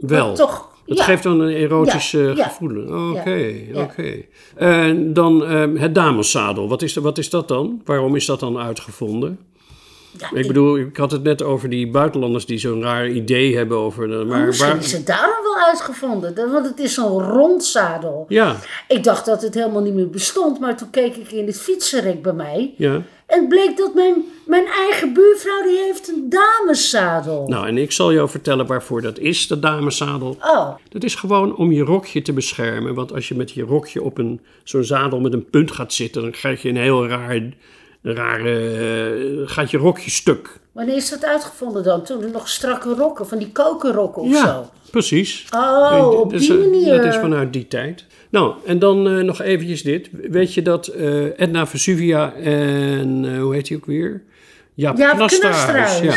wel. 0.00 0.34
toch, 0.34 0.69
Het 0.90 0.98
ja. 0.98 1.04
geeft 1.04 1.22
dan 1.22 1.40
een 1.40 1.54
erotisch 1.54 2.10
Ja, 2.10 2.34
gevoel. 2.34 3.10
Oké, 3.10 3.54
oké. 3.74 4.22
En 4.56 5.12
dan 5.12 5.44
ehm, 5.44 5.76
het 5.76 5.94
dameszadel. 5.94 6.68
Wat 6.68 6.82
is, 6.82 6.94
wat 6.94 7.18
is 7.18 7.30
dat 7.30 7.48
dan? 7.48 7.80
Waarom 7.84 8.16
is 8.16 8.26
dat 8.26 8.40
dan 8.40 8.58
uitgevonden? 8.58 9.38
Ik 10.34 10.46
bedoel, 10.46 10.78
ik 10.78 10.96
had 10.96 11.10
het 11.10 11.22
net 11.22 11.42
over 11.42 11.68
die 11.68 11.90
buitenlanders 11.90 12.46
die 12.46 12.58
zo'n 12.58 12.82
raar 12.82 13.08
idee 13.08 13.56
hebben 13.56 13.76
over... 13.78 14.08
de- 14.08 14.24
Maar 14.28 14.46
misschien 14.46 14.68
waar, 14.70 14.78
is 14.78 14.92
het 14.92 15.06
daarom 15.06 15.42
wel 15.42 15.66
uitgevonden. 15.66 16.50
Want 16.52 16.66
het 16.66 16.78
is 16.78 16.94
zo'n 16.94 17.22
rond 17.22 17.64
zadel. 17.64 18.24
ja, 18.28 18.56
Ik 18.88 19.04
dacht 19.04 19.26
dat 19.26 19.42
het 19.42 19.54
helemaal 19.54 19.82
niet 19.82 19.94
meer 19.94 20.10
bestond, 20.10 20.60
maar 20.60 20.76
toen 20.76 20.90
keek 20.90 21.16
ik 21.16 21.30
in 21.32 21.46
het 21.46 21.60
fietsenrek 21.60 22.22
bij 22.22 22.32
mij. 22.32 22.74
ja. 22.76 23.02
En 23.26 23.38
het 23.40 23.48
bleek 23.48 23.76
dat 23.76 23.94
mijn, 23.94 24.14
mijn 24.46 24.66
eigen 24.66 25.12
buurvrouw, 25.12 25.62
die 25.62 25.78
heeft 25.78 26.08
een 26.08 26.28
dameszadel. 26.28 27.46
Nou, 27.48 27.66
en 27.68 27.78
ik 27.78 27.92
zal 27.92 28.12
jou 28.12 28.28
vertellen 28.28 28.66
waarvoor 28.66 29.02
dat 29.02 29.18
is, 29.18 29.46
dat 29.46 29.62
dameszadel. 29.62 30.36
Oh, 30.42 30.74
Dat 30.88 31.04
is 31.04 31.14
gewoon 31.14 31.56
om 31.56 31.72
je 31.72 31.82
rokje 31.82 32.22
te 32.22 32.32
beschermen. 32.32 32.94
Want 32.94 33.12
als 33.14 33.28
je 33.28 33.34
met 33.34 33.50
je 33.50 33.62
rokje 33.62 34.02
op 34.02 34.18
een, 34.18 34.40
zo'n 34.64 34.84
zadel 34.84 35.20
met 35.20 35.32
een 35.32 35.50
punt 35.50 35.70
gaat 35.70 35.92
zitten, 35.92 36.22
dan 36.22 36.30
krijg 36.30 36.62
je 36.62 36.68
een 36.68 36.76
heel 36.76 37.06
raar, 37.08 37.42
een 38.02 38.14
rare, 38.14 38.68
eh, 38.68 39.48
gaat 39.48 39.70
je 39.70 39.78
rokje 39.78 40.10
stuk. 40.10 40.58
wanneer 40.72 40.96
is 40.96 41.10
dat 41.10 41.24
uitgevonden 41.24 41.82
dan? 41.82 42.04
Toen 42.04 42.22
er 42.22 42.30
nog 42.30 42.48
strakke 42.48 42.94
rokken, 42.94 43.26
van 43.26 43.38
die 43.38 43.52
kokerrokken 43.52 44.22
of 44.22 44.28
ja, 44.32 44.46
zo. 44.46 44.70
precies. 44.90 45.46
Oh, 45.54 46.10
op 46.20 46.30
Dat 46.30 46.40
is, 46.40 46.46
die 46.46 46.56
eh, 46.56 46.64
manier. 46.64 46.96
Dat 46.96 47.04
is 47.04 47.16
vanuit 47.16 47.52
die 47.52 47.68
tijd. 47.68 48.04
Nou, 48.30 48.54
en 48.64 48.78
dan 48.78 49.08
eh, 49.08 49.24
nog 49.24 49.40
eventjes 49.40 49.82
dit. 49.82 50.10
Weet 50.12 50.54
je 50.54 50.62
dat 50.62 50.86
eh, 50.86 51.38
Edna 51.38 51.66
Vesuvia 51.66 52.32
en, 52.34 53.24
eh, 53.24 53.40
hoe 53.40 53.54
heet 53.54 53.68
hij 53.68 53.76
ook 53.76 53.86
weer? 53.86 54.22
Jaap, 54.74 54.96
Jaap. 54.98 55.16
Knasterhuis. 55.16 56.00
Ja. 56.00 56.14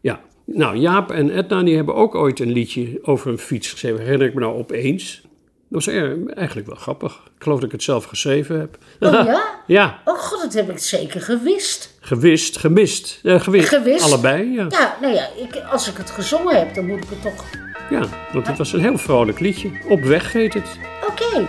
ja. 0.00 0.20
Nou, 0.44 0.76
Jaap 0.76 1.10
en 1.10 1.38
Edna 1.38 1.62
die 1.62 1.76
hebben 1.76 1.94
ook 1.94 2.14
ooit 2.14 2.40
een 2.40 2.52
liedje 2.52 2.98
over 3.02 3.30
een 3.30 3.38
fiets 3.38 3.70
geschreven. 3.70 4.00
Herinner 4.00 4.26
ik 4.26 4.34
me 4.34 4.40
nou 4.40 4.58
opeens. 4.58 5.22
Dat 5.70 5.84
was 5.84 5.94
er- 5.94 6.26
eigenlijk 6.34 6.66
wel 6.66 6.76
grappig. 6.76 7.12
Ik 7.36 7.42
geloof 7.42 7.56
dat 7.58 7.66
ik 7.66 7.72
het 7.72 7.82
zelf 7.82 8.04
geschreven 8.04 8.58
heb. 8.60 8.78
Oh 9.00 9.12
ja? 9.32 9.44
ja, 9.66 10.00
Oh 10.04 10.18
god, 10.18 10.40
dat 10.42 10.52
heb 10.52 10.70
ik 10.70 10.78
zeker 10.78 11.20
gewist. 11.20 11.96
gewist, 12.00 12.58
gemist. 12.58 13.20
Eh, 13.22 13.40
gewist. 13.40 13.68
Gewist? 13.68 14.04
Allebei, 14.04 14.52
ja. 14.52 14.66
Ja, 14.68 14.96
nou 15.00 15.14
ja, 15.14 15.28
ik, 15.36 15.62
als 15.72 15.88
ik 15.88 15.96
het 15.96 16.10
gezongen 16.10 16.56
heb, 16.56 16.74
dan 16.74 16.86
moet 16.86 17.04
ik 17.04 17.10
het 17.10 17.22
toch... 17.22 17.44
Ja, 17.90 18.04
want 18.32 18.46
het 18.46 18.58
was 18.58 18.72
een 18.72 18.80
heel 18.80 18.98
vrolijk 18.98 19.40
liedje. 19.40 19.70
Op 19.88 20.00
weg 20.00 20.32
heet 20.32 20.54
het. 20.54 20.78
Oké. 21.08 21.46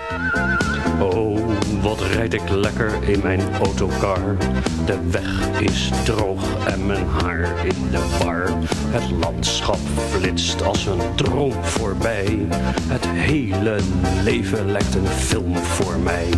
Wat 1.82 2.02
rijd 2.02 2.34
ik 2.34 2.50
lekker 2.50 3.10
in 3.10 3.20
mijn 3.24 3.42
autocar. 3.64 4.38
De 4.86 5.10
weg 5.10 5.60
is 5.60 5.90
droog 6.04 6.66
en 6.66 6.86
mijn 6.86 7.06
haar 7.08 7.66
in 7.66 7.90
de 7.92 8.18
war. 8.24 8.50
Het 8.70 9.12
landschap 9.20 9.80
flitst 10.10 10.64
als 10.64 10.86
een 10.86 11.16
droom 11.16 11.64
voorbij. 11.64 12.40
Het 12.88 13.08
hele 13.08 13.80
leven 14.24 14.72
lijkt 14.72 14.96
een 14.96 15.08
film 15.08 15.58
voor 15.58 16.00
mij. 16.00 16.30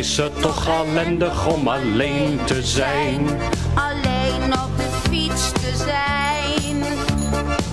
Is 0.00 0.16
het 0.16 0.40
toch 0.40 0.68
ellendig 0.68 1.46
om 1.46 1.68
alleen 1.68 2.40
te 2.44 2.62
zijn. 2.62 3.26
Alleen 3.74 4.52
op 4.52 4.76
de 4.76 4.88
fiets 5.08 5.52
te 5.52 5.72
zijn. 5.76 6.82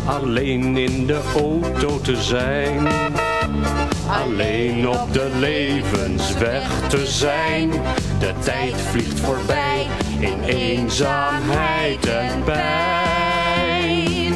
Alleen 0.05 0.77
in 0.77 1.05
de 1.05 1.21
auto 1.35 2.01
te 2.01 2.21
zijn. 2.21 2.87
Alleen 4.07 4.89
op 4.89 5.13
de 5.13 5.31
levensweg 5.39 6.87
te 6.87 7.05
zijn. 7.05 7.69
De 8.19 8.33
tijd 8.43 8.75
vliegt 8.91 9.19
voorbij 9.19 9.87
in 10.19 10.43
eenzaamheid 10.43 12.05
en 12.05 12.43
pijn. 12.43 14.33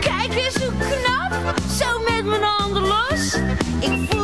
Kijk 0.00 0.34
eens 0.34 0.56
hoe 0.56 0.72
knap, 0.78 1.54
zo 1.78 1.86
met 2.14 2.24
mijn 2.24 2.42
handen 2.42 2.82
los. 2.82 3.38
Ik 3.80 4.10
voel 4.10 4.21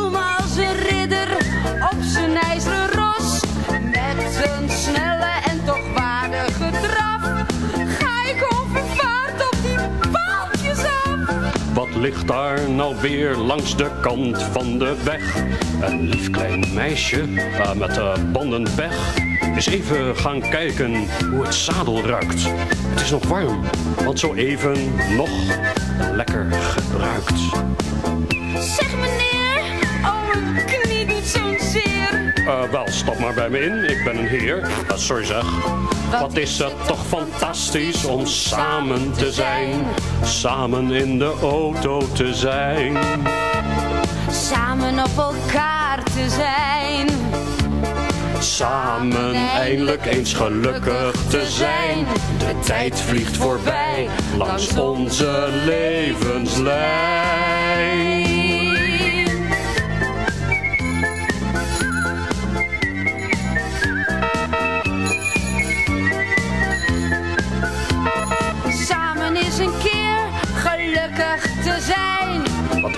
ligt 11.99 12.27
daar 12.27 12.69
nou 12.69 12.95
weer 13.01 13.35
langs 13.35 13.77
de 13.77 13.89
kant 14.01 14.43
van 14.43 14.77
de 14.77 14.95
weg? 15.03 15.35
Een 15.81 16.09
lief 16.09 16.29
klein 16.29 16.65
meisje 16.73 17.21
eh, 17.37 17.73
met 17.73 17.93
de 17.93 18.13
banden 18.31 18.75
weg. 18.75 19.17
Eens 19.55 19.67
even 19.67 20.15
gaan 20.15 20.39
kijken 20.39 20.95
hoe 21.31 21.43
het 21.43 21.53
zadel 21.53 22.05
ruikt. 22.05 22.43
Het 22.89 23.01
is 23.01 23.11
nog 23.11 23.27
warm, 23.27 23.63
want 24.03 24.19
zo 24.19 24.33
even 24.33 24.95
nog 25.15 25.29
lekker 26.13 26.47
gebruikt. 26.51 27.48
Eh, 32.49 32.63
wel, 32.71 32.87
stap 32.87 33.19
maar 33.19 33.33
bij 33.33 33.49
me 33.49 33.59
in. 33.59 33.89
Ik 33.89 34.03
ben 34.03 34.17
een 34.17 34.27
heer. 34.27 34.61
Eh, 34.61 34.97
sorry 34.97 35.25
zeg. 35.25 35.45
Wat 36.19 36.37
is 36.37 36.57
het 36.57 36.73
toch 36.87 37.05
fantastisch 37.05 38.05
om 38.05 38.25
samen 38.25 39.11
te 39.11 39.31
zijn. 39.31 39.85
Samen 40.23 40.91
in 40.91 41.19
de 41.19 41.33
auto 41.41 42.01
te 42.13 42.33
zijn. 42.33 42.97
Samen 44.31 44.99
op 44.99 45.17
elkaar 45.17 46.03
te 46.03 46.29
zijn. 46.29 47.07
Samen 48.39 49.35
eindelijk 49.35 50.05
eens 50.05 50.33
gelukkig 50.33 51.15
te 51.29 51.45
zijn. 51.47 52.05
De 52.37 52.59
tijd 52.65 53.01
vliegt 53.01 53.37
voorbij 53.37 54.09
langs 54.37 54.77
onze 54.77 55.47
levenslijn. 55.65 58.18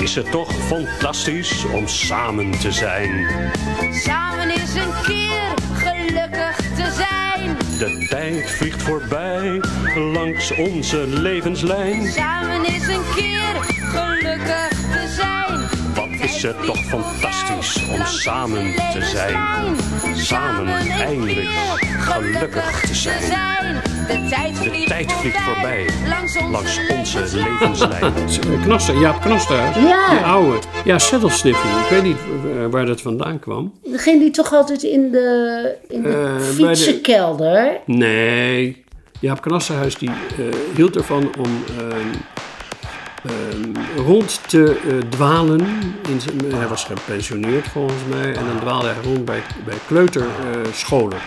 Is 0.02 0.16
het 0.16 0.32
toch 0.32 0.54
fantastisch 0.54 1.66
om 1.66 1.88
samen 1.88 2.52
te 2.52 2.72
zijn. 2.72 3.28
Samen 3.92 4.50
eens 4.50 4.76
een 4.76 4.94
keer 5.04 5.54
gelukkig 5.74 6.56
te 6.56 6.92
zijn. 6.96 7.58
De 7.78 8.06
tijd 8.10 8.52
vliegt 8.52 8.82
voorbij 8.82 9.62
langs 9.96 10.52
onze 10.52 11.08
levenslijn. 11.08 12.12
Samen 12.12 12.66
eens 12.66 12.88
een 12.88 13.04
keer 13.16 13.56
gelukkig 13.64 14.70
te 14.70 15.14
zijn. 15.16 15.60
Wat 15.96 16.30
is 16.30 16.44
het 16.44 16.66
toch 16.66 16.84
fantastisch 16.86 17.90
om 17.90 18.06
samen 18.06 18.74
te 18.74 19.02
zijn. 19.02 19.76
Samen 20.16 20.88
eindelijk 20.88 21.50
gelukkig 22.00 22.82
te 22.82 22.96
zijn. 22.96 23.91
De 24.08 24.28
tijd 24.30 24.64
De 24.64 24.70
vliegt, 24.70 24.88
tijd 24.88 25.12
vliegt 25.12 25.38
voorbij 25.42 25.86
langs 26.10 26.38
onze, 26.38 26.86
langs 26.90 27.16
onze 27.16 27.38
levenslijn. 27.38 28.14
Knaster, 28.66 29.00
Jaap 29.00 29.22
Knasterhuis. 29.22 29.76
Ja. 29.76 30.10
Die 30.10 30.20
oude. 30.20 30.60
Ja, 30.84 31.00
saddlesniffing. 31.00 31.74
Ik 31.84 31.90
weet 31.90 32.04
niet 32.04 32.18
eh, 32.18 32.66
waar 32.70 32.86
dat 32.86 33.02
vandaan 33.02 33.40
kwam. 33.40 33.74
Ging 33.92 34.20
die 34.20 34.32
toch 34.32 34.54
altijd 34.54 34.84
in 34.84 35.12
de, 35.12 35.76
in 35.88 36.02
de 36.02 36.10
Eh, 36.10 36.38
de- 36.38 36.54
fietsenkelder? 36.54 37.78
Nee. 37.86 38.84
Jaap 39.20 39.42
Knasterhuis 39.42 39.96
die 39.96 40.10
eh, 40.10 40.46
hield 40.76 40.96
ervan 40.96 41.32
om 41.40 41.64
ehm, 41.80 42.08
ehm, 43.24 44.04
rond 44.06 44.40
te 44.48 44.78
dwalen. 45.10 45.60
In 46.10 46.22
zijn, 46.22 46.54
hij 46.56 46.68
was 46.68 46.84
gepensioneerd 46.84 47.68
volgens 47.68 48.02
mij. 48.10 48.28
En 48.36 48.46
dan 48.48 48.60
dwaalde 48.60 48.88
hij 48.88 49.04
rond 49.04 49.26
bij, 49.26 49.42
bij 49.66 49.76
kleuterscholen. 49.88 51.18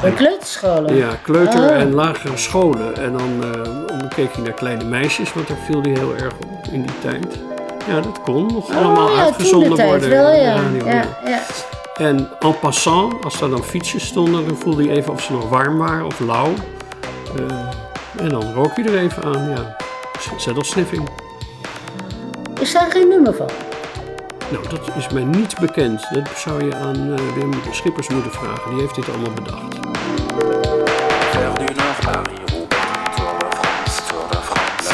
Bij 0.00 0.10
kleuterscholen? 0.12 0.96
Ja, 0.96 1.18
kleuter- 1.22 1.60
Oh. 1.70 1.76
en 1.80 1.94
lagere 1.94 2.36
scholen. 2.36 2.96
En 2.96 3.12
dan, 3.12 3.44
eh, 3.54 3.62
dan 3.98 4.08
keek 4.08 4.32
hij 4.34 4.42
naar 4.42 4.52
kleine 4.52 4.84
meisjes, 4.84 5.32
want 5.32 5.48
daar 5.48 5.56
viel 5.66 5.82
hij 5.82 5.90
heel 5.92 6.14
erg 6.14 6.32
op 6.34 6.64
in 6.72 6.82
die 6.82 6.98
tijd. 7.00 7.38
Ja, 7.88 8.00
dat 8.00 8.20
kon 8.24 8.46
nog 8.52 8.70
allemaal 8.74 9.08
Oh 9.08 9.14
ja, 9.16 9.22
uitgezonden 9.22 9.86
worden. 9.86 10.08
wel, 10.10 10.32
ja. 10.32 10.54
radio, 10.54 10.86
ja, 10.86 11.04
ja. 11.24 11.40
En 11.96 12.28
en 12.40 12.58
passant, 12.60 13.24
als 13.24 13.40
er 13.40 13.50
dan 13.50 13.64
fietsjes 13.64 14.06
stonden, 14.06 14.46
dan 14.46 14.56
voelde 14.56 14.86
hij 14.86 14.96
even 14.96 15.12
of 15.12 15.22
ze 15.22 15.32
nog 15.32 15.48
warm 15.48 15.78
waren 15.78 16.06
of 16.06 16.20
lauw. 16.20 16.52
Eh, 17.36 18.22
en 18.22 18.28
dan 18.28 18.52
rook 18.54 18.76
je 18.76 18.82
er 18.82 18.98
even 18.98 19.22
aan, 19.24 19.50
ja. 19.50 19.76
Zettelsniffing. 20.36 21.08
Is 22.60 22.72
daar 22.72 22.90
geen 22.90 23.08
nummer 23.08 23.34
van? 23.34 23.48
Nou, 24.54 24.68
dat 24.68 24.90
is 24.96 25.08
mij 25.08 25.24
niet 25.24 25.58
bekend. 25.58 26.08
Dat 26.12 26.28
zou 26.36 26.64
je 26.64 26.74
aan 26.74 27.12
eh, 27.12 27.34
Wim 27.34 27.52
Schippers 27.70 28.08
moeten 28.08 28.30
vragen. 28.30 28.70
Die 28.70 28.80
heeft 28.80 28.94
dit 28.94 29.08
allemaal 29.08 29.32
bedacht. 29.32 29.80
Tour 33.14 33.38
de 33.38 33.54
France, 33.60 34.02
Tour 34.08 34.28
de 34.30 34.38
France. 34.40 34.92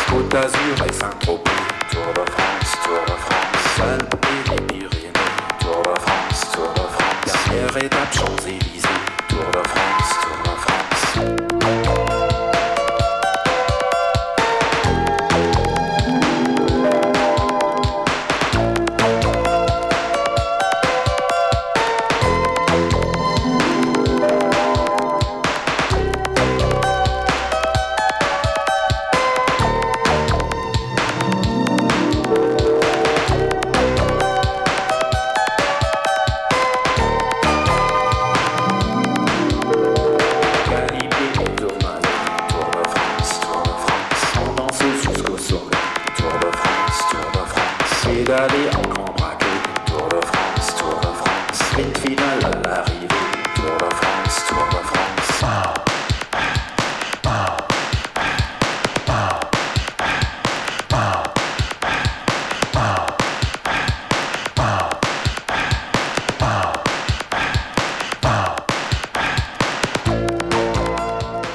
Tour 1.89 2.13
de 2.15 2.25
France, 2.33 2.77
Tour 2.83 3.05
de 3.05 3.15
France. 3.23 3.57
Tour 5.33 5.85
de 5.85 6.01
France, 6.01 6.47
Tour 6.53 6.73
de 6.75 6.83
France. 6.89 7.31
Tour 9.29 9.51
de 9.53 9.90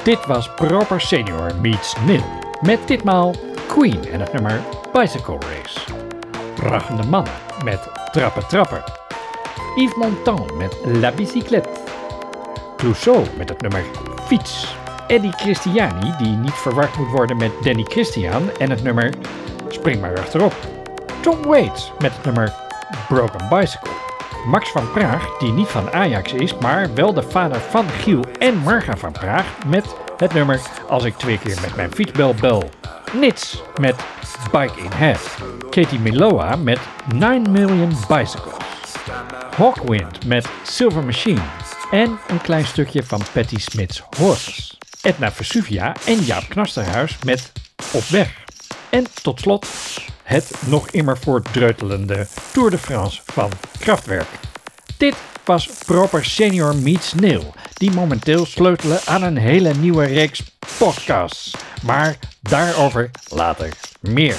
Dit 0.05 0.25
was 0.25 0.49
Proper 0.53 1.01
Senior 1.01 1.55
meets 1.61 1.95
Nil. 2.05 2.23
Met 2.61 2.87
ditmaal 2.87 3.35
Queen 3.67 4.07
en 4.11 4.19
het 4.19 4.33
nummer 4.33 4.61
Bicycle 4.93 5.37
Race. 5.37 5.79
Rachende 6.61 7.07
Mannen 7.07 7.33
met 7.63 7.89
Trappen 8.11 8.47
Trapper. 8.47 8.83
Yves 9.75 9.95
Montand 9.95 10.57
met 10.57 10.77
La 10.83 11.11
Bicyclette. 11.11 11.69
Clouseau 12.77 13.25
met 13.37 13.49
het 13.49 13.61
nummer 13.61 13.83
Fiets. 14.25 14.75
Eddie 15.07 15.33
Christiani, 15.33 16.13
die 16.17 16.35
niet 16.35 16.53
verward 16.53 16.97
moet 16.97 17.11
worden 17.11 17.37
met 17.37 17.51
Danny 17.61 17.83
Christian 17.83 18.49
en 18.59 18.69
het 18.69 18.83
nummer 18.83 19.13
Spring 19.67 20.01
maar 20.01 20.19
achterop. 20.19 20.53
Tom 21.21 21.41
Waits 21.41 21.91
met 21.99 22.15
het 22.15 22.25
nummer 22.25 22.53
Broken 23.07 23.49
Bicycle. 23.49 24.04
Max 24.45 24.71
van 24.71 24.91
Praag, 24.91 25.37
die 25.37 25.51
niet 25.51 25.67
van 25.67 25.91
Ajax 25.91 26.33
is, 26.33 26.57
maar 26.57 26.93
wel 26.93 27.13
de 27.13 27.21
vader 27.21 27.59
van 27.61 27.89
Giel 27.89 28.23
en 28.39 28.57
Marga 28.57 28.97
van 28.97 29.11
Praag, 29.11 29.65
met 29.67 29.95
het 30.17 30.33
nummer 30.33 30.61
Als 30.89 31.03
ik 31.03 31.17
twee 31.17 31.37
keer 31.37 31.61
met 31.61 31.75
mijn 31.75 31.91
fietsbel 31.91 32.33
bel. 32.33 32.69
Nits 33.13 33.61
met 33.79 33.95
Bike 34.51 34.79
in 34.79 34.91
Head. 34.91 35.37
Katie 35.69 35.99
Miloa 35.99 36.55
met 36.55 36.79
9 37.13 37.51
Million 37.51 37.93
Bicycles. 38.07 38.53
Hawkwind 39.55 40.25
met 40.25 40.47
Silver 40.63 41.03
Machine. 41.03 41.41
En 41.91 42.19
een 42.27 42.41
klein 42.41 42.65
stukje 42.65 43.03
van 43.03 43.21
Patti 43.33 43.59
Smith's 43.59 44.03
Horses. 44.17 44.77
Edna 45.01 45.31
Vesuvia 45.31 45.95
en 46.05 46.19
Jaap 46.19 46.43
Knasterhuis 46.49 47.17
met 47.25 47.51
Op 47.93 48.03
weg. 48.03 48.43
En 48.89 49.05
tot 49.21 49.39
slot 49.39 49.67
het 50.25 50.51
nog 50.67 50.89
immer 50.89 51.17
voortdreutelende 51.17 52.27
Tour 52.51 52.69
de 52.69 52.77
France 52.77 53.21
van 53.25 53.51
Kraftwerk. 53.79 54.27
Dit 54.97 55.15
was 55.43 55.69
Proper 55.85 56.25
Senior 56.25 56.75
Meets 56.75 57.13
Neil, 57.13 57.53
die 57.73 57.91
momenteel 57.91 58.45
sleutelen 58.45 58.99
aan 59.05 59.23
een 59.23 59.37
hele 59.37 59.73
nieuwe 59.73 60.05
reeks 60.05 60.43
podcasts. 60.77 61.55
Maar 61.83 62.15
daarover 62.41 63.11
later 63.27 63.69
meer. 63.99 64.35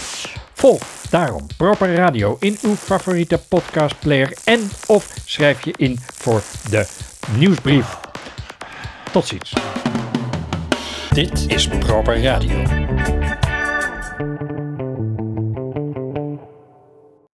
Volg 0.53 0.82
daarom 1.11 1.47
Proper 1.57 1.95
Radio 1.95 2.37
in 2.41 2.59
uw 2.62 2.74
favoriete 2.74 3.39
podcastplayer 3.49 4.37
en 4.45 4.70
of 4.87 5.14
schrijf 5.24 5.64
je 5.64 5.74
in 5.76 5.99
voor 6.14 6.43
de 6.70 6.87
nieuwsbrief. 7.37 7.97
Tot 9.12 9.26
ziens. 9.26 9.53
Dit 11.11 11.45
is 11.49 11.68
Proper 11.68 12.22
Radio. 12.22 13.26